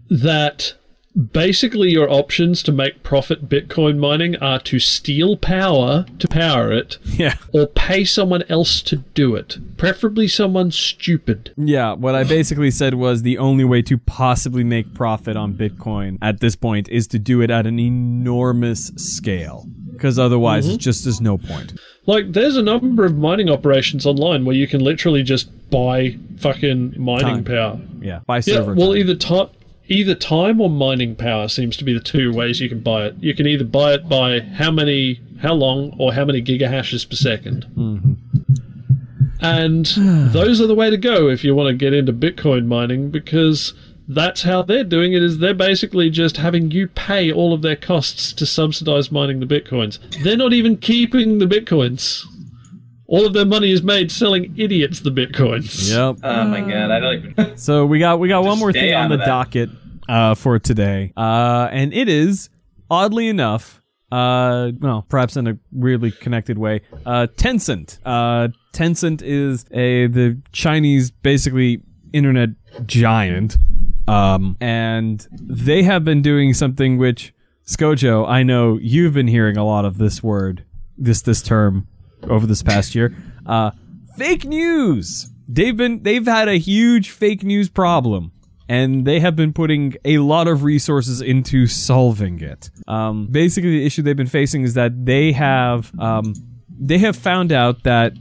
that 0.09 0.75
basically 1.33 1.91
your 1.91 2.11
options 2.11 2.63
to 2.63 2.73
make 2.73 3.03
profit 3.03 3.49
Bitcoin 3.49 3.99
mining 3.99 4.37
are 4.37 4.59
to 4.61 4.79
steal 4.79 5.37
power 5.37 6.07
to 6.19 6.29
power 6.29 6.73
it 6.73 6.99
Yeah. 7.05 7.35
or 7.53 7.67
pay 7.67 8.05
someone 8.05 8.43
else 8.49 8.81
to 8.83 8.97
do 9.15 9.35
it. 9.35 9.59
Preferably 9.77 10.27
someone 10.29 10.71
stupid. 10.71 11.53
Yeah, 11.57 11.93
what 11.93 12.15
I 12.15 12.25
basically 12.25 12.71
said 12.71 12.95
was 12.95 13.23
the 13.23 13.37
only 13.39 13.65
way 13.65 13.83
to 13.83 13.99
possibly 13.99 14.65
make 14.65 14.95
profit 14.95 15.37
on 15.37 15.55
Bitcoin 15.55 16.17
at 16.23 16.41
this 16.41 16.57
point 16.57 16.89
is 16.89 17.07
to 17.09 17.19
do 17.19 17.41
it 17.43 17.51
at 17.51 17.67
an 17.67 17.79
enormous 17.79 18.87
scale. 18.97 19.67
Because 19.93 20.19
otherwise, 20.19 20.65
Mm-hmm. 20.67 20.75
it 20.75 20.81
just 20.81 21.05
there's 21.05 21.21
no 21.21 21.39
point. 21.39 21.75
Like 22.07 22.33
there's 22.33 22.57
a 22.57 22.63
number 22.63 23.05
of 23.05 23.17
mining 23.17 23.49
operations 23.51 24.07
online 24.07 24.45
where 24.45 24.57
you 24.57 24.67
can 24.67 24.81
literally 24.81 25.23
just 25.23 25.49
buy 25.71 26.17
fucking 26.39 26.95
mining 26.97 27.45
Time. 27.45 27.45
power. 27.45 27.81
Yeah, 28.01 28.21
by 28.27 28.41
Yeah, 28.45 28.61
well, 28.63 28.89
time. 28.89 28.97
either 28.97 29.15
time, 29.15 29.49
either 29.89 30.15
time 30.15 30.61
or 30.61 30.71
mining 30.71 31.17
power 31.17 31.49
seems 31.49 31.77
to 31.77 31.85
be 31.85 31.93
the 31.93 32.01
two 32.01 32.33
ways 32.33 32.61
you 32.61 32.69
can 32.69 32.81
buy 32.81 33.07
it. 33.07 33.17
You 33.21 33.35
can 33.35 33.47
either 33.47 33.65
buy 33.65 33.95
it 33.95 34.09
by 34.09 34.41
how 34.41 34.71
many, 34.71 35.21
how 35.41 35.55
long, 35.55 35.95
or 35.99 36.13
how 36.13 36.25
many 36.25 36.43
gigahashes 36.43 37.09
per 37.09 37.17
2nd 37.17 37.65
Mm-hmm. 37.75 38.13
And 39.45 39.87
those 40.33 40.61
are 40.61 40.67
the 40.67 40.75
way 40.75 40.89
to 40.89 40.97
go 40.97 41.29
if 41.29 41.43
you 41.43 41.55
want 41.55 41.69
to 41.69 41.75
get 41.75 41.93
into 41.93 42.13
Bitcoin 42.13 42.67
mining 42.67 43.11
because 43.11 43.75
that's 44.09 44.43
how 44.43 44.63
they're 44.63 44.85
doing 44.85 45.13
it. 45.13 45.23
Is 45.23 45.39
they're 45.39 45.55
basically 45.55 46.11
just 46.11 46.37
having 46.37 46.71
you 46.71 46.89
pay 46.89 47.33
all 47.33 47.53
of 47.53 47.63
their 47.63 47.77
costs 47.77 48.33
to 48.35 48.47
subsidize 48.47 49.11
mining 49.11 49.41
the 49.41 49.47
bitcoins. 49.47 49.99
They're 50.23 50.37
not 50.37 50.53
even 50.53 50.77
keeping 50.77 51.39
the 51.39 51.47
bitcoins. 51.47 52.25
All 53.13 53.27
of 53.27 53.35
their 53.35 53.45
money 53.45 53.71
is 53.71 53.83
made 53.83 54.11
selling 54.11 54.55
idiots 54.57 55.01
the 55.01 55.11
bitcoins. 55.11 55.91
Yep. 55.91 56.21
Oh 56.23 56.45
my 56.45 56.61
god, 56.63 56.91
I 56.91 56.99
don't 56.99 57.15
even. 57.19 57.57
So 57.59 57.85
we 57.85 57.99
got 57.99 58.19
we 58.19 58.29
got 58.29 58.43
one 58.43 58.59
more 58.59 58.73
thing 58.73 58.95
on 58.95 59.11
the 59.11 59.19
that. 59.19 59.27
docket 59.27 59.69
uh, 60.09 60.35
for 60.35 60.59
today, 60.59 61.13
uh, 61.15 61.69
and 61.71 61.93
it 61.93 62.09
is 62.09 62.49
oddly 62.91 63.29
enough, 63.29 63.83
uh, 64.11 64.71
well, 64.81 65.05
perhaps 65.11 65.37
in 65.37 65.47
a 65.47 65.59
weirdly 65.73 66.11
connected 66.11 66.57
way, 66.57 66.81
uh, 67.05 67.27
Tencent. 67.37 67.99
Uh, 68.03 68.49
Tencent 68.73 69.21
is 69.23 69.67
a 69.73 70.07
the 70.07 70.41
Chinese 70.53 71.11
basically 71.11 71.83
internet 72.15 72.49
giant, 72.87 73.59
um, 74.09 74.57
and 74.59 75.29
they 75.33 75.83
have 75.83 76.03
been 76.03 76.23
doing 76.23 76.55
something 76.55 76.97
which 76.97 77.35
Scojo, 77.67 78.27
I 78.27 78.43
know 78.43 78.79
you've 78.81 79.13
been 79.13 79.29
hearing 79.29 79.59
a 79.59 79.67
lot 79.67 79.85
of 79.85 79.99
this 79.99 80.23
word, 80.23 80.65
this 80.97 81.21
this 81.21 81.43
term 81.43 81.89
over 82.29 82.47
this 82.47 82.63
past 82.63 82.95
year. 82.95 83.15
Uh, 83.47 83.73
fake 84.17 84.45
news. 84.45 85.31
They've 85.49 85.77
been 85.77 86.03
they've 86.03 86.27
had 86.27 86.49
a 86.49 86.59
huge 86.59 87.11
fake 87.11 87.43
news 87.43 87.69
problem. 87.69 88.33
And 88.69 89.05
they 89.05 89.21
have 89.21 89.37
been 89.37 89.53
putting 89.53 89.97
a 90.03 90.19
lot 90.19 90.49
of 90.49 90.63
resources 90.63 91.21
into 91.21 91.67
solving 91.67 92.41
it. 92.41 92.71
Um, 92.89 93.27
basically, 93.27 93.71
the 93.71 93.85
issue 93.85 94.01
they've 94.01 94.17
been 94.17 94.27
facing 94.27 94.63
is 94.63 94.75
that 94.75 95.05
they 95.05 95.33
have 95.33 95.93
um, 95.99 96.33
they 96.85 96.99
have 96.99 97.15
found 97.15 97.53
out 97.53 97.83
that 97.85 98.15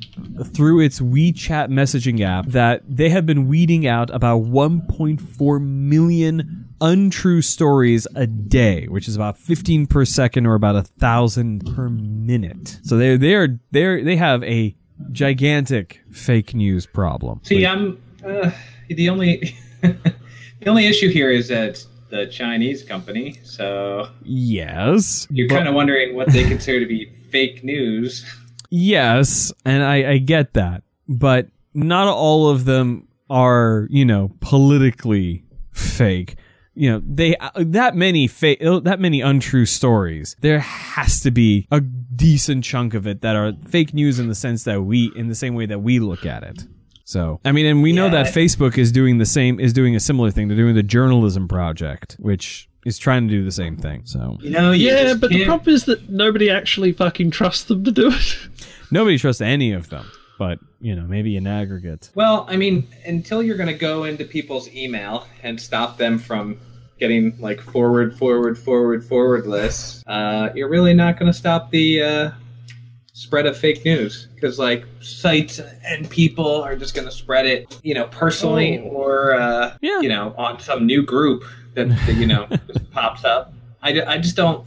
through 0.53 0.81
its 0.81 0.99
WeChat 0.99 1.69
messaging 1.69 2.21
app 2.21 2.47
that 2.47 2.83
they 2.87 3.09
have 3.09 3.25
been 3.25 3.47
weeding 3.47 3.87
out 3.87 4.09
about 4.13 4.43
1.4 4.43 5.61
million 5.61 6.70
untrue 6.81 7.41
stories 7.41 8.07
a 8.15 8.27
day, 8.27 8.87
which 8.87 9.07
is 9.07 9.15
about 9.15 9.37
15 9.37 9.85
per 9.87 10.03
second 10.03 10.45
or 10.45 10.55
about 10.55 10.75
a 10.75 10.83
thousand 10.83 11.65
per 11.75 11.89
minute. 11.89 12.79
So 12.83 12.97
they 12.97 13.15
they're 13.17 13.59
they 13.71 14.03
they 14.03 14.15
have 14.17 14.43
a 14.43 14.75
gigantic 15.11 16.01
fake 16.11 16.53
news 16.53 16.85
problem. 16.85 17.39
See, 17.43 17.65
I'm 17.65 18.01
uh, 18.25 18.51
the 18.89 19.09
only 19.09 19.55
the 19.81 20.67
only 20.67 20.87
issue 20.87 21.09
here 21.09 21.31
is 21.31 21.47
that 21.47 21.85
the 22.09 22.27
Chinese 22.27 22.83
company. 22.83 23.39
So 23.43 24.09
Yes, 24.23 25.27
you're 25.29 25.47
kind 25.47 25.67
of 25.67 25.73
wondering 25.73 26.15
what 26.15 26.31
they 26.31 26.43
consider 26.43 26.79
to 26.81 26.85
be 26.85 27.05
fake 27.31 27.63
news. 27.63 28.25
Yes, 28.69 29.51
and 29.65 29.83
I, 29.83 30.11
I 30.11 30.17
get 30.17 30.53
that, 30.53 30.83
but 31.07 31.47
not 31.73 32.07
all 32.07 32.49
of 32.49 32.65
them 32.65 33.07
are, 33.29 33.87
you 33.89 34.05
know, 34.05 34.31
politically 34.39 35.43
fake. 35.71 36.35
You 36.73 36.91
know, 36.91 37.01
they 37.05 37.35
uh, 37.37 37.49
that 37.57 37.95
many 37.95 38.27
fake, 38.27 38.63
uh, 38.63 38.79
that 38.81 38.99
many 38.99 39.19
untrue 39.21 39.65
stories. 39.65 40.35
There 40.39 40.59
has 40.59 41.19
to 41.21 41.31
be 41.31 41.67
a 41.69 41.81
decent 41.81 42.63
chunk 42.63 42.93
of 42.93 43.05
it 43.05 43.21
that 43.21 43.35
are 43.35 43.51
fake 43.67 43.93
news 43.93 44.19
in 44.19 44.27
the 44.29 44.35
sense 44.35 44.63
that 44.63 44.81
we, 44.83 45.11
in 45.15 45.27
the 45.27 45.35
same 45.35 45.53
way 45.55 45.65
that 45.65 45.79
we 45.79 45.99
look 45.99 46.25
at 46.25 46.43
it. 46.43 46.63
So, 47.03 47.41
I 47.43 47.51
mean, 47.51 47.65
and 47.65 47.83
we 47.83 47.91
know 47.91 48.09
that 48.09 48.27
Facebook 48.27 48.77
is 48.77 48.93
doing 48.93 49.17
the 49.17 49.25
same, 49.25 49.59
is 49.59 49.73
doing 49.73 49.97
a 49.97 49.99
similar 49.99 50.31
thing. 50.31 50.47
They're 50.47 50.55
doing 50.55 50.75
the 50.75 50.83
journalism 50.83 51.45
project, 51.49 52.15
which 52.19 52.69
is 52.85 52.97
trying 52.97 53.27
to 53.27 53.33
do 53.33 53.43
the 53.43 53.51
same 53.51 53.75
thing. 53.75 54.03
So, 54.05 54.37
You 54.41 54.51
know, 54.51 54.71
you 54.71 54.87
Yeah, 54.87 55.15
but 55.15 55.29
the 55.29 55.35
can't- 55.39 55.47
problem 55.47 55.75
is 55.75 55.83
that 55.85 56.09
nobody 56.09 56.49
actually 56.49 56.93
fucking 56.93 57.31
trusts 57.31 57.65
them 57.65 57.83
to 57.83 57.91
do 57.91 58.11
it. 58.13 58.37
nobody 58.91 59.17
trusts 59.17 59.41
any 59.41 59.73
of 59.73 59.89
them, 59.89 60.09
but 60.41 60.57
you 60.79 60.95
know, 60.95 61.03
maybe 61.03 61.37
in 61.37 61.45
aggregate. 61.45 62.09
Well, 62.15 62.47
I 62.49 62.55
mean, 62.57 62.87
until 63.05 63.43
you're 63.43 63.57
going 63.57 63.67
to 63.69 63.75
go 63.91 64.05
into 64.05 64.25
people's 64.25 64.67
email 64.73 65.27
and 65.43 65.61
stop 65.61 65.99
them 65.99 66.17
from 66.17 66.57
getting 66.99 67.37
like 67.39 67.61
forward, 67.61 68.17
forward, 68.17 68.57
forward, 68.57 69.05
forward 69.05 69.45
lists, 69.45 70.03
uh, 70.07 70.49
you're 70.55 70.67
really 70.67 70.95
not 70.95 71.19
going 71.19 71.31
to 71.31 71.37
stop 71.37 71.69
the 71.69 72.01
uh, 72.01 72.31
spread 73.13 73.45
of 73.45 73.55
fake 73.55 73.85
news 73.85 74.29
because 74.33 74.57
like 74.57 74.83
sites 74.99 75.61
and 75.85 76.09
people 76.09 76.63
are 76.63 76.75
just 76.75 76.95
going 76.95 77.05
to 77.07 77.13
spread 77.13 77.45
it, 77.45 77.79
you 77.83 77.93
know, 77.93 78.05
personally 78.05 78.79
Oh. 78.79 78.89
or 78.97 79.35
uh, 79.35 79.77
Yeah. 79.79 79.99
you 80.01 80.09
know 80.09 80.33
on 80.39 80.59
some 80.59 80.87
new 80.87 81.03
group 81.03 81.43
that, 81.75 81.87
that 82.07 82.15
you 82.15 82.25
know 82.25 82.47
just 82.67 82.89
pops 82.89 83.23
up. 83.25 83.53
I, 83.83 84.01
I 84.01 84.17
just 84.17 84.35
don't, 84.35 84.65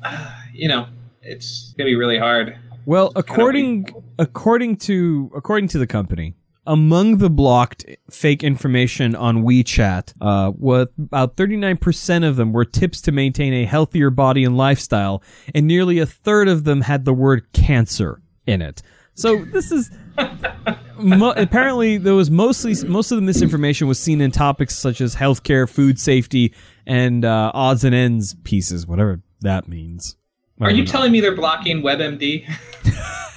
you 0.52 0.68
know, 0.68 0.86
it's 1.20 1.74
going 1.76 1.86
to 1.86 1.90
be 1.90 1.96
really 1.96 2.18
hard. 2.18 2.56
Well, 2.86 3.10
according 3.16 3.88
according 4.18 4.76
to 4.76 5.30
according 5.34 5.68
to 5.68 5.78
the 5.78 5.86
company, 5.86 6.34
among 6.66 7.18
the 7.18 7.30
blocked 7.30 7.84
fake 8.10 8.42
information 8.42 9.14
on 9.14 9.42
WeChat, 9.42 10.14
uh, 10.20 10.50
what 10.52 10.92
about 10.98 11.36
thirty 11.36 11.56
nine 11.56 11.76
percent 11.76 12.24
of 12.24 12.36
them 12.36 12.52
were 12.52 12.64
tips 12.64 13.00
to 13.02 13.12
maintain 13.12 13.52
a 13.52 13.64
healthier 13.64 14.10
body 14.10 14.44
and 14.44 14.56
lifestyle, 14.56 15.22
and 15.54 15.66
nearly 15.66 15.98
a 15.98 16.06
third 16.06 16.48
of 16.48 16.64
them 16.64 16.80
had 16.80 17.04
the 17.04 17.14
word 17.14 17.52
cancer 17.52 18.20
in 18.46 18.62
it. 18.62 18.82
So 19.14 19.44
this 19.44 19.70
is 19.70 19.90
mo- 20.98 21.34
apparently 21.36 21.98
there 21.98 22.14
was 22.14 22.30
mostly 22.30 22.74
most 22.88 23.12
of 23.12 23.16
the 23.16 23.22
misinformation 23.22 23.86
was 23.86 23.98
seen 23.98 24.20
in 24.20 24.30
topics 24.30 24.74
such 24.74 25.00
as 25.00 25.14
healthcare, 25.14 25.68
food 25.68 26.00
safety, 26.00 26.52
and 26.86 27.24
uh, 27.24 27.52
odds 27.54 27.84
and 27.84 27.94
ends 27.94 28.34
pieces, 28.44 28.86
whatever 28.86 29.20
that 29.40 29.68
means. 29.68 30.16
Are 30.60 30.70
you 30.70 30.84
know. 30.84 30.90
telling 30.90 31.12
me 31.12 31.20
they're 31.20 31.34
blocking 31.34 31.82
WebMD? 31.82 32.48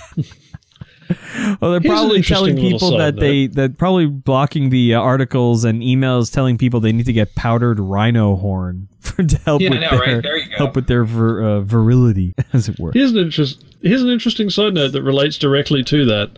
Well, 1.62 1.72
they're 1.72 1.80
Here's 1.80 1.94
probably 1.94 2.22
telling 2.22 2.56
people 2.58 2.98
that 2.98 3.16
they 3.16 3.48
that 3.48 3.78
probably 3.78 4.06
blocking 4.08 4.70
the 4.70 4.96
uh, 4.96 5.00
articles 5.02 5.64
and 5.64 5.82
emails 5.82 6.32
telling 6.32 6.58
people 6.58 6.80
they 6.80 6.92
need 6.92 7.06
to 7.06 7.14
get 7.14 7.34
powdered 7.36 7.80
rhino 7.80 8.36
horn 8.36 8.88
for 9.00 9.24
to 9.24 9.38
help 9.40 9.62
Yeah, 9.62 9.70
with 9.72 9.80
know, 9.82 9.90
their 9.92 10.00
right? 10.00 10.24
There 10.24 10.38
you 10.38 10.50
go. 10.50 10.58
help 10.58 10.76
with 10.76 10.88
their 10.88 11.04
vir, 11.06 11.42
uh, 11.44 11.60
virility, 11.62 12.34
as 12.54 12.68
it 12.70 12.80
were. 12.80 12.92
Here's 12.92 13.12
an 13.12 13.18
interest. 13.18 13.64
Here's 13.82 14.02
an 14.02 14.10
interesting 14.10 14.50
side 14.50 14.74
note 14.74 14.92
that 14.94 15.04
relates 15.04 15.38
directly 15.38 15.84
to 15.86 16.06
that. 16.06 16.32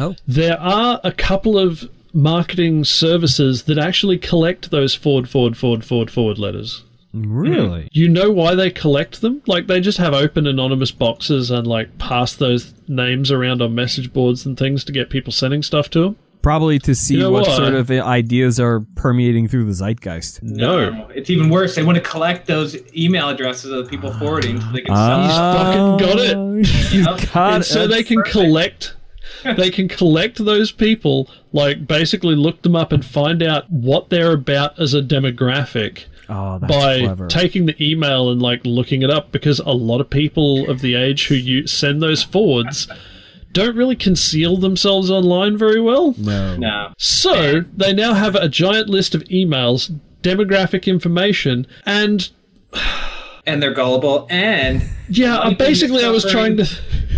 Oh. 0.00 0.14
There 0.26 0.58
are 0.60 1.00
a 1.04 1.12
couple 1.12 1.58
of 1.58 1.88
marketing 2.12 2.82
services 2.84 3.64
that 3.64 3.78
actually 3.78 4.16
collect 4.18 4.70
those 4.70 4.94
forward, 4.94 5.28
forward, 5.28 5.56
forward, 5.56 5.84
forward, 5.84 6.10
forward 6.10 6.38
letters. 6.38 6.82
Really? 7.24 7.88
You 7.92 8.08
know 8.08 8.30
why 8.30 8.54
they 8.54 8.70
collect 8.70 9.20
them? 9.20 9.42
Like 9.46 9.66
they 9.66 9.80
just 9.80 9.98
have 9.98 10.12
open 10.14 10.46
anonymous 10.46 10.90
boxes 10.90 11.50
and 11.50 11.66
like 11.66 11.96
pass 11.98 12.34
those 12.34 12.74
names 12.88 13.30
around 13.30 13.62
on 13.62 13.74
message 13.74 14.12
boards 14.12 14.44
and 14.46 14.58
things 14.58 14.84
to 14.84 14.92
get 14.92 15.10
people 15.10 15.32
sending 15.32 15.62
stuff 15.62 15.88
to 15.90 16.00
them. 16.00 16.16
Probably 16.42 16.78
to 16.80 16.94
see 16.94 17.14
You 17.14 17.20
know 17.20 17.30
what 17.32 17.42
what? 17.48 17.56
sort 17.56 17.74
of 17.74 17.90
ideas 17.90 18.60
are 18.60 18.80
permeating 18.94 19.48
through 19.48 19.64
the 19.64 19.72
zeitgeist. 19.72 20.42
No. 20.44 21.08
It's 21.12 21.28
even 21.28 21.50
worse. 21.50 21.74
They 21.74 21.82
want 21.82 21.96
to 21.96 22.02
collect 22.04 22.46
those 22.46 22.76
email 22.96 23.28
addresses 23.30 23.72
of 23.72 23.84
the 23.84 23.90
people 23.90 24.12
forwarding 24.12 24.60
so 24.60 24.66
they 24.72 24.82
can 24.82 24.94
Ah, 24.94 25.96
fucking 25.98 26.06
got 26.06 26.18
it. 26.20 26.92
you 26.92 27.00
Yep. 27.04 27.32
got 27.32 27.52
and 27.54 27.62
it. 27.62 27.66
so 27.66 27.88
they 27.88 28.04
can 28.04 28.18
perfect. 28.18 28.32
collect 28.32 28.92
they 29.56 29.70
can 29.70 29.88
collect 29.88 30.44
those 30.44 30.70
people 30.72 31.28
like 31.56 31.86
basically 31.86 32.36
look 32.36 32.62
them 32.62 32.76
up 32.76 32.92
and 32.92 33.04
find 33.04 33.42
out 33.42 33.68
what 33.70 34.10
they're 34.10 34.34
about 34.34 34.78
as 34.78 34.92
a 34.92 35.00
demographic 35.00 36.04
oh, 36.28 36.58
that's 36.58 36.70
by 36.70 37.00
clever. 37.00 37.26
taking 37.28 37.64
the 37.64 37.82
email 37.82 38.30
and 38.30 38.42
like 38.42 38.60
looking 38.64 39.02
it 39.02 39.10
up 39.10 39.32
because 39.32 39.58
a 39.60 39.72
lot 39.72 40.00
of 40.00 40.10
people 40.10 40.68
of 40.70 40.82
the 40.82 40.94
age 40.94 41.28
who 41.28 41.34
you 41.34 41.66
send 41.66 42.02
those 42.02 42.22
forwards 42.22 42.86
don't 43.52 43.74
really 43.74 43.96
conceal 43.96 44.58
themselves 44.58 45.10
online 45.10 45.56
very 45.56 45.80
well. 45.80 46.14
No. 46.18 46.56
No. 46.56 46.92
So 46.98 47.62
they 47.74 47.94
now 47.94 48.12
have 48.12 48.34
a 48.34 48.50
giant 48.50 48.90
list 48.90 49.14
of 49.14 49.22
emails, 49.24 49.98
demographic 50.22 50.86
information, 50.86 51.66
and 51.86 52.28
And 53.46 53.62
they're 53.62 53.72
gullible. 53.74 54.26
And 54.30 54.82
yeah, 55.08 55.38
uh, 55.38 55.44
Might 55.50 55.58
basically 55.58 56.04
I 56.04 56.10
was 56.10 56.24
trying 56.24 56.56
to. 56.56 56.66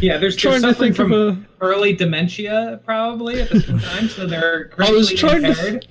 yeah, 0.00 0.18
there's 0.18 0.36
Trying 0.36 0.62
to 0.62 0.74
think 0.74 0.94
from 0.94 1.12
a- 1.12 1.38
early 1.60 1.94
dementia 1.94 2.80
probably 2.84 3.40
at 3.40 3.48
the 3.50 3.60
same 3.60 3.78
time. 3.80 4.08
So 4.08 4.26
they're 4.26 4.70
I 4.78 4.90
was 4.90 5.12
trying 5.12 5.42
to- 5.42 5.48
impaired. 5.48 5.86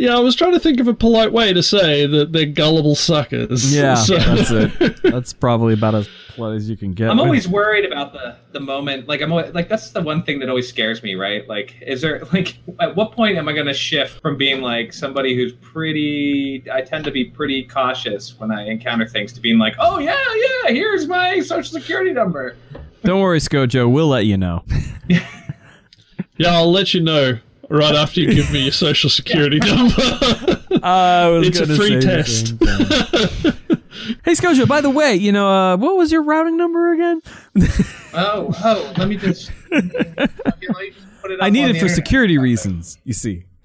Yeah, 0.00 0.16
I 0.16 0.20
was 0.20 0.34
trying 0.34 0.52
to 0.54 0.58
think 0.58 0.80
of 0.80 0.88
a 0.88 0.94
polite 0.94 1.30
way 1.30 1.52
to 1.52 1.62
say 1.62 2.06
that 2.06 2.32
they're 2.32 2.46
gullible 2.46 2.94
suckers. 2.94 3.74
Yeah, 3.74 3.94
So- 3.96 4.16
that's 4.16 4.50
it. 4.50 5.02
That's 5.02 5.34
probably 5.34 5.74
about 5.74 5.94
as 5.94 6.08
polite 6.34 6.56
as 6.56 6.70
you 6.70 6.76
can 6.78 6.92
get. 6.94 7.10
I'm 7.10 7.20
always 7.20 7.46
worried 7.46 7.84
about 7.84 8.14
the 8.14 8.36
the 8.52 8.60
moment. 8.60 9.08
Like 9.08 9.20
I'm 9.20 9.30
always, 9.30 9.52
like 9.52 9.68
that's 9.68 9.90
the 9.90 10.00
one 10.00 10.22
thing 10.22 10.38
that 10.38 10.48
always 10.48 10.66
scares 10.66 11.02
me. 11.02 11.16
Right? 11.16 11.46
Like, 11.46 11.76
is 11.82 12.00
there 12.00 12.24
like 12.32 12.56
at 12.80 12.96
what 12.96 13.12
point 13.12 13.36
am 13.36 13.46
I 13.46 13.52
going 13.52 13.66
to 13.66 13.74
shift 13.74 14.22
from 14.22 14.38
being 14.38 14.62
like 14.62 14.94
somebody 14.94 15.34
who's 15.36 15.52
pretty? 15.52 16.64
I 16.72 16.80
tend 16.80 17.04
to 17.04 17.10
be 17.10 17.26
pretty 17.26 17.64
cautious 17.64 18.38
when 18.40 18.50
I 18.50 18.68
encounter 18.68 19.06
things 19.06 19.34
to 19.34 19.40
being 19.42 19.58
like, 19.58 19.74
oh 19.78 19.98
yeah, 19.98 20.16
yeah, 20.64 20.72
here's 20.72 21.08
my 21.08 21.40
social 21.40 21.78
security 21.78 22.12
number. 22.14 22.56
Don't 23.04 23.20
worry, 23.20 23.38
Scojo. 23.38 23.92
We'll 23.92 24.08
let 24.08 24.24
you 24.24 24.38
know. 24.38 24.64
Yeah, 26.38 26.54
I'll 26.54 26.72
let 26.72 26.94
you 26.94 27.02
know 27.02 27.38
right 27.70 27.94
after 27.94 28.20
you 28.20 28.34
give 28.34 28.52
me 28.52 28.64
your 28.64 28.72
social 28.72 29.08
security 29.08 29.58
number. 29.58 29.94
I 30.82 31.28
was 31.28 31.48
It's 31.48 31.60
a 31.60 31.66
free 31.66 32.00
say 32.00 32.06
test. 32.06 32.48
hey, 34.24 34.32
Scojo. 34.32 34.66
By 34.68 34.80
the 34.80 34.90
way, 34.90 35.14
you 35.14 35.32
know 35.32 35.48
uh, 35.48 35.76
what 35.76 35.96
was 35.96 36.12
your 36.12 36.22
routing 36.22 36.56
number 36.56 36.92
again? 36.92 37.22
Oh, 38.12 38.50
oh, 38.64 38.92
let 38.98 39.06
me 39.06 39.14
just. 39.16 39.52
okay, 39.72 39.88
let 40.16 40.60
me 40.60 40.90
just 40.90 41.22
put 41.22 41.30
it 41.30 41.38
I 41.40 41.48
need 41.48 41.62
it 41.66 41.74
the 41.74 41.78
for 41.78 41.86
internet. 41.86 41.94
security 41.94 42.38
reasons. 42.38 42.98
You 43.04 43.12
see. 43.12 43.44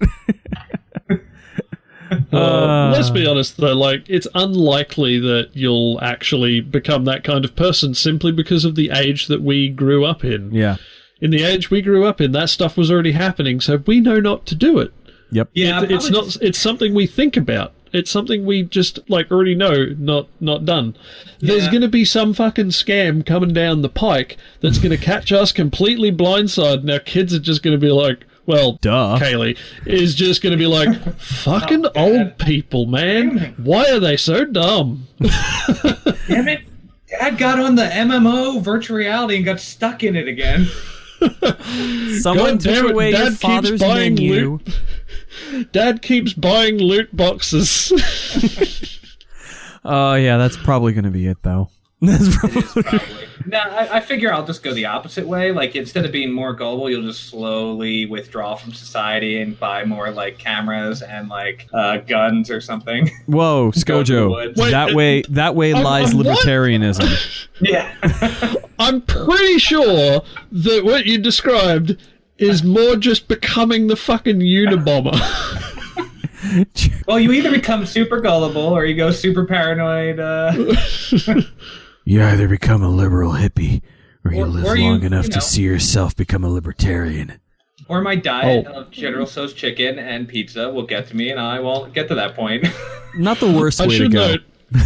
Uh, 2.32 2.92
let's 2.92 3.10
be 3.10 3.26
honest 3.26 3.56
though, 3.56 3.72
like 3.74 4.04
it's 4.08 4.28
unlikely 4.36 5.18
that 5.18 5.50
you'll 5.54 5.98
actually 6.00 6.60
become 6.60 7.04
that 7.04 7.24
kind 7.24 7.44
of 7.44 7.56
person 7.56 7.94
simply 7.94 8.30
because 8.30 8.64
of 8.64 8.76
the 8.76 8.90
age 8.90 9.26
that 9.26 9.42
we 9.42 9.68
grew 9.68 10.04
up 10.04 10.22
in. 10.22 10.52
Yeah. 10.54 10.76
In 11.20 11.30
the 11.30 11.42
age 11.44 11.70
we 11.70 11.80
grew 11.80 12.04
up 12.04 12.20
in, 12.20 12.32
that 12.32 12.50
stuff 12.50 12.76
was 12.76 12.90
already 12.90 13.12
happening, 13.12 13.60
so 13.60 13.82
we 13.86 14.00
know 14.00 14.20
not 14.20 14.44
to 14.46 14.54
do 14.54 14.78
it. 14.78 14.92
Yep. 15.32 15.48
Yeah, 15.54 15.82
It- 15.82 15.90
it's 15.90 16.10
not. 16.10 16.24
just- 16.24 16.42
It's 16.42 16.58
something 16.58 16.92
we 16.94 17.06
think 17.06 17.36
about. 17.36 17.72
It's 17.92 18.10
something 18.10 18.44
we 18.44 18.62
just 18.64 18.98
like 19.08 19.30
already 19.30 19.54
know, 19.54 19.94
not 19.98 20.28
not 20.40 20.66
done. 20.66 20.94
There's 21.40 21.68
going 21.68 21.80
to 21.80 21.88
be 21.88 22.04
some 22.04 22.34
fucking 22.34 22.66
scam 22.70 23.24
coming 23.24 23.54
down 23.54 23.80
the 23.80 23.88
pike 23.88 24.36
that's 24.60 24.76
going 24.78 24.90
to 24.90 25.02
catch 25.02 25.32
us 25.32 25.50
completely 25.52 26.12
blindsided, 26.12 26.80
and 26.80 26.90
our 26.90 26.98
kids 26.98 27.32
are 27.32 27.38
just 27.38 27.62
going 27.62 27.72
to 27.72 27.80
be 27.80 27.90
like, 27.90 28.26
"Well, 28.44 28.78
Duh. 28.82 29.18
Kaylee 29.18 29.56
is 29.86 30.14
just 30.14 30.42
going 30.42 30.50
to 30.50 30.58
be 30.58 30.66
like, 30.66 30.92
fucking 31.18 31.86
old 31.94 32.36
people, 32.38 32.84
man. 32.86 33.54
Why 33.56 33.90
are 33.90 34.00
they 34.00 34.18
so 34.18 34.44
dumb?" 34.44 35.06
Damn 36.28 36.48
it! 36.48 36.60
Dad 37.08 37.38
got 37.38 37.58
on 37.58 37.76
the 37.76 37.84
MMO 37.84 38.60
virtual 38.60 38.98
reality 38.98 39.36
and 39.36 39.44
got 39.44 39.60
stuck 39.60 40.02
in 40.04 40.16
it 40.16 40.28
again. 40.28 40.66
Someone 42.20 42.52
God 42.58 42.60
took 42.60 42.84
it, 42.84 42.90
away 42.90 43.12
Dad 43.12 43.18
your 43.18 43.26
keeps 43.30 43.40
father's 43.40 43.80
buying 43.80 44.14
menu. 44.14 44.60
loot. 45.52 45.72
Dad 45.72 46.02
keeps 46.02 46.32
buying 46.32 46.78
loot 46.78 47.14
boxes. 47.16 47.92
Oh 49.88 50.14
yeah, 50.14 50.36
that's 50.36 50.56
probably 50.56 50.92
gonna 50.94 51.12
be 51.12 51.28
it 51.28 51.38
though. 51.42 51.70
That's 52.02 52.36
probably. 52.36 52.62
Probably. 52.82 53.26
no, 53.46 53.58
I, 53.58 53.96
I 53.96 54.00
figure 54.00 54.30
I'll 54.30 54.44
just 54.44 54.62
go 54.62 54.74
the 54.74 54.84
opposite 54.84 55.26
way. 55.26 55.50
Like 55.52 55.74
instead 55.76 56.04
of 56.04 56.10
being 56.12 56.30
more 56.32 56.52
gullible, 56.52 56.90
you'll 56.90 57.04
just 57.06 57.28
slowly 57.30 58.04
withdraw 58.04 58.54
from 58.56 58.72
society 58.74 59.40
and 59.40 59.58
buy 59.58 59.84
more 59.84 60.10
like 60.10 60.36
cameras 60.38 61.00
and 61.02 61.28
like 61.30 61.68
uh, 61.72 61.98
guns 61.98 62.50
or 62.50 62.60
something. 62.60 63.08
Whoa, 63.26 63.70
Go 63.70 64.02
Scojo. 64.02 64.56
Wait, 64.56 64.70
that 64.72 64.90
uh, 64.90 64.94
way, 64.94 65.22
that 65.30 65.54
way 65.54 65.72
I'm- 65.72 65.84
lies 65.84 66.12
I'm 66.12 66.18
libertarianism. 66.20 67.48
yeah. 67.60 67.94
I'm 68.78 69.00
pretty 69.02 69.58
sure 69.58 70.22
that 70.52 70.84
what 70.84 71.06
you 71.06 71.18
described 71.18 71.96
is 72.38 72.62
more 72.62 72.96
just 72.96 73.28
becoming 73.28 73.86
the 73.86 73.96
fucking 73.96 74.40
Unabomber. 74.40 75.16
well, 77.06 77.18
you 77.18 77.32
either 77.32 77.50
become 77.50 77.86
super 77.86 78.20
gullible 78.20 78.60
or 78.62 78.84
you 78.84 78.94
go 78.94 79.10
super 79.10 79.44
paranoid. 79.46 80.20
Uh, 80.20 80.74
You 82.08 82.22
either 82.22 82.46
become 82.46 82.84
a 82.84 82.88
liberal 82.88 83.32
hippie 83.32 83.82
or 84.24 84.32
you 84.32 84.42
Or- 84.44 84.46
live 84.46 84.64
or 84.64 84.76
you- 84.76 84.84
long 84.84 85.02
enough 85.02 85.24
you 85.26 85.32
to 85.32 85.40
see 85.40 85.62
yourself 85.62 86.14
become 86.14 86.44
a 86.44 86.48
libertarian. 86.48 87.40
or 87.88 88.00
my 88.00 88.14
diet 88.14 88.66
Oh. 88.70 88.82
of 88.82 88.90
General 88.92 89.26
Tso's 89.26 89.52
chicken 89.52 89.98
and 89.98 90.28
pizza 90.28 90.70
will 90.70 90.86
get 90.86 91.08
to 91.08 91.16
me, 91.16 91.30
and 91.30 91.40
I 91.40 91.58
won't 91.58 91.94
get 91.94 92.06
to 92.08 92.14
that 92.14 92.36
point. 92.36 92.64
Not 93.16 93.40
the 93.40 93.50
worst 93.50 93.80
I 93.80 93.86
way 93.88 93.98
to 93.98 94.04
should 94.04 94.12
go. 94.12 94.36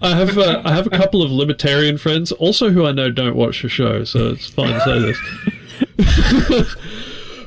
I 0.00 0.14
have 0.14 0.38
uh, 0.38 0.62
I 0.64 0.74
have 0.74 0.86
a 0.86 0.90
couple 0.90 1.22
of 1.22 1.30
libertarian 1.30 1.98
friends, 1.98 2.30
also 2.32 2.70
who 2.70 2.86
I 2.86 2.92
know 2.92 3.10
don't 3.10 3.34
watch 3.34 3.62
the 3.62 3.68
show, 3.68 4.04
so 4.04 4.28
it's 4.28 4.48
fine 4.48 4.74
to 4.74 4.80
say 4.80 4.98
this. 5.00 6.76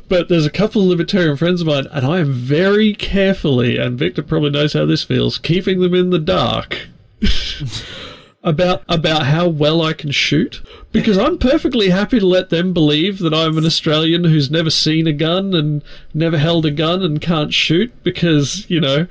but 0.10 0.28
there's 0.28 0.46
a 0.46 0.52
couple 0.52 0.82
of 0.82 0.90
libertarian 0.90 1.38
friends 1.38 1.62
of 1.62 1.68
mine, 1.68 1.88
and 1.92 2.06
I 2.06 2.20
am 2.20 2.34
very 2.34 2.94
carefully, 2.94 3.78
and 3.78 3.98
Victor 3.98 4.22
probably 4.22 4.50
knows 4.50 4.74
how 4.74 4.86
this 4.86 5.04
feels, 5.04 5.38
keeping 5.38 5.80
them 5.80 5.94
in 5.94 6.10
the 6.10 6.20
dark 6.20 6.90
about 8.44 8.84
about 8.90 9.28
how 9.28 9.48
well 9.48 9.82
I 9.82 9.94
can 9.94 10.12
shoot. 10.12 10.62
Because 10.92 11.18
I'm 11.18 11.38
perfectly 11.38 11.90
happy 11.90 12.20
to 12.20 12.28
let 12.28 12.50
them 12.50 12.74
believe 12.74 13.20
that 13.20 13.34
I'm 13.34 13.58
an 13.58 13.66
Australian 13.66 14.26
who's 14.26 14.52
never 14.52 14.70
seen 14.70 15.08
a 15.08 15.14
gun 15.14 15.54
and 15.54 15.82
never 16.14 16.38
held 16.38 16.66
a 16.66 16.72
gun 16.72 17.02
and 17.02 17.22
can't 17.22 17.54
shoot 17.54 17.94
because, 18.04 18.70
you 18.70 18.82
know, 18.82 19.08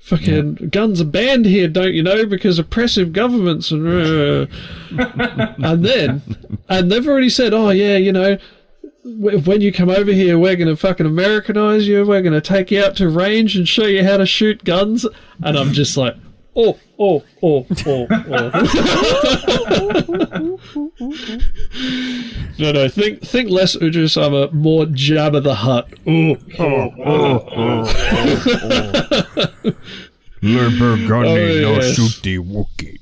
fucking 0.00 0.54
guns 0.70 1.00
are 1.00 1.04
banned 1.04 1.46
here, 1.46 1.68
don't 1.68 1.94
you 1.94 2.02
know, 2.02 2.26
because 2.26 2.58
oppressive 2.58 3.12
governments 3.12 3.70
and 3.70 3.86
uh, 3.86 4.46
and 5.58 5.84
then 5.84 6.22
and 6.68 6.90
they've 6.90 7.06
already 7.06 7.30
said, 7.30 7.54
oh 7.54 7.70
yeah, 7.70 7.96
you 7.96 8.12
know, 8.12 8.38
when 9.04 9.60
you 9.60 9.72
come 9.72 9.88
over 9.88 10.12
here, 10.12 10.38
we're 10.38 10.56
gonna 10.56 10.76
fucking 10.76 11.06
Americanize 11.06 11.86
you. 11.86 12.04
We're 12.04 12.22
gonna 12.22 12.40
take 12.40 12.70
you 12.70 12.82
out 12.82 12.96
to 12.96 13.08
range 13.08 13.56
and 13.56 13.68
show 13.68 13.86
you 13.86 14.04
how 14.04 14.16
to 14.16 14.26
shoot 14.26 14.64
guns. 14.64 15.06
And 15.42 15.56
I'm 15.56 15.72
just 15.72 15.96
like, 15.96 16.16
oh, 16.60 16.78
oh, 16.98 17.22
oh, 17.42 17.66
oh, 17.86 18.06
oh. 18.10 18.50
no, 22.58 22.72
no, 22.72 22.88
think 22.88 23.22
think 23.22 23.50
less 23.50 23.76
Udris 23.76 24.10
Sama, 24.10 24.50
more 24.52 24.84
Jabba 24.86 25.42
the 25.42 25.54
Hutt. 25.54 25.88
Oh, 26.06 26.36
oh, 26.58 27.44
oh. 27.56 27.84
Lamborghini 30.42 31.64
Oh, 31.64 31.74
yes. 31.74 31.94
shoot 31.94 32.22
the 32.22 32.38
Wookie. 32.38 32.98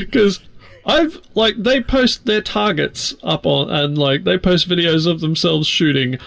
because 0.00 0.40
I've 0.86 1.20
like 1.34 1.56
they 1.58 1.82
post 1.82 2.26
their 2.26 2.42
targets 2.42 3.14
up 3.22 3.46
on 3.46 3.70
and 3.70 3.96
like 3.96 4.24
they 4.24 4.38
post 4.38 4.68
videos 4.68 5.06
of 5.06 5.20
themselves 5.20 5.66
shooting. 5.66 6.18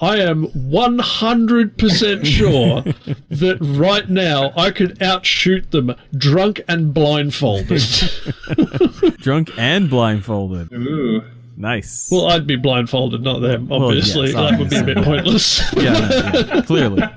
I 0.00 0.16
am 0.18 0.46
100% 0.46 2.24
sure 2.24 2.82
that 3.28 3.58
right 3.60 4.08
now 4.08 4.52
I 4.56 4.70
could 4.70 5.02
outshoot 5.02 5.70
them 5.70 5.94
drunk 6.16 6.62
and 6.66 6.94
blindfolded. 6.94 7.82
Drunk 9.18 9.50
and 9.58 9.90
blindfolded. 9.90 10.72
Ooh. 10.72 11.22
Nice. 11.56 12.08
well, 12.10 12.28
I'd 12.28 12.46
be 12.46 12.56
blindfolded, 12.56 13.20
not 13.22 13.40
them, 13.40 13.70
obviously. 13.70 14.28
yes, 14.30 14.36
that 14.36 14.58
would 14.58 14.70
be 14.70 14.78
a 14.78 14.84
bit 14.84 14.96
pointless. 15.04 15.60
yeah, 15.74 15.92
no, 15.92 16.30
yeah, 16.32 16.62
clearly. 16.62 17.02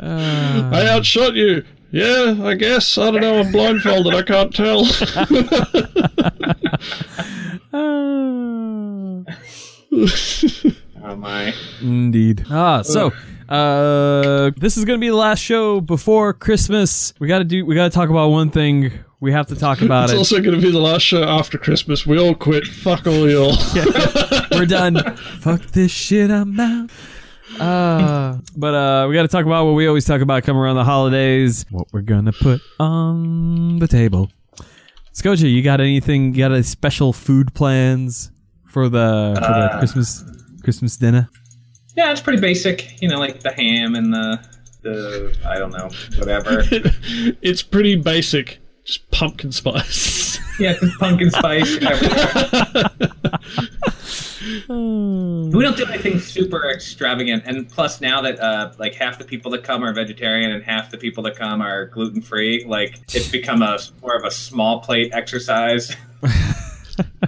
Uh, 0.00 0.70
I 0.72 0.86
outshot 0.86 1.34
you. 1.34 1.64
Yeah, 1.90 2.36
I 2.40 2.54
guess. 2.54 2.96
I 2.98 3.10
don't 3.10 3.20
know. 3.20 3.40
I'm 3.40 3.50
blindfolded. 3.50 4.14
I 4.14 4.22
can't 4.22 4.54
tell. 4.54 4.84
uh, 7.72 9.24
Oh 11.04 11.16
my. 11.16 11.54
Indeed. 11.80 12.44
Ah, 12.50 12.82
so 12.82 13.12
uh 13.48 14.50
this 14.58 14.76
is 14.76 14.84
gonna 14.84 14.98
be 14.98 15.08
the 15.08 15.14
last 15.16 15.38
show 15.40 15.80
before 15.80 16.32
Christmas. 16.34 17.14
We 17.18 17.28
gotta 17.28 17.44
do 17.44 17.64
we 17.64 17.74
gotta 17.74 17.90
talk 17.94 18.10
about 18.10 18.28
one 18.28 18.50
thing. 18.50 18.92
We 19.20 19.32
have 19.32 19.46
to 19.48 19.56
talk 19.56 19.80
about 19.80 20.04
it's 20.04 20.12
it. 20.12 20.20
It's 20.20 20.32
also 20.32 20.40
going 20.42 20.54
to 20.54 20.62
be 20.64 20.70
the 20.70 20.78
last 20.78 21.02
show 21.02 21.24
after 21.24 21.58
Christmas. 21.58 22.06
We 22.06 22.20
all 22.20 22.36
quit. 22.36 22.64
Fuck 22.68 23.08
all 23.08 23.28
y'all. 23.28 23.56
We're 24.52 24.64
done. 24.64 25.16
Fuck 25.40 25.60
this 25.72 25.90
shit, 25.90 26.30
I'm 26.30 26.58
out. 26.60 26.88
Uh, 27.58 28.38
but 28.56 28.74
uh, 28.74 29.06
we 29.08 29.16
got 29.16 29.22
to 29.22 29.28
talk 29.28 29.44
about 29.44 29.64
what 29.66 29.72
we 29.72 29.88
always 29.88 30.04
talk 30.04 30.20
about 30.20 30.44
coming 30.44 30.62
around 30.62 30.76
the 30.76 30.84
holidays. 30.84 31.66
What 31.70 31.88
we're 31.92 32.02
gonna 32.02 32.30
put 32.32 32.60
on 32.78 33.80
the 33.80 33.88
table. 33.88 34.30
Scojo, 35.12 35.52
you 35.52 35.62
got 35.62 35.80
anything? 35.80 36.32
You 36.34 36.38
got 36.44 36.52
any 36.52 36.62
special 36.62 37.12
food 37.12 37.52
plans 37.54 38.30
for 38.66 38.88
the 38.88 39.32
for 39.34 39.40
the 39.52 39.74
Uh. 39.74 39.78
Christmas 39.80 40.22
Christmas 40.62 40.96
dinner? 40.96 41.28
Yeah, 41.96 42.12
it's 42.12 42.20
pretty 42.20 42.40
basic. 42.40 43.00
You 43.02 43.08
know, 43.08 43.18
like 43.18 43.40
the 43.40 43.52
ham 43.52 43.94
and 43.94 44.12
the 44.12 44.40
the 44.82 45.36
I 45.44 45.58
don't 45.58 45.72
know 45.72 45.88
whatever. 46.16 46.62
it's 47.42 47.62
pretty 47.62 47.96
basic. 47.96 48.58
Just 48.84 49.10
pumpkin 49.10 49.52
spice. 49.52 50.38
Yeah, 50.58 50.72
just 50.72 50.98
pumpkin 50.98 51.30
spice 51.30 51.78
everywhere. 51.80 52.90
we 54.68 55.62
don't 55.62 55.76
do 55.76 55.86
anything 55.86 56.18
super 56.18 56.68
extravagant, 56.68 57.44
and 57.46 57.68
plus 57.68 58.00
now 58.00 58.20
that 58.22 58.40
uh, 58.40 58.72
like 58.76 58.96
half 58.96 59.18
the 59.18 59.24
people 59.24 59.52
that 59.52 59.62
come 59.62 59.84
are 59.84 59.92
vegetarian 59.92 60.50
and 60.50 60.64
half 60.64 60.90
the 60.90 60.98
people 60.98 61.22
that 61.22 61.36
come 61.36 61.62
are 61.62 61.86
gluten 61.86 62.20
free, 62.20 62.64
like 62.64 62.98
it's 63.14 63.28
become 63.28 63.62
a 63.62 63.78
more 64.02 64.16
of 64.16 64.24
a 64.24 64.32
small 64.32 64.80
plate 64.80 65.12
exercise. 65.14 65.94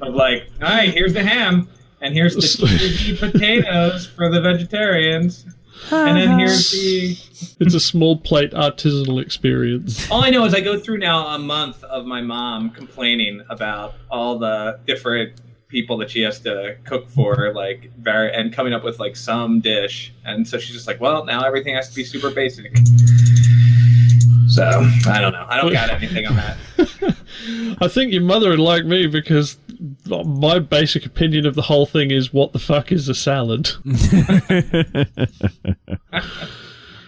of 0.02 0.14
like, 0.14 0.48
all 0.60 0.68
right, 0.68 0.92
here's 0.92 1.12
the 1.12 1.22
ham, 1.22 1.68
and 2.00 2.14
here's 2.14 2.34
the 2.34 2.42
cheesy 2.42 3.16
potatoes 3.16 4.06
for 4.06 4.28
the 4.30 4.40
vegetarians, 4.40 5.44
and 5.90 6.16
then 6.16 6.28
ah. 6.30 6.38
here's 6.38 6.70
the. 6.70 7.16
It's 7.60 7.74
a 7.74 7.80
small 7.80 8.16
plate 8.18 8.52
artisanal 8.52 9.20
experience. 9.20 10.10
All 10.10 10.24
I 10.24 10.30
know 10.30 10.44
is 10.44 10.54
I 10.54 10.60
go 10.60 10.78
through 10.78 10.98
now 10.98 11.28
a 11.28 11.38
month 11.38 11.82
of 11.84 12.06
my 12.06 12.20
mom 12.20 12.70
complaining 12.70 13.42
about 13.48 13.94
all 14.10 14.38
the 14.38 14.78
different 14.86 15.40
people 15.68 15.96
that 15.98 16.10
she 16.10 16.20
has 16.22 16.40
to 16.40 16.76
cook 16.84 17.08
for, 17.08 17.52
like, 17.54 17.90
vari- 17.98 18.34
and 18.34 18.52
coming 18.52 18.72
up 18.72 18.82
with 18.82 18.98
like 18.98 19.16
some 19.16 19.60
dish, 19.60 20.12
and 20.24 20.46
so 20.46 20.58
she's 20.58 20.74
just 20.74 20.86
like, 20.86 21.00
well, 21.00 21.24
now 21.24 21.42
everything 21.42 21.74
has 21.74 21.88
to 21.90 21.94
be 21.94 22.04
super 22.04 22.30
basic. 22.30 22.76
So 24.48 24.64
I 25.06 25.20
don't 25.20 25.32
know. 25.32 25.46
I 25.48 25.60
don't 25.60 25.72
got 25.72 25.90
anything 25.90 26.26
on 26.26 26.34
that. 26.36 26.56
I 27.80 27.88
think 27.88 28.12
your 28.12 28.22
mother 28.22 28.50
would 28.50 28.58
like 28.58 28.84
me 28.84 29.06
because 29.06 29.58
my 30.08 30.58
basic 30.58 31.06
opinion 31.06 31.46
of 31.46 31.54
the 31.54 31.62
whole 31.62 31.86
thing 31.86 32.10
is 32.10 32.32
what 32.32 32.52
the 32.52 32.58
fuck 32.58 32.92
is 32.92 33.08
a 33.08 33.14
salad? 33.14 33.70
yeah, 33.84 33.94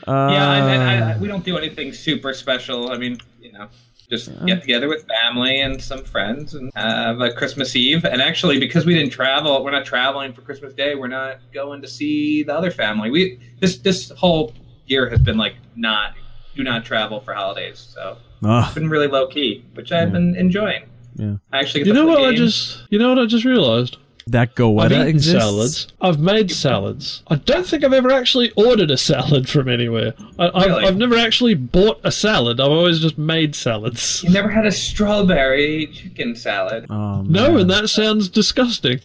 and, 0.07 0.70
and 0.70 0.82
I, 0.82 1.12
I, 1.12 1.18
we 1.18 1.28
don't 1.28 1.45
do 1.45 1.59
anything 1.59 1.93
super 1.93 2.32
special. 2.32 2.90
I 2.90 2.99
mean, 2.99 3.18
you 3.40 3.53
know, 3.53 3.68
just 4.12 4.30
get 4.45 4.61
together 4.61 4.88
with 4.88 5.07
family 5.07 5.61
and 5.61 5.82
some 5.82 6.05
friends 6.05 6.55
and 6.55 6.70
have 6.74 7.20
a 7.20 7.32
Christmas 7.32 7.74
Eve. 7.74 8.05
And 8.05 8.20
actually, 8.20 8.59
because 8.59 8.84
we 8.84 8.95
didn't 8.95 9.12
travel, 9.12 9.64
we're 9.64 9.70
not 9.70 9.86
traveling 9.86 10.34
for 10.34 10.43
Christmas 10.43 10.74
Day. 10.74 10.95
We're 10.95 11.09
not 11.09 11.40
going 11.55 11.80
to 11.80 11.88
see 11.88 12.43
the 12.43 12.55
other 12.55 12.70
family. 12.70 13.11
We 13.11 13.40
this 13.61 13.78
this 13.78 14.11
whole 14.11 14.53
year 14.86 15.09
has 15.09 15.20
been 15.20 15.38
like 15.38 15.57
not 15.76 16.14
do 16.55 16.62
not 16.62 16.84
travel 16.84 17.20
for 17.20 17.32
holidays. 17.32 17.78
So 17.78 18.18
Ugh. 18.45 18.64
it's 18.66 18.74
been 18.74 18.90
really 18.90 19.07
low 19.09 19.26
key, 19.26 19.64
which 19.74 19.93
I've 19.93 20.12
been 20.12 20.34
enjoying. 20.36 20.84
Yeah. 21.16 21.34
I 21.53 21.59
actually 21.61 21.80
get 21.80 21.88
You 21.88 21.93
to 21.95 21.99
know 22.01 22.07
play 22.14 22.22
what 22.22 22.32
I 22.32 22.36
just 22.36 22.82
you 22.90 22.99
know 22.99 23.09
what 23.11 23.18
I 23.18 23.26
just 23.26 23.45
realized? 23.45 23.97
that 24.28 24.51
I've 24.57 24.93
eaten 24.93 25.09
exists. 25.09 25.32
salads. 25.43 25.88
I've 26.01 26.20
made 26.20 26.51
salads. 26.53 27.24
I 27.26 27.34
don't 27.34 27.66
think 27.66 27.82
I've 27.82 27.93
ever 27.93 28.12
actually 28.12 28.53
ordered 28.53 28.88
a 28.93 28.97
salad 28.97 29.49
from 29.49 29.68
anywhere. 29.68 30.14
I, 30.38 30.49
I've, 30.55 30.66
Really? 30.66 30.84
I've 30.86 30.97
never 30.97 31.16
actually 31.16 31.55
bought 31.55 32.01
a 32.05 32.12
salad. 32.12 32.61
I've 32.61 32.70
always 32.70 33.01
just 33.01 33.18
made 33.18 33.57
salads. 33.57 34.22
You 34.22 34.30
never 34.30 34.49
had 34.49 34.64
a 34.64 34.70
strawberry 34.70 35.88
chicken 35.88 36.36
salad? 36.36 36.86
Oh, 36.88 37.22
No, 37.22 37.51
man. 37.53 37.61
and 37.62 37.70
that 37.70 37.88
sounds 37.88 38.28
disgusting. 38.28 39.01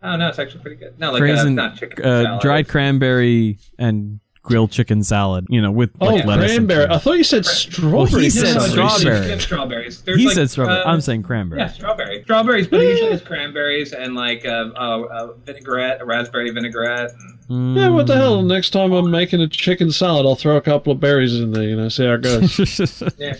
Oh 0.00 0.14
no, 0.16 0.28
it's 0.28 0.38
actually 0.38 0.60
pretty 0.62 0.76
good. 0.76 0.96
No, 1.00 1.10
like 1.10 1.22
uh, 1.22 1.24
Craisin- 1.24 1.54
not 1.54 1.76
chicken 1.76 2.04
uh, 2.04 2.22
salad. 2.22 2.40
dried 2.40 2.68
cranberry 2.68 3.58
and 3.80 4.20
grilled 4.42 4.70
chicken 4.72 5.02
salad. 5.02 5.46
You 5.48 5.60
know, 5.62 5.70
with 5.70 5.90
Oh, 6.00 6.06
like 6.06 6.24
lettuce. 6.24 6.52
cranberry! 6.52 6.86
I 6.86 6.98
thought 6.98 7.12
you 7.18 7.24
said 7.24 7.46
strawberry. 7.46 8.24
he 8.24 8.30
said 8.30 8.54
No, 8.56 8.66
no, 8.66 8.88
salad. 8.88 9.00
strawberry. 9.00 9.38
Strawberries. 9.40 10.02
There's 10.02 10.18
He 10.18 10.26
like, 10.26 10.34
said 10.34 10.50
strawberry. 10.50 10.80
uh, 10.80 10.90
I'm 10.90 11.00
saying 11.00 11.22
cranberry. 11.22 11.60
Yeah, 11.60 11.68
strawberry. 11.68 12.22
Strawberries, 12.24 12.66
but 12.68 12.80
usually 12.80 13.10
it's 13.12 13.22
cranberries 13.26 13.92
and 13.92 14.14
like 14.14 14.44
a, 14.44 14.72
uh, 14.76 15.00
uh, 15.02 15.32
vinaigrette, 15.44 16.00
a 16.00 16.04
raspberry 16.04 16.50
vinaigrette. 16.50 17.10
And, 17.12 17.38
Mm. 17.50 17.76
Yeah, 17.76 17.88
what 17.90 18.06
the 18.06 18.14
hell? 18.16 18.40
Next 18.42 18.70
time 18.70 18.92
I'm 18.92 19.10
making 19.10 19.40
a 19.42 19.48
chicken 19.48 19.90
salad, 19.90 20.24
I'll 20.24 20.36
throw 20.36 20.56
a 20.56 20.60
couple 20.62 20.92
of 20.92 21.00
berries 21.00 21.38
in 21.38 21.50
there. 21.52 21.64
You 21.64 21.76
know, 21.76 21.88
see 21.90 22.06
how 22.06 22.12
it 22.14 22.22
goes. 22.22 22.58
yeah. 23.18 23.34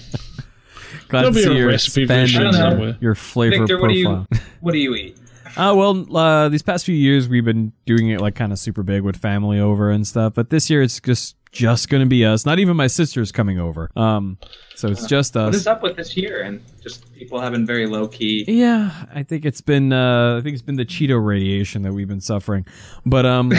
Glad 1.08 1.22
There'll 1.22 1.30
to 1.30 1.30
be 1.32 1.42
see 1.44 1.50
a 1.50 1.54
you're 1.54 1.68
recipe 1.68 2.06
for 2.06 2.12
expanding 2.14 2.42
your, 2.42 2.52
somewhere. 2.52 2.96
your 3.00 3.14
flavor 3.14 3.58
Victor, 3.58 3.80
what 3.80 3.88
do 3.88 3.94
you 3.94 4.26
what 4.60 4.72
do 4.72 4.78
you 4.78 4.94
eat? 4.96 5.16
Uh, 5.56 5.74
well, 5.76 6.16
uh, 6.16 6.48
these 6.48 6.62
past 6.62 6.84
few 6.84 6.94
years 6.94 7.28
we've 7.28 7.44
been 7.44 7.72
doing 7.86 8.08
it 8.08 8.20
like 8.20 8.34
kind 8.34 8.52
of 8.52 8.58
super 8.58 8.82
big 8.82 9.02
with 9.02 9.16
family 9.16 9.60
over 9.60 9.90
and 9.90 10.06
stuff, 10.06 10.34
but 10.34 10.50
this 10.50 10.70
year 10.70 10.82
it's 10.82 10.98
just 11.00 11.36
just 11.52 11.90
gonna 11.90 12.06
be 12.06 12.24
us. 12.24 12.46
Not 12.46 12.58
even 12.58 12.76
my 12.76 12.86
sister's 12.86 13.30
coming 13.30 13.60
over. 13.60 13.90
Um, 13.94 14.38
so 14.74 14.88
it's 14.88 15.04
just 15.06 15.34
What 15.34 15.50
us. 15.50 15.54
is 15.56 15.66
up 15.66 15.82
with 15.82 15.96
this 15.96 16.16
year 16.16 16.40
and 16.42 16.62
just 16.82 17.12
people 17.12 17.38
having 17.40 17.66
very 17.66 17.86
low 17.86 18.08
key? 18.08 18.44
Yeah, 18.48 18.90
I 19.14 19.22
think 19.22 19.44
it's 19.44 19.60
been 19.60 19.92
uh, 19.92 20.38
I 20.38 20.40
think 20.40 20.54
it's 20.54 20.62
been 20.62 20.76
the 20.76 20.86
Cheeto 20.86 21.22
radiation 21.22 21.82
that 21.82 21.92
we've 21.92 22.08
been 22.08 22.22
suffering, 22.22 22.64
but 23.04 23.26
um, 23.26 23.52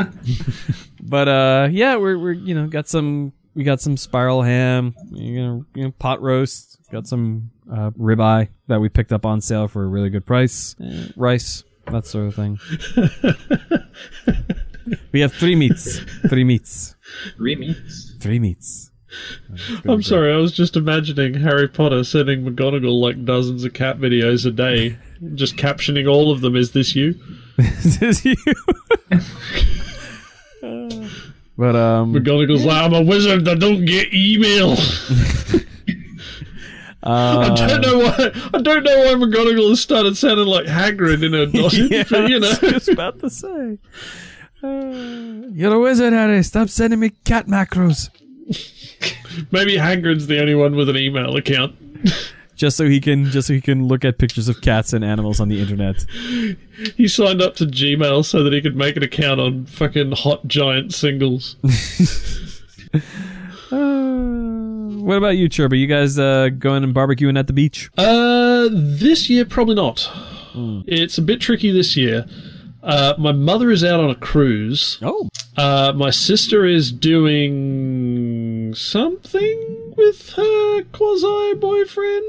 but 1.02 1.28
uh, 1.28 1.68
yeah, 1.70 1.96
we're 1.96 2.18
we're 2.18 2.32
you 2.32 2.54
know 2.54 2.66
got 2.66 2.88
some 2.88 3.32
we 3.54 3.64
got 3.64 3.80
some 3.80 3.96
spiral 3.96 4.42
ham, 4.42 4.94
you 5.10 5.40
know, 5.42 5.64
you 5.74 5.84
know 5.84 5.90
pot 5.92 6.20
roast, 6.20 6.78
got 6.90 7.06
some 7.06 7.50
uh, 7.70 7.90
ribeye 7.92 8.48
that 8.68 8.80
we 8.80 8.88
picked 8.88 9.12
up 9.12 9.24
on 9.26 9.40
sale 9.40 9.68
for 9.68 9.82
a 9.84 9.86
really 9.86 10.10
good 10.10 10.26
price, 10.26 10.74
rice 11.16 11.64
that 11.90 12.06
sort 12.06 12.26
of 12.28 12.34
thing. 12.34 12.58
we 15.12 15.20
have 15.20 15.32
three 15.32 15.54
meats, 15.54 15.98
three 16.28 16.44
meats, 16.44 16.94
Three 17.36 17.56
meats. 17.56 18.14
three 18.20 18.38
meats. 18.38 18.90
I'm 19.88 20.02
sorry, 20.02 20.32
I 20.32 20.36
was 20.38 20.50
just 20.52 20.76
imagining 20.76 21.34
Harry 21.34 21.68
Potter 21.68 22.02
sending 22.02 22.44
McGonagall 22.44 23.00
like 23.00 23.24
dozens 23.24 23.62
of 23.64 23.72
cat 23.72 23.98
videos 23.98 24.44
a 24.44 24.50
day, 24.50 24.96
just 25.34 25.56
captioning 25.56 26.10
all 26.10 26.32
of 26.32 26.40
them. 26.40 26.56
Is 26.56 26.72
this 26.72 26.96
you? 26.96 27.14
Is 27.58 28.00
this 28.00 28.24
you. 28.24 28.34
but 31.56 31.76
um, 31.76 32.12
McGonagall's 32.12 32.64
like, 32.64 32.82
I'm 32.82 32.94
a 32.94 33.02
wizard 33.02 33.44
that 33.44 33.60
don't 33.60 33.84
get 33.84 34.12
email. 34.12 34.76
uh, 37.04 37.54
I 37.58 37.66
don't 37.66 37.80
know 37.82 37.98
why. 37.98 38.30
I 38.54 38.62
don't 38.62 38.82
know 38.82 38.98
why 38.98 39.12
McGonagall 39.26 39.68
has 39.68 39.80
started 39.80 40.16
sounding 40.16 40.46
like 40.46 40.64
Hagrid 40.66 41.22
in 41.22 41.34
her 41.34 41.46
dosage, 41.52 41.90
yeah, 41.90 42.04
but 42.08 42.30
you 42.30 42.40
know. 42.40 42.48
I 42.48 42.50
was 42.50 42.60
just 42.60 42.88
about 42.88 43.20
to 43.20 43.28
say. 43.30 43.78
Uh, 44.62 45.48
you're 45.52 45.74
a 45.74 45.78
wizard, 45.78 46.14
Harry. 46.14 46.42
Stop 46.42 46.70
sending 46.70 47.00
me 47.00 47.10
cat 47.24 47.46
macros. 47.46 48.08
Maybe 49.50 49.76
Hagrid's 49.76 50.26
the 50.26 50.40
only 50.40 50.54
one 50.54 50.76
with 50.76 50.88
an 50.88 50.96
email 50.96 51.36
account. 51.36 51.76
Just 52.56 52.76
so 52.76 52.88
he 52.88 53.00
can, 53.00 53.26
just 53.26 53.48
so 53.48 53.54
he 53.54 53.60
can 53.60 53.86
look 53.88 54.04
at 54.04 54.16
pictures 54.16 54.48
of 54.48 54.60
cats 54.60 54.92
and 54.92 55.04
animals 55.04 55.40
on 55.40 55.48
the 55.48 55.60
internet. 55.60 56.06
He 56.96 57.08
signed 57.08 57.42
up 57.42 57.56
to 57.56 57.66
Gmail 57.66 58.24
so 58.24 58.44
that 58.44 58.52
he 58.52 58.62
could 58.62 58.76
make 58.76 58.96
an 58.96 59.02
account 59.02 59.40
on 59.40 59.66
fucking 59.66 60.12
hot 60.12 60.46
giant 60.46 60.94
singles. 60.94 61.56
Uh, 63.74 65.02
what 65.04 65.16
about 65.16 65.36
you, 65.36 65.48
Churba? 65.48 65.76
You 65.76 65.86
guys 65.86 66.18
uh, 66.18 66.48
going 66.58 66.84
and 66.84 66.94
barbecuing 66.94 67.38
at 67.38 67.46
the 67.46 67.52
beach? 67.52 67.90
Uh, 67.98 68.68
this 68.72 69.28
year 69.28 69.44
probably 69.44 69.74
not. 69.74 70.00
Hmm. 70.52 70.80
It's 70.86 71.18
a 71.18 71.22
bit 71.22 71.40
tricky 71.40 71.70
this 71.70 71.96
year. 71.96 72.26
Uh, 72.82 73.14
my 73.18 73.32
mother 73.32 73.70
is 73.70 73.82
out 73.82 73.98
on 74.00 74.10
a 74.10 74.14
cruise. 74.14 74.98
Oh, 75.02 75.28
Uh, 75.56 75.92
my 75.94 76.10
sister 76.10 76.66
is 76.66 76.92
doing 76.92 78.74
something 78.74 79.92
with 79.96 80.30
her 80.32 80.82
quasi 80.92 81.54
boyfriend. 81.54 82.24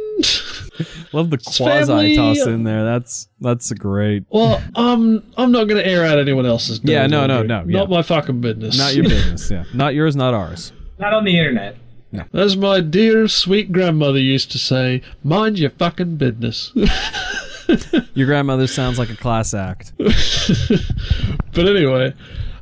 love 1.12 1.30
the 1.32 1.38
quasi 1.46 2.16
toss 2.16 2.46
in 2.46 2.64
there. 2.64 2.86
That's 2.86 3.28
that's 3.42 3.72
great. 3.74 4.24
well, 4.30 4.62
um, 4.76 5.24
I'm 5.38 5.52
not 5.52 5.66
going 5.68 5.84
to 5.84 5.88
air 5.88 6.06
out 6.06 6.20
anyone 6.20 6.46
else's. 6.46 6.80
Yeah, 6.84 7.08
no, 7.08 7.26
no, 7.28 7.44
no, 7.44 7.66
yeah. 7.68 7.80
Not 7.80 7.90
my 7.90 8.02
fucking 8.02 8.40
business. 8.42 8.78
Not 8.78 8.96
your 8.96 9.04
business. 9.10 9.50
Yeah, 9.52 9.64
not 9.74 9.94
yours, 9.94 10.16
not 10.16 10.34
ours. 10.34 10.72
Not 11.00 11.14
on 11.14 11.26
the 11.26 11.38
internet. 11.38 11.78
As 12.34 12.56
my 12.56 12.80
dear 12.80 13.28
sweet 13.28 13.72
grandmother 13.72 14.20
used 14.20 14.52
to 14.52 14.58
say, 14.58 15.02
mind 15.24 15.60
your 15.60 15.72
fucking 15.72 16.16
business. 16.18 16.72
Your 18.14 18.28
grandmother 18.28 18.68
sounds 18.68 19.00
like 19.00 19.10
a 19.10 19.18
class 19.18 19.54
act. 19.54 19.92
But 21.56 21.70
anyway, 21.70 22.14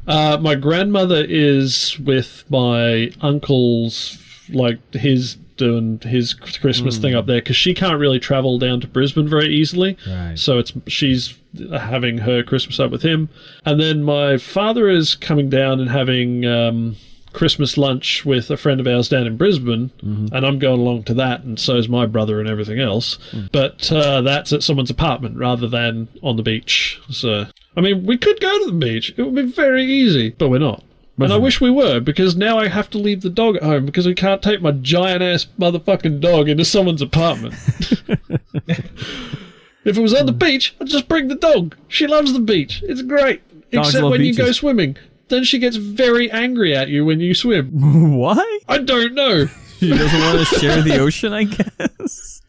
uh, 0.05 0.37
my 0.39 0.53
grandmother 0.53 1.25
is 1.27 1.99
with 1.99 2.43
my 2.47 3.11
uncle's, 3.21 4.19
like 4.49 4.77
his 4.93 5.35
doing 5.57 5.99
his 6.03 6.33
Christmas 6.33 6.99
thing 6.99 7.15
up 7.15 7.25
there 7.25 7.39
because 7.39 7.55
she 7.55 7.73
can't 7.73 7.99
really 7.99 8.19
travel 8.19 8.59
down 8.59 8.81
to 8.81 8.87
Brisbane 8.87 9.27
very 9.27 9.47
easily. 9.47 9.97
Right. 10.07 10.37
So 10.37 10.59
it's 10.59 10.73
she's 10.87 11.35
having 11.71 12.19
her 12.19 12.43
Christmas 12.43 12.79
up 12.79 12.91
with 12.91 13.01
him, 13.01 13.29
and 13.65 13.81
then 13.81 14.03
my 14.03 14.37
father 14.37 14.89
is 14.89 15.15
coming 15.15 15.49
down 15.49 15.79
and 15.79 15.89
having. 15.89 16.45
Um, 16.45 16.95
Christmas 17.33 17.77
lunch 17.77 18.23
with 18.25 18.49
a 18.49 18.57
friend 18.57 18.79
of 18.79 18.87
ours 18.87 19.09
down 19.09 19.27
in 19.27 19.37
Brisbane, 19.37 19.91
and 20.01 20.45
I'm 20.45 20.59
going 20.59 20.79
along 20.79 21.03
to 21.03 21.13
that, 21.15 21.41
and 21.43 21.59
so 21.59 21.75
is 21.75 21.89
my 21.89 22.05
brother 22.05 22.39
and 22.39 22.47
everything 22.47 22.79
else. 22.79 23.17
But 23.51 23.91
uh, 23.91 24.21
that's 24.21 24.53
at 24.53 24.63
someone's 24.63 24.89
apartment 24.89 25.37
rather 25.37 25.67
than 25.67 26.07
on 26.21 26.37
the 26.37 26.43
beach. 26.43 26.99
So, 27.09 27.45
I 27.75 27.81
mean, 27.81 28.05
we 28.05 28.17
could 28.17 28.39
go 28.39 28.59
to 28.59 28.65
the 28.65 28.77
beach. 28.77 29.13
It 29.17 29.23
would 29.23 29.35
be 29.35 29.51
very 29.51 29.85
easy, 29.85 30.29
but 30.29 30.49
we're 30.49 30.59
not. 30.59 30.83
And 31.19 31.31
I 31.31 31.37
wish 31.37 31.61
we 31.61 31.69
were, 31.69 31.99
because 31.99 32.35
now 32.35 32.57
I 32.57 32.67
have 32.67 32.89
to 32.91 32.97
leave 32.97 33.21
the 33.21 33.29
dog 33.29 33.55
at 33.57 33.63
home 33.63 33.85
because 33.85 34.07
we 34.07 34.15
can't 34.15 34.41
take 34.41 34.61
my 34.61 34.71
giant 34.71 35.21
ass 35.21 35.45
motherfucking 35.59 36.21
dog 36.21 36.49
into 36.49 36.65
someone's 36.65 37.03
apartment. 37.03 37.53
if 38.67 39.97
it 39.97 40.01
was 40.01 40.13
on 40.13 40.25
the 40.25 40.31
beach, 40.31 40.75
I'd 40.81 40.87
just 40.87 41.07
bring 41.07 41.27
the 41.27 41.35
dog. 41.35 41.75
She 41.87 42.07
loves 42.07 42.33
the 42.33 42.39
beach. 42.39 42.81
It's 42.87 43.03
great. 43.03 43.41
Dogs 43.71 43.89
Except 43.89 44.07
when 44.07 44.21
you 44.21 44.33
go 44.33 44.51
swimming. 44.51 44.97
Then 45.33 45.43
she 45.45 45.57
gets 45.57 45.77
very 45.77 46.29
angry 46.29 46.75
at 46.75 46.89
you 46.89 47.05
when 47.05 47.19
you 47.19 47.33
swim. 47.33 47.71
Why? 48.17 48.59
I 48.67 48.77
don't 48.77 49.15
know. 49.15 49.47
She 49.79 49.89
doesn't 49.89 50.21
want 50.21 50.47
to 50.47 50.59
share 50.59 50.81
the 50.81 50.97
ocean, 50.99 51.33
I 51.33 51.43
guess. 51.43 52.41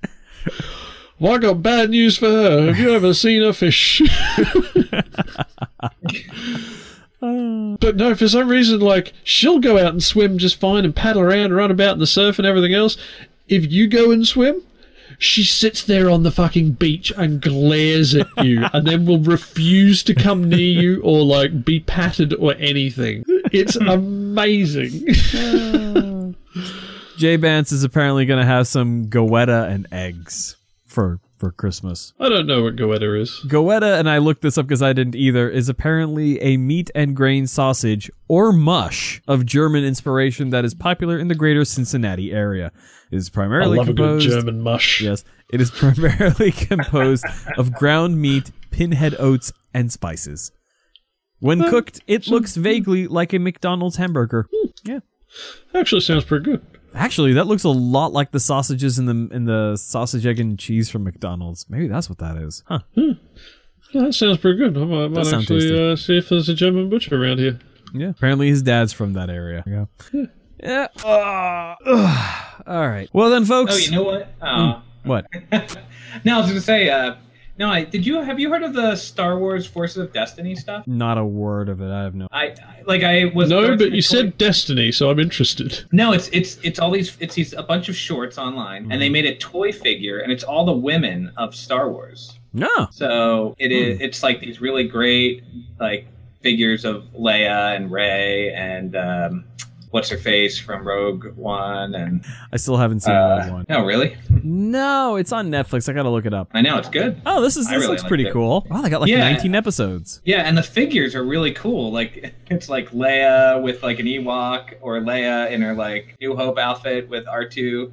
Well, 1.18 1.34
I 1.34 1.38
got 1.38 1.64
bad 1.64 1.90
news 1.90 2.16
for 2.16 2.28
her. 2.28 2.66
Have 2.66 2.78
you 2.78 2.94
ever 2.94 3.12
seen 3.12 3.42
a 3.42 3.52
fish? 3.52 4.00
but 7.20 7.96
no, 7.96 8.14
for 8.14 8.28
some 8.28 8.48
reason, 8.48 8.78
like, 8.78 9.14
she'll 9.24 9.58
go 9.58 9.78
out 9.78 9.94
and 9.94 10.00
swim 10.00 10.38
just 10.38 10.60
fine 10.60 10.84
and 10.84 10.94
paddle 10.94 11.22
around 11.22 11.46
and 11.46 11.56
run 11.56 11.72
about 11.72 11.94
in 11.94 11.98
the 11.98 12.06
surf 12.06 12.38
and 12.38 12.46
everything 12.46 12.72
else. 12.72 12.96
If 13.48 13.72
you 13.72 13.88
go 13.88 14.12
and 14.12 14.24
swim, 14.24 14.62
she 15.18 15.44
sits 15.44 15.84
there 15.84 16.10
on 16.10 16.22
the 16.22 16.30
fucking 16.30 16.72
beach 16.72 17.12
and 17.16 17.40
glares 17.40 18.14
at 18.14 18.26
you 18.44 18.64
and 18.72 18.86
then 18.86 19.06
will 19.06 19.20
refuse 19.20 20.02
to 20.04 20.14
come 20.14 20.48
near 20.48 20.58
you 20.58 21.00
or, 21.02 21.24
like, 21.24 21.64
be 21.64 21.80
patted 21.80 22.34
or 22.34 22.54
anything. 22.58 23.24
It's 23.52 23.76
amazing. 23.80 25.06
Jay 27.16 27.36
Bance 27.36 27.72
is 27.72 27.84
apparently 27.84 28.26
going 28.26 28.40
to 28.40 28.46
have 28.46 28.66
some 28.66 29.06
goetta 29.06 29.68
and 29.68 29.86
eggs 29.92 30.56
for 30.86 31.20
for 31.44 31.52
Christmas. 31.52 32.14
I 32.18 32.30
don't 32.30 32.46
know 32.46 32.62
what 32.62 32.76
goetta 32.76 33.20
is. 33.20 33.42
Goetta, 33.46 33.98
and 33.98 34.08
I 34.08 34.16
looked 34.16 34.40
this 34.40 34.56
up 34.56 34.66
because 34.66 34.80
I 34.80 34.94
didn't 34.94 35.14
either, 35.14 35.50
is 35.50 35.68
apparently 35.68 36.40
a 36.40 36.56
meat 36.56 36.90
and 36.94 37.14
grain 37.14 37.46
sausage 37.46 38.10
or 38.28 38.50
mush 38.50 39.20
of 39.28 39.44
German 39.44 39.84
inspiration 39.84 40.48
that 40.50 40.64
is 40.64 40.72
popular 40.74 41.18
in 41.18 41.28
the 41.28 41.34
greater 41.34 41.66
Cincinnati 41.66 42.32
area. 42.32 42.72
It 43.10 43.16
is 43.16 43.28
I 43.28 43.34
primarily 43.34 43.76
love 43.76 43.90
a 43.90 43.92
good 43.92 44.20
composed. 44.20 44.28
German 44.30 44.62
mush. 44.62 45.02
Yes, 45.02 45.22
it 45.52 45.60
is 45.60 45.70
primarily 45.70 46.50
composed 46.52 47.26
of 47.58 47.74
ground 47.74 48.18
meat, 48.18 48.50
pinhead 48.70 49.14
oats, 49.18 49.52
and 49.74 49.92
spices. 49.92 50.50
When 51.40 51.68
cooked, 51.68 52.00
it 52.06 52.26
looks 52.26 52.56
vaguely 52.56 53.06
like 53.06 53.34
a 53.34 53.38
McDonald's 53.38 53.96
hamburger. 53.96 54.48
Hmm. 54.50 54.70
Yeah. 54.82 55.00
Actually, 55.74 56.00
sounds 56.00 56.24
pretty 56.24 56.44
good. 56.46 56.66
Actually, 56.94 57.32
that 57.34 57.46
looks 57.46 57.64
a 57.64 57.70
lot 57.70 58.12
like 58.12 58.30
the 58.30 58.40
sausages 58.40 58.98
in 58.98 59.06
the 59.06 59.34
in 59.34 59.44
the 59.44 59.76
sausage, 59.76 60.24
egg, 60.26 60.38
and 60.38 60.58
cheese 60.58 60.88
from 60.88 61.04
McDonald's. 61.04 61.66
Maybe 61.68 61.88
that's 61.88 62.08
what 62.08 62.18
that 62.18 62.36
is. 62.36 62.62
Huh. 62.66 62.80
Yeah, 62.94 63.14
that 63.94 64.14
sounds 64.14 64.38
pretty 64.38 64.58
good. 64.58 64.76
I 64.76 64.84
might, 64.84 65.08
might 65.08 65.26
sound 65.26 65.42
actually 65.42 65.92
uh, 65.92 65.96
see 65.96 66.18
if 66.18 66.28
there's 66.28 66.48
a 66.48 66.54
German 66.54 66.88
butcher 66.88 67.20
around 67.20 67.38
here. 67.38 67.58
Yeah. 67.92 68.08
Apparently, 68.08 68.48
his 68.48 68.62
dad's 68.62 68.92
from 68.92 69.12
that 69.14 69.30
area. 69.30 69.62
Yeah. 69.66 69.86
Yeah. 70.62 70.86
Uh, 71.04 71.74
ugh. 71.86 72.62
all 72.66 72.88
right. 72.88 73.08
Well 73.12 73.30
then, 73.30 73.44
folks. 73.44 73.74
Oh, 73.74 73.76
you 73.76 73.90
know 73.90 74.02
what? 74.04 74.28
Uh, 74.40 74.80
what? 75.04 75.26
no, 76.24 76.36
I 76.36 76.38
was 76.38 76.48
gonna 76.48 76.60
say. 76.60 76.88
Uh, 76.88 77.16
no, 77.58 77.70
I 77.70 77.84
did 77.84 78.04
you 78.06 78.20
have 78.22 78.38
you 78.40 78.50
heard 78.50 78.62
of 78.62 78.72
the 78.74 78.96
Star 78.96 79.38
Wars 79.38 79.66
Forces 79.66 79.98
of 79.98 80.12
Destiny 80.12 80.54
stuff? 80.56 80.86
Not 80.86 81.18
a 81.18 81.24
word 81.24 81.68
of 81.68 81.80
it. 81.80 81.90
I 81.90 82.02
have 82.02 82.14
no. 82.14 82.26
I 82.32 82.46
I- 82.46 82.54
like 82.86 83.02
I 83.02 83.26
was 83.34 83.48
No, 83.50 83.76
but 83.76 83.92
you 83.92 84.02
toy- 84.02 84.16
said 84.16 84.38
Destiny, 84.38 84.92
so 84.92 85.10
I'm 85.10 85.18
interested. 85.18 85.84
no. 85.92 86.12
It's 86.12 86.28
it's 86.32 86.58
it's 86.62 86.78
all 86.78 86.90
these 86.90 87.16
it's 87.20 87.34
these 87.34 87.52
a 87.54 87.62
bunch 87.62 87.88
of 87.88 87.96
shorts 87.96 88.36
online, 88.38 88.90
and 88.92 89.00
they 89.00 89.08
made 89.08 89.24
a 89.26 89.34
toy 89.36 89.72
figure, 89.72 90.18
and 90.18 90.30
it's 90.32 90.44
all 90.44 90.64
the 90.64 90.72
women 90.72 91.30
of 91.36 91.54
Star 91.54 91.90
Wars. 91.90 92.38
No. 92.52 92.88
So 92.90 93.54
it 93.58 93.72
is. 93.72 94.00
It's 94.00 94.22
like 94.22 94.40
these 94.40 94.60
really 94.60 94.84
great 94.84 95.42
like 95.80 96.06
figures 96.42 96.84
of 96.84 97.04
Leia 97.18 97.74
and 97.74 97.90
Rey 97.90 98.52
and 98.52 98.94
um, 98.96 99.44
what's 99.94 100.08
her 100.08 100.18
face 100.18 100.58
from 100.58 100.84
Rogue 100.84 101.36
One 101.36 101.94
and 101.94 102.24
I 102.52 102.56
still 102.56 102.76
haven't 102.76 102.98
seen 103.00 103.14
uh, 103.14 103.36
that 103.38 103.52
one. 103.52 103.64
no, 103.68 103.84
really? 103.86 104.16
No, 104.42 105.14
it's 105.14 105.30
on 105.30 105.50
Netflix. 105.50 105.88
I 105.88 105.92
gotta 105.92 106.10
look 106.10 106.26
it 106.26 106.34
up. 106.34 106.48
I 106.52 106.62
know 106.62 106.78
it's 106.78 106.88
good. 106.88 107.22
Oh, 107.24 107.40
this 107.40 107.56
is 107.56 107.68
this 107.68 107.76
really 107.76 107.86
looks 107.86 108.02
pretty 108.02 108.26
it. 108.26 108.32
cool. 108.32 108.66
Wow, 108.68 108.82
they 108.82 108.90
got 108.90 109.02
like 109.02 109.08
Yeah. 109.08 109.18
19 109.20 109.54
episodes. 109.54 110.20
Yeah, 110.24 110.40
and 110.40 110.58
the 110.58 110.64
figures 110.64 111.14
are 111.14 111.22
really 111.22 111.52
cool. 111.52 111.92
Like 111.92 112.34
it's 112.50 112.68
like 112.68 112.90
Leia 112.90 113.62
with 113.62 113.84
like 113.84 114.00
an 114.00 114.06
Ewok, 114.06 114.74
or 114.80 114.98
Leia 114.98 115.48
in 115.52 115.62
her 115.62 115.74
like 115.74 116.16
New 116.20 116.34
Hope 116.34 116.58
outfit 116.58 117.08
with 117.08 117.28
R 117.28 117.44
two. 117.48 117.92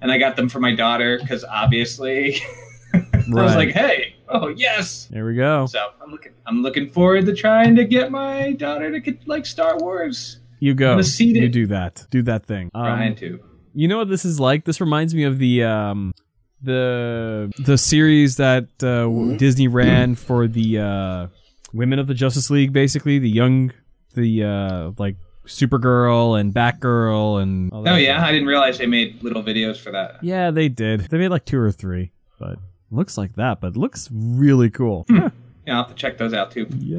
And 0.00 0.10
I 0.10 0.16
got 0.16 0.34
them 0.34 0.48
for 0.48 0.60
my 0.60 0.74
daughter 0.74 1.18
because 1.20 1.44
obviously 1.44 2.40
I 2.94 3.02
was 3.28 3.54
like, 3.54 3.72
"Hey, 3.72 4.14
oh 4.30 4.48
yes!" 4.48 5.08
There 5.10 5.26
we 5.26 5.34
go. 5.34 5.66
So 5.66 5.90
I'm 6.02 6.10
looking, 6.10 6.32
I'm 6.46 6.62
looking 6.62 6.88
forward 6.88 7.26
to 7.26 7.34
trying 7.34 7.76
to 7.76 7.84
get 7.84 8.10
my 8.10 8.52
daughter 8.52 8.90
to 8.90 8.98
get 8.98 9.28
like 9.28 9.44
Star 9.44 9.76
Wars. 9.76 10.37
You 10.60 10.74
go. 10.74 10.92
gonna 10.92 11.02
seed 11.04 11.36
You 11.36 11.44
it. 11.44 11.52
do 11.52 11.66
that. 11.68 12.06
Do 12.10 12.22
that 12.22 12.46
thing. 12.46 12.70
Um, 12.74 12.84
trying 12.84 13.16
to. 13.16 13.40
You 13.74 13.88
know 13.88 13.98
what 13.98 14.08
this 14.08 14.24
is 14.24 14.40
like? 14.40 14.64
This 14.64 14.80
reminds 14.80 15.14
me 15.14 15.24
of 15.24 15.38
the 15.38 15.62
um 15.64 16.12
the 16.62 17.52
the 17.64 17.78
series 17.78 18.36
that 18.36 18.64
uh, 18.82 19.02
w 19.04 19.36
Disney 19.36 19.68
ran 19.68 20.14
for 20.16 20.48
the 20.48 20.78
uh, 20.78 21.26
women 21.72 21.98
of 21.98 22.06
the 22.06 22.14
Justice 22.14 22.50
League, 22.50 22.72
basically 22.72 23.18
the 23.18 23.30
young, 23.30 23.72
the 24.14 24.42
uh, 24.44 24.90
like 24.98 25.16
Supergirl 25.46 26.38
and 26.40 26.52
Batgirl 26.52 27.40
and. 27.42 27.72
all 27.72 27.82
that 27.82 27.94
Oh 27.94 27.96
yeah, 27.96 28.16
stuff. 28.18 28.28
I 28.28 28.32
didn't 28.32 28.48
realize 28.48 28.78
they 28.78 28.86
made 28.86 29.22
little 29.22 29.42
videos 29.42 29.76
for 29.78 29.92
that. 29.92 30.22
yeah, 30.22 30.50
they 30.50 30.68
did. 30.68 31.02
They 31.02 31.18
made 31.18 31.28
like 31.28 31.44
two 31.44 31.58
or 31.60 31.70
three, 31.70 32.10
but 32.40 32.58
looks 32.90 33.16
like 33.16 33.34
that. 33.36 33.60
But 33.60 33.76
looks 33.76 34.08
really 34.12 34.70
cool. 34.70 35.06
Yeah, 35.68 35.76
I'll 35.76 35.84
have 35.84 35.94
to 35.94 36.00
check 36.00 36.16
those 36.16 36.32
out 36.32 36.50
too, 36.50 36.66
Yeah. 36.78 36.96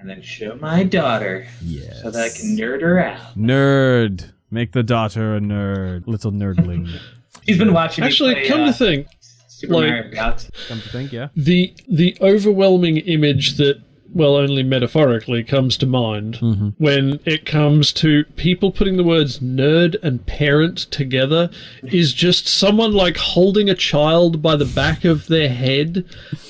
and 0.00 0.10
then 0.10 0.22
show 0.22 0.56
my 0.56 0.82
daughter 0.82 1.46
Yeah. 1.62 1.92
so 2.02 2.10
that 2.10 2.20
I 2.24 2.28
can 2.30 2.56
nerd 2.56 2.80
her 2.82 2.98
out. 2.98 3.36
Nerd. 3.38 4.32
Make 4.50 4.72
the 4.72 4.82
daughter 4.82 5.36
a 5.36 5.40
nerd. 5.40 6.08
Little 6.08 6.32
nerdling. 6.32 6.98
She's 7.46 7.58
been 7.58 7.72
watching. 7.72 8.02
Actually, 8.02 8.34
play, 8.34 8.48
come 8.48 8.62
uh, 8.62 8.66
to 8.66 8.72
think, 8.72 9.06
Super 9.46 9.74
like- 9.74 9.86
Mario 9.88 10.10
Galaxy. 10.10 10.48
Come 10.66 10.80
to 10.80 10.88
think, 10.88 11.12
yeah. 11.12 11.28
the 11.36 11.72
the 11.88 12.16
overwhelming 12.20 12.96
image 12.96 13.56
that 13.58 13.80
well 14.12 14.36
only 14.36 14.62
metaphorically 14.62 15.44
comes 15.44 15.76
to 15.76 15.86
mind 15.86 16.34
mm-hmm. 16.34 16.68
when 16.78 17.20
it 17.24 17.44
comes 17.44 17.92
to 17.92 18.24
people 18.36 18.72
putting 18.72 18.96
the 18.96 19.04
words 19.04 19.40
nerd 19.40 19.96
and 20.02 20.24
parent 20.26 20.78
together 20.90 21.50
is 21.82 22.14
just 22.14 22.46
someone 22.46 22.92
like 22.92 23.16
holding 23.16 23.68
a 23.68 23.74
child 23.74 24.40
by 24.40 24.56
the 24.56 24.64
back 24.64 25.04
of 25.04 25.26
their 25.26 25.48
head 25.48 26.04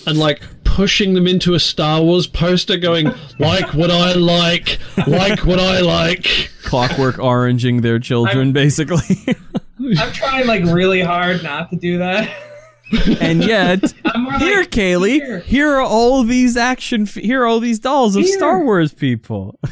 and 0.06 0.18
like 0.18 0.42
pushing 0.64 1.14
them 1.14 1.26
into 1.26 1.54
a 1.54 1.60
Star 1.60 2.00
Wars 2.02 2.26
poster 2.26 2.76
going 2.76 3.10
like 3.38 3.74
what 3.74 3.90
I 3.90 4.12
like 4.12 4.78
like 5.06 5.44
what 5.44 5.58
I 5.58 5.80
like 5.80 6.50
Clockwork 6.68 7.16
oranging 7.16 7.80
their 7.80 7.98
children, 7.98 8.52
basically. 8.52 9.16
I'm 9.98 10.12
trying 10.12 10.46
like 10.46 10.64
really 10.64 11.00
hard 11.00 11.42
not 11.42 11.70
to 11.70 11.76
do 11.76 11.98
that. 11.98 12.30
and 13.20 13.44
yet, 13.44 13.80
here, 14.38 14.60
like, 14.60 14.70
Kaylee, 14.70 15.14
here. 15.20 15.38
here 15.40 15.70
are 15.74 15.82
all 15.82 16.22
these 16.22 16.56
action, 16.56 17.02
f- 17.02 17.14
here 17.14 17.42
are 17.42 17.46
all 17.46 17.60
these 17.60 17.78
dolls 17.78 18.16
of 18.16 18.24
Here. 18.24 18.36
Star 18.36 18.62
Wars 18.62 18.92
people. 18.92 19.58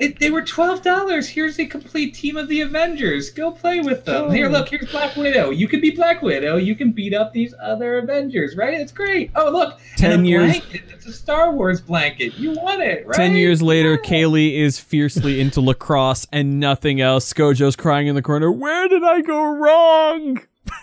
It, 0.00 0.20
they 0.20 0.30
were 0.30 0.42
twelve 0.42 0.82
dollars. 0.82 1.28
Here's 1.28 1.58
a 1.58 1.66
complete 1.66 2.14
team 2.14 2.36
of 2.36 2.46
the 2.46 2.60
Avengers. 2.60 3.30
Go 3.30 3.50
play 3.50 3.80
with 3.80 4.04
them. 4.04 4.26
Oh. 4.26 4.30
Here, 4.30 4.48
look. 4.48 4.68
Here's 4.68 4.88
Black 4.92 5.16
Widow. 5.16 5.50
You 5.50 5.66
can 5.66 5.80
be 5.80 5.90
Black 5.90 6.22
Widow. 6.22 6.56
You 6.56 6.76
can 6.76 6.92
beat 6.92 7.12
up 7.12 7.32
these 7.32 7.52
other 7.60 7.98
Avengers, 7.98 8.56
right? 8.56 8.74
It's 8.74 8.92
great. 8.92 9.32
Oh, 9.34 9.50
look. 9.50 9.80
Ten 9.96 10.24
years- 10.24 10.52
Blanket. 10.60 10.82
It's 10.94 11.06
a 11.06 11.12
Star 11.12 11.50
Wars 11.50 11.80
blanket. 11.80 12.34
You 12.34 12.52
want 12.52 12.80
it, 12.80 13.08
right? 13.08 13.16
Ten 13.16 13.34
years 13.34 13.60
later, 13.60 13.98
Yeah. 14.00 14.08
Kaylee 14.08 14.54
is 14.54 14.78
fiercely 14.78 15.40
into 15.40 15.60
lacrosse 15.60 16.28
and 16.32 16.60
nothing 16.60 17.00
else. 17.00 17.32
Scojo's 17.32 17.74
crying 17.74 18.06
in 18.06 18.14
the 18.14 18.22
corner. 18.22 18.52
Where 18.52 18.86
did 18.86 19.02
I 19.02 19.20
go 19.22 19.52
wrong? 19.56 20.40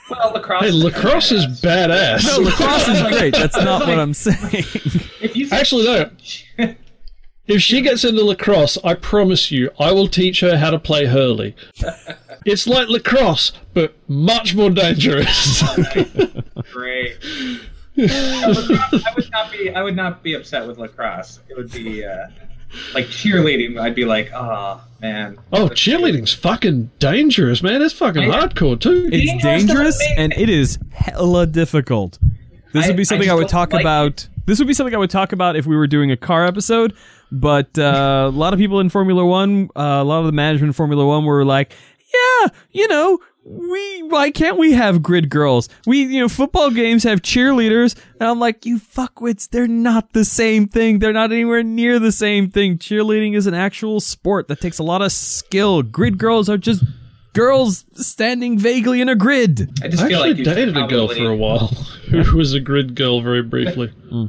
Well, 0.10 0.34
lacrosse. 0.34 0.64
hey 0.64 0.72
lacrosse 0.72 1.32
is 1.32 1.46
badass 1.62 2.26
No, 2.26 2.38
lacrosse 2.44 2.88
is 2.88 3.02
great. 3.04 3.34
That's 3.34 3.58
not 3.58 3.88
what 3.88 3.98
I'm 4.00 4.14
saying. 4.14 4.64
If 5.22 5.36
you 5.36 5.50
Actually, 5.52 5.86
no. 5.86 6.76
If 7.48 7.62
she 7.62 7.82
gets 7.82 8.04
into 8.04 8.24
lacrosse, 8.24 8.78
I 8.84 8.96
promise 8.96 9.52
you, 9.52 9.70
I 9.80 9.92
will 9.92 10.08
teach 10.08 10.40
her 10.42 10.58
how 10.58 10.72
to 10.72 10.80
play 10.80 11.06
hurley. 11.06 11.56
It's 12.46 12.66
like 12.68 12.88
lacrosse, 12.90 13.52
but 13.74 13.96
much 14.08 14.56
more 14.56 14.70
dangerous. 14.70 15.64
Great. 16.72 17.18
No, 17.98 18.04
lacrosse, 18.48 19.06
I 19.06 19.14
would 19.16 19.32
not 19.32 19.52
be. 19.54 19.70
I 19.74 19.82
would 19.82 19.96
not 19.96 20.22
be 20.22 20.34
upset 20.34 20.68
with 20.68 20.78
lacrosse. 20.78 21.40
It 21.48 21.56
would 21.56 21.72
be 21.72 22.04
uh, 22.04 22.28
like 22.94 23.06
cheerleading. 23.08 23.80
I'd 23.80 23.96
be 23.96 24.06
like, 24.06 24.32
oh 24.34 24.82
man. 25.02 25.38
oh, 25.54 25.68
cheerleading's 25.70 26.34
fucking 26.34 26.92
dangerous, 27.00 27.62
man. 27.62 27.82
It's 27.82 27.94
fucking 27.94 28.24
Yeah. 28.24 28.48
hardcore 28.48 28.80
too. 28.80 29.10
It's 29.12 29.32
Dangerous 29.44 29.68
dangerous 29.68 30.04
and 30.18 30.34
it 30.34 30.50
is 30.50 30.80
hella 30.92 31.46
difficult. 31.48 32.18
This 32.74 32.86
I- 32.86 32.88
would 32.90 32.98
be 32.98 33.04
something 33.04 33.28
just 33.28 33.32
I, 33.34 33.36
would 33.36 33.48
talk 33.50 33.74
like 33.74 33.82
about. 33.82 34.28
This 34.46 34.60
would 34.60 34.68
be 34.68 34.74
something 34.74 34.94
I 34.94 34.98
would 34.98 35.10
talk 35.10 35.32
about 35.32 35.56
if 35.56 35.66
we 35.66 35.76
were 35.76 35.88
doing 35.88 36.12
a 36.12 36.18
car 36.18 36.46
episode. 36.46 36.94
But 37.32 37.78
uh, 37.80 38.26
a 38.28 38.30
lot 38.30 38.54
of 38.54 38.60
people 38.60 38.80
in 38.80 38.90
Formula 38.90 39.26
One, 39.26 39.70
uh, 39.76 39.82
a 39.82 40.04
lot 40.04 40.20
of 40.20 40.26
the 40.28 40.32
management 40.32 40.70
in 40.70 40.74
Formula 40.74 41.06
One 41.06 41.26
were 41.26 41.44
like, 41.44 41.74
"Yeah, 42.14 42.50
you 42.72 42.88
know, 42.88 43.20
we 43.48 44.04
why 44.04 44.32
can't 44.32 44.58
we 44.58 44.74
have 44.74 45.04
grid 45.04 45.30
girls? 45.30 45.70
We, 45.86 46.04
you 46.04 46.20
know, 46.20 46.28
football 46.28 46.72
games 46.72 47.04
have 47.04 47.22
cheerleaders." 47.22 47.96
And 48.20 48.28
I'm 48.28 48.40
like, 48.40 48.66
"You 48.66 48.80
fuckwits, 48.80 49.50
they're 49.50 49.68
not 49.68 50.14
the 50.14 50.26
same 50.26 50.68
thing. 50.68 51.00
They're 51.00 51.14
not 51.14 51.32
anywhere 51.32 51.62
near 51.64 52.00
the 52.00 52.12
same 52.12 52.50
thing. 52.50 52.78
Cheerleading 52.80 53.36
is 53.36 53.46
an 53.48 53.54
actual 53.54 54.00
sport 54.00 54.48
that 54.48 54.60
takes 54.60 54.80
a 54.80 54.84
lot 54.84 55.02
of 55.02 55.12
skill. 55.12 55.82
Grid 55.84 56.18
girls 56.18 56.50
are 56.50 56.58
just." 56.58 56.84
Girls 57.34 57.84
standing 57.96 58.58
vaguely 58.58 59.02
in 59.02 59.10
a 59.10 59.16
grid. 59.16 59.70
I 59.84 59.90
just 59.90 60.02
I 60.04 60.08
feel 60.08 60.20
actually 60.20 60.30
like 60.30 60.38
you 60.38 60.46
should 60.46 60.56
dated 60.56 60.78
a 60.78 60.88
girl 60.88 61.10
for 61.10 61.30
a 61.30 61.36
while 61.36 61.68
who 62.10 62.38
was 62.38 62.54
a 62.54 62.62
grid 62.62 62.96
girl 62.96 63.20
very 63.22 63.44
briefly. 63.44 63.92
Hmm. 64.10 64.28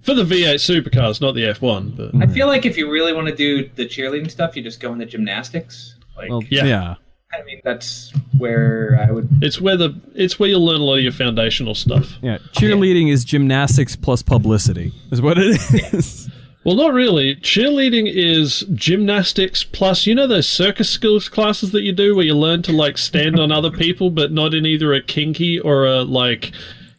For 0.00 0.14
the 0.14 0.24
V8 0.24 0.54
supercars, 0.56 1.20
not 1.20 1.36
the 1.36 1.42
F1, 1.42 1.96
but 1.96 2.10
I 2.20 2.26
feel 2.26 2.48
like 2.48 2.66
if 2.66 2.76
you 2.76 2.90
really 2.90 3.12
want 3.12 3.28
to 3.28 3.34
do 3.36 3.70
the 3.76 3.86
cheerleading 3.86 4.28
stuff, 4.28 4.56
you 4.56 4.62
just 4.64 4.80
go 4.80 4.92
into 4.92 5.06
gymnastics. 5.06 5.94
Like, 6.16 6.30
Well, 6.30 6.42
Yeah. 6.50 6.64
yeah. 6.64 6.94
I 7.32 7.42
mean, 7.44 7.60
that's 7.64 8.12
where 8.36 8.98
I 9.00 9.10
would. 9.10 9.28
It's 9.42 9.60
where 9.60 9.76
the 9.76 9.98
it's 10.14 10.38
where 10.38 10.48
you 10.48 10.58
learn 10.58 10.80
a 10.80 10.84
lot 10.84 10.96
of 10.96 11.02
your 11.02 11.12
foundational 11.12 11.74
stuff. 11.74 12.18
Yeah, 12.22 12.38
cheerleading 12.52 13.10
is 13.10 13.24
gymnastics 13.24 13.96
plus 13.96 14.22
publicity, 14.22 14.92
is 15.10 15.22
what 15.22 15.38
it 15.38 15.58
is. 15.94 16.30
Well, 16.64 16.76
not 16.76 16.92
really. 16.92 17.34
Cheerleading 17.36 18.12
is 18.12 18.64
gymnastics 18.74 19.64
plus, 19.64 20.06
you 20.06 20.14
know, 20.14 20.28
those 20.28 20.48
circus 20.48 20.88
skills 20.88 21.28
classes 21.28 21.72
that 21.72 21.82
you 21.82 21.92
do 21.92 22.14
where 22.14 22.24
you 22.24 22.36
learn 22.36 22.62
to 22.62 22.72
like 22.72 22.98
stand 22.98 23.40
on 23.40 23.50
other 23.50 23.70
people, 23.70 24.10
but 24.10 24.30
not 24.30 24.54
in 24.54 24.64
either 24.64 24.92
a 24.92 25.02
kinky 25.02 25.58
or 25.58 25.86
a 25.86 26.02
like, 26.02 26.52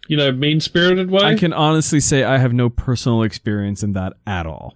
you 0.07 0.17
know, 0.17 0.33
mean 0.33 0.59
spirited 0.59 1.09
way. 1.09 1.23
I 1.23 1.35
can 1.35 1.53
honestly 1.53 2.01
say 2.01 2.25
I 2.25 2.39
have 2.39 2.51
no 2.51 2.69
personal 2.69 3.23
experience 3.23 3.83
in 3.83 3.93
that 3.93 4.13
at 4.27 4.45
all. 4.45 4.75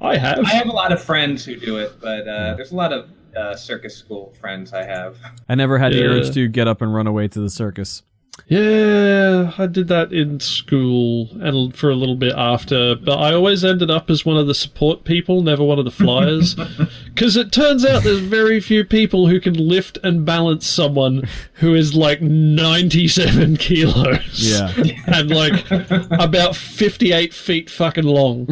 I 0.00 0.18
have. 0.18 0.40
I 0.40 0.50
have 0.50 0.66
a 0.66 0.72
lot 0.72 0.92
of 0.92 1.02
friends 1.02 1.44
who 1.44 1.56
do 1.56 1.78
it, 1.78 1.92
but 2.00 2.28
uh, 2.28 2.54
there's 2.56 2.72
a 2.72 2.76
lot 2.76 2.92
of 2.92 3.08
uh, 3.36 3.56
circus 3.56 3.96
school 3.96 4.32
friends 4.40 4.72
I 4.72 4.84
have. 4.84 5.16
I 5.48 5.54
never 5.54 5.78
had 5.78 5.92
the 5.92 6.04
urge 6.04 6.32
to 6.34 6.48
get 6.48 6.68
up 6.68 6.82
and 6.82 6.94
run 6.94 7.06
away 7.06 7.28
to 7.28 7.40
the 7.40 7.50
circus. 7.50 8.02
Yeah, 8.46 9.52
I 9.58 9.66
did 9.66 9.88
that 9.88 10.10
in 10.12 10.40
school 10.40 11.28
and 11.40 11.76
for 11.76 11.90
a 11.90 11.94
little 11.94 12.16
bit 12.16 12.32
after, 12.34 12.94
but 12.94 13.18
I 13.18 13.34
always 13.34 13.62
ended 13.62 13.90
up 13.90 14.08
as 14.08 14.24
one 14.24 14.38
of 14.38 14.46
the 14.46 14.54
support 14.54 15.04
people, 15.04 15.42
never 15.42 15.62
one 15.62 15.78
of 15.78 15.84
the 15.84 15.90
flyers. 15.90 16.56
Because 17.12 17.36
it 17.36 17.52
turns 17.52 17.84
out 17.84 18.04
there's 18.04 18.20
very 18.20 18.58
few 18.58 18.86
people 18.86 19.28
who 19.28 19.38
can 19.38 19.52
lift 19.52 19.98
and 20.02 20.24
balance 20.24 20.66
someone 20.66 21.28
who 21.56 21.74
is 21.74 21.94
like 21.94 22.22
97 22.22 23.56
kilos. 23.58 24.50
Yeah. 24.50 24.72
and 25.06 25.30
like 25.30 25.70
about 26.10 26.56
58 26.56 27.34
feet 27.34 27.68
fucking 27.68 28.04
long. 28.04 28.48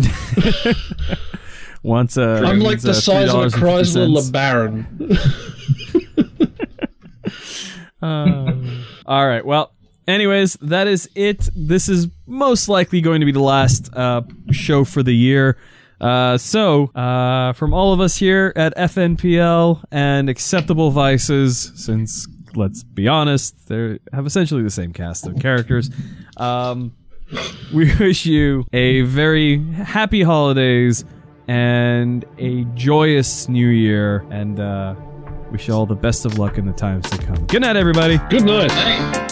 Once 1.83 2.17
uh, 2.19 2.43
I'm 2.45 2.61
like 2.61 2.81
the 2.81 2.91
uh, 2.91 2.95
size 2.95 3.31
of 3.31 3.45
a 3.45 3.47
$3.50. 3.47 3.59
Chrysler 3.59 4.19
LeBaron. 4.19 5.47
Um, 8.03 8.85
all 9.07 9.27
right. 9.27 9.45
Well, 9.45 9.73
anyways, 10.09 10.55
that 10.63 10.87
is 10.89 11.09
it. 11.15 11.49
This 11.55 11.89
is 11.89 12.09
most 12.27 12.69
likely 12.69 13.01
going 13.01 13.21
to 13.21 13.27
be 13.27 13.33
the 13.33 13.41
last 13.41 13.95
uh, 13.95 14.23
show 14.51 14.85
for 14.85 15.03
the 15.03 15.15
year. 15.15 15.59
Uh, 16.01 16.39
so, 16.39 16.87
uh, 16.95 17.53
from 17.53 17.75
all 17.75 17.93
of 17.93 18.01
us 18.01 18.17
here 18.17 18.55
at 18.57 18.75
FNPL 18.77 19.85
and 19.91 20.31
Acceptable 20.31 20.91
Vices, 20.91 21.73
since 21.75 22.27
let's 22.55 22.83
be 22.83 23.07
honest, 23.07 23.69
they 23.69 23.99
have 24.13 24.27
essentially 24.27 24.63
the 24.63 24.71
same 24.71 24.95
cast 24.95 25.27
of 25.27 25.39
characters. 25.39 25.91
Um, 26.39 26.97
we 27.75 27.95
wish 28.01 28.25
you 28.25 28.65
a 28.73 29.03
very 29.03 29.63
happy 29.75 30.23
holidays 30.23 31.05
and 31.51 32.25
a 32.39 32.63
joyous 32.77 33.49
new 33.49 33.67
year, 33.67 34.25
and 34.31 34.61
uh, 34.61 34.95
wish 35.51 35.67
you 35.67 35.75
all 35.75 35.85
the 35.85 35.97
best 35.97 36.25
of 36.25 36.39
luck 36.39 36.59
in 36.59 36.65
the 36.65 36.73
times 36.73 37.11
to 37.11 37.19
come. 37.19 37.45
Good 37.47 37.63
night, 37.63 37.75
everybody. 37.75 38.19
Good 38.31 38.45
night. 38.45 38.71
Hey. 38.71 39.30